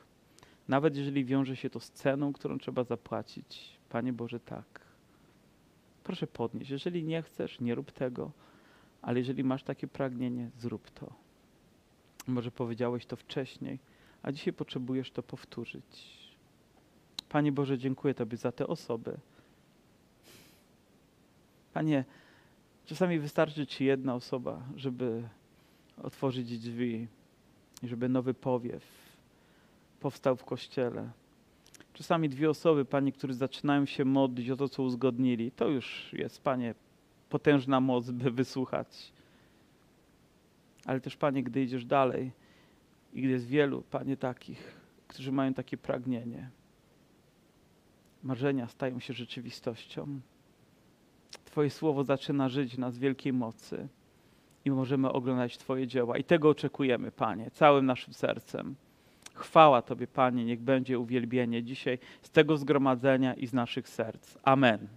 Nawet 0.67 0.95
jeżeli 0.95 1.25
wiąże 1.25 1.55
się 1.55 1.69
to 1.69 1.79
z 1.79 1.91
ceną, 1.91 2.33
którą 2.33 2.57
trzeba 2.57 2.83
zapłacić, 2.83 3.79
Panie 3.89 4.13
Boże 4.13 4.39
tak. 4.39 4.81
Proszę 6.03 6.27
podnieść. 6.27 6.71
Jeżeli 6.71 7.03
nie 7.03 7.21
chcesz, 7.21 7.59
nie 7.59 7.75
rób 7.75 7.91
tego, 7.91 8.31
ale 9.01 9.19
jeżeli 9.19 9.43
masz 9.43 9.63
takie 9.63 9.87
pragnienie, 9.87 10.49
zrób 10.57 10.91
to. 10.91 11.13
Może 12.27 12.51
powiedziałeś 12.51 13.05
to 13.05 13.15
wcześniej, 13.15 13.79
a 14.25 14.31
dzisiaj 14.31 14.53
potrzebujesz 14.53 15.11
to 15.11 15.23
powtórzyć. 15.23 15.83
Panie 17.29 17.51
Boże, 17.51 17.77
dziękuję 17.77 18.13
Tobie 18.13 18.37
za 18.37 18.51
te 18.51 18.67
osoby. 18.67 19.17
Panie, 21.73 22.05
czasami 22.85 23.19
wystarczy 23.19 23.67
Ci 23.67 23.85
jedna 23.85 24.15
osoba, 24.15 24.63
żeby 24.75 25.23
otworzyć 26.03 26.59
drzwi, 26.59 27.07
żeby 27.83 28.09
nowy 28.09 28.33
powiew 28.33 28.83
powstał 29.99 30.35
w 30.35 30.45
kościele. 30.45 31.09
Czasami 31.93 32.29
dwie 32.29 32.49
osoby, 32.49 32.85
Panie, 32.85 33.11
które 33.11 33.33
zaczynają 33.33 33.85
się 33.85 34.05
modlić 34.05 34.49
o 34.49 34.55
to, 34.55 34.69
co 34.69 34.83
uzgodnili. 34.83 35.51
To 35.51 35.67
już 35.67 36.13
jest, 36.13 36.41
Panie, 36.41 36.75
potężna 37.29 37.79
moc, 37.79 38.11
by 38.11 38.31
wysłuchać. 38.31 39.11
Ale 40.85 41.01
też, 41.01 41.17
Panie, 41.17 41.43
gdy 41.43 41.63
idziesz 41.63 41.85
dalej 41.85 42.31
i 43.15 43.21
gdy 43.21 43.31
jest 43.31 43.47
wielu, 43.47 43.81
Panie, 43.81 44.17
takich, 44.17 44.81
którzy 45.07 45.31
mają 45.31 45.53
takie 45.53 45.77
pragnienie, 45.77 46.49
marzenia 48.23 48.67
stają 48.67 48.99
się 48.99 49.13
rzeczywistością. 49.13 50.19
Twoje 51.45 51.69
słowo 51.69 52.03
zaczyna 52.03 52.49
żyć 52.49 52.77
nas 52.77 52.97
wielkiej 52.97 53.33
mocy 53.33 53.87
i 54.65 54.71
możemy 54.71 55.11
oglądać 55.11 55.57
Twoje 55.57 55.87
dzieła. 55.87 56.17
I 56.17 56.23
tego 56.23 56.49
oczekujemy, 56.49 57.11
Panie, 57.11 57.51
całym 57.51 57.85
naszym 57.85 58.13
sercem. 58.13 58.75
Chwała 59.33 59.81
Tobie, 59.81 60.07
Panie, 60.07 60.45
niech 60.45 60.61
będzie 60.61 60.99
uwielbienie 60.99 61.63
dzisiaj 61.63 61.99
z 62.21 62.29
tego 62.29 62.57
zgromadzenia 62.57 63.33
i 63.33 63.47
z 63.47 63.53
naszych 63.53 63.89
serc. 63.89 64.37
Amen. 64.43 64.87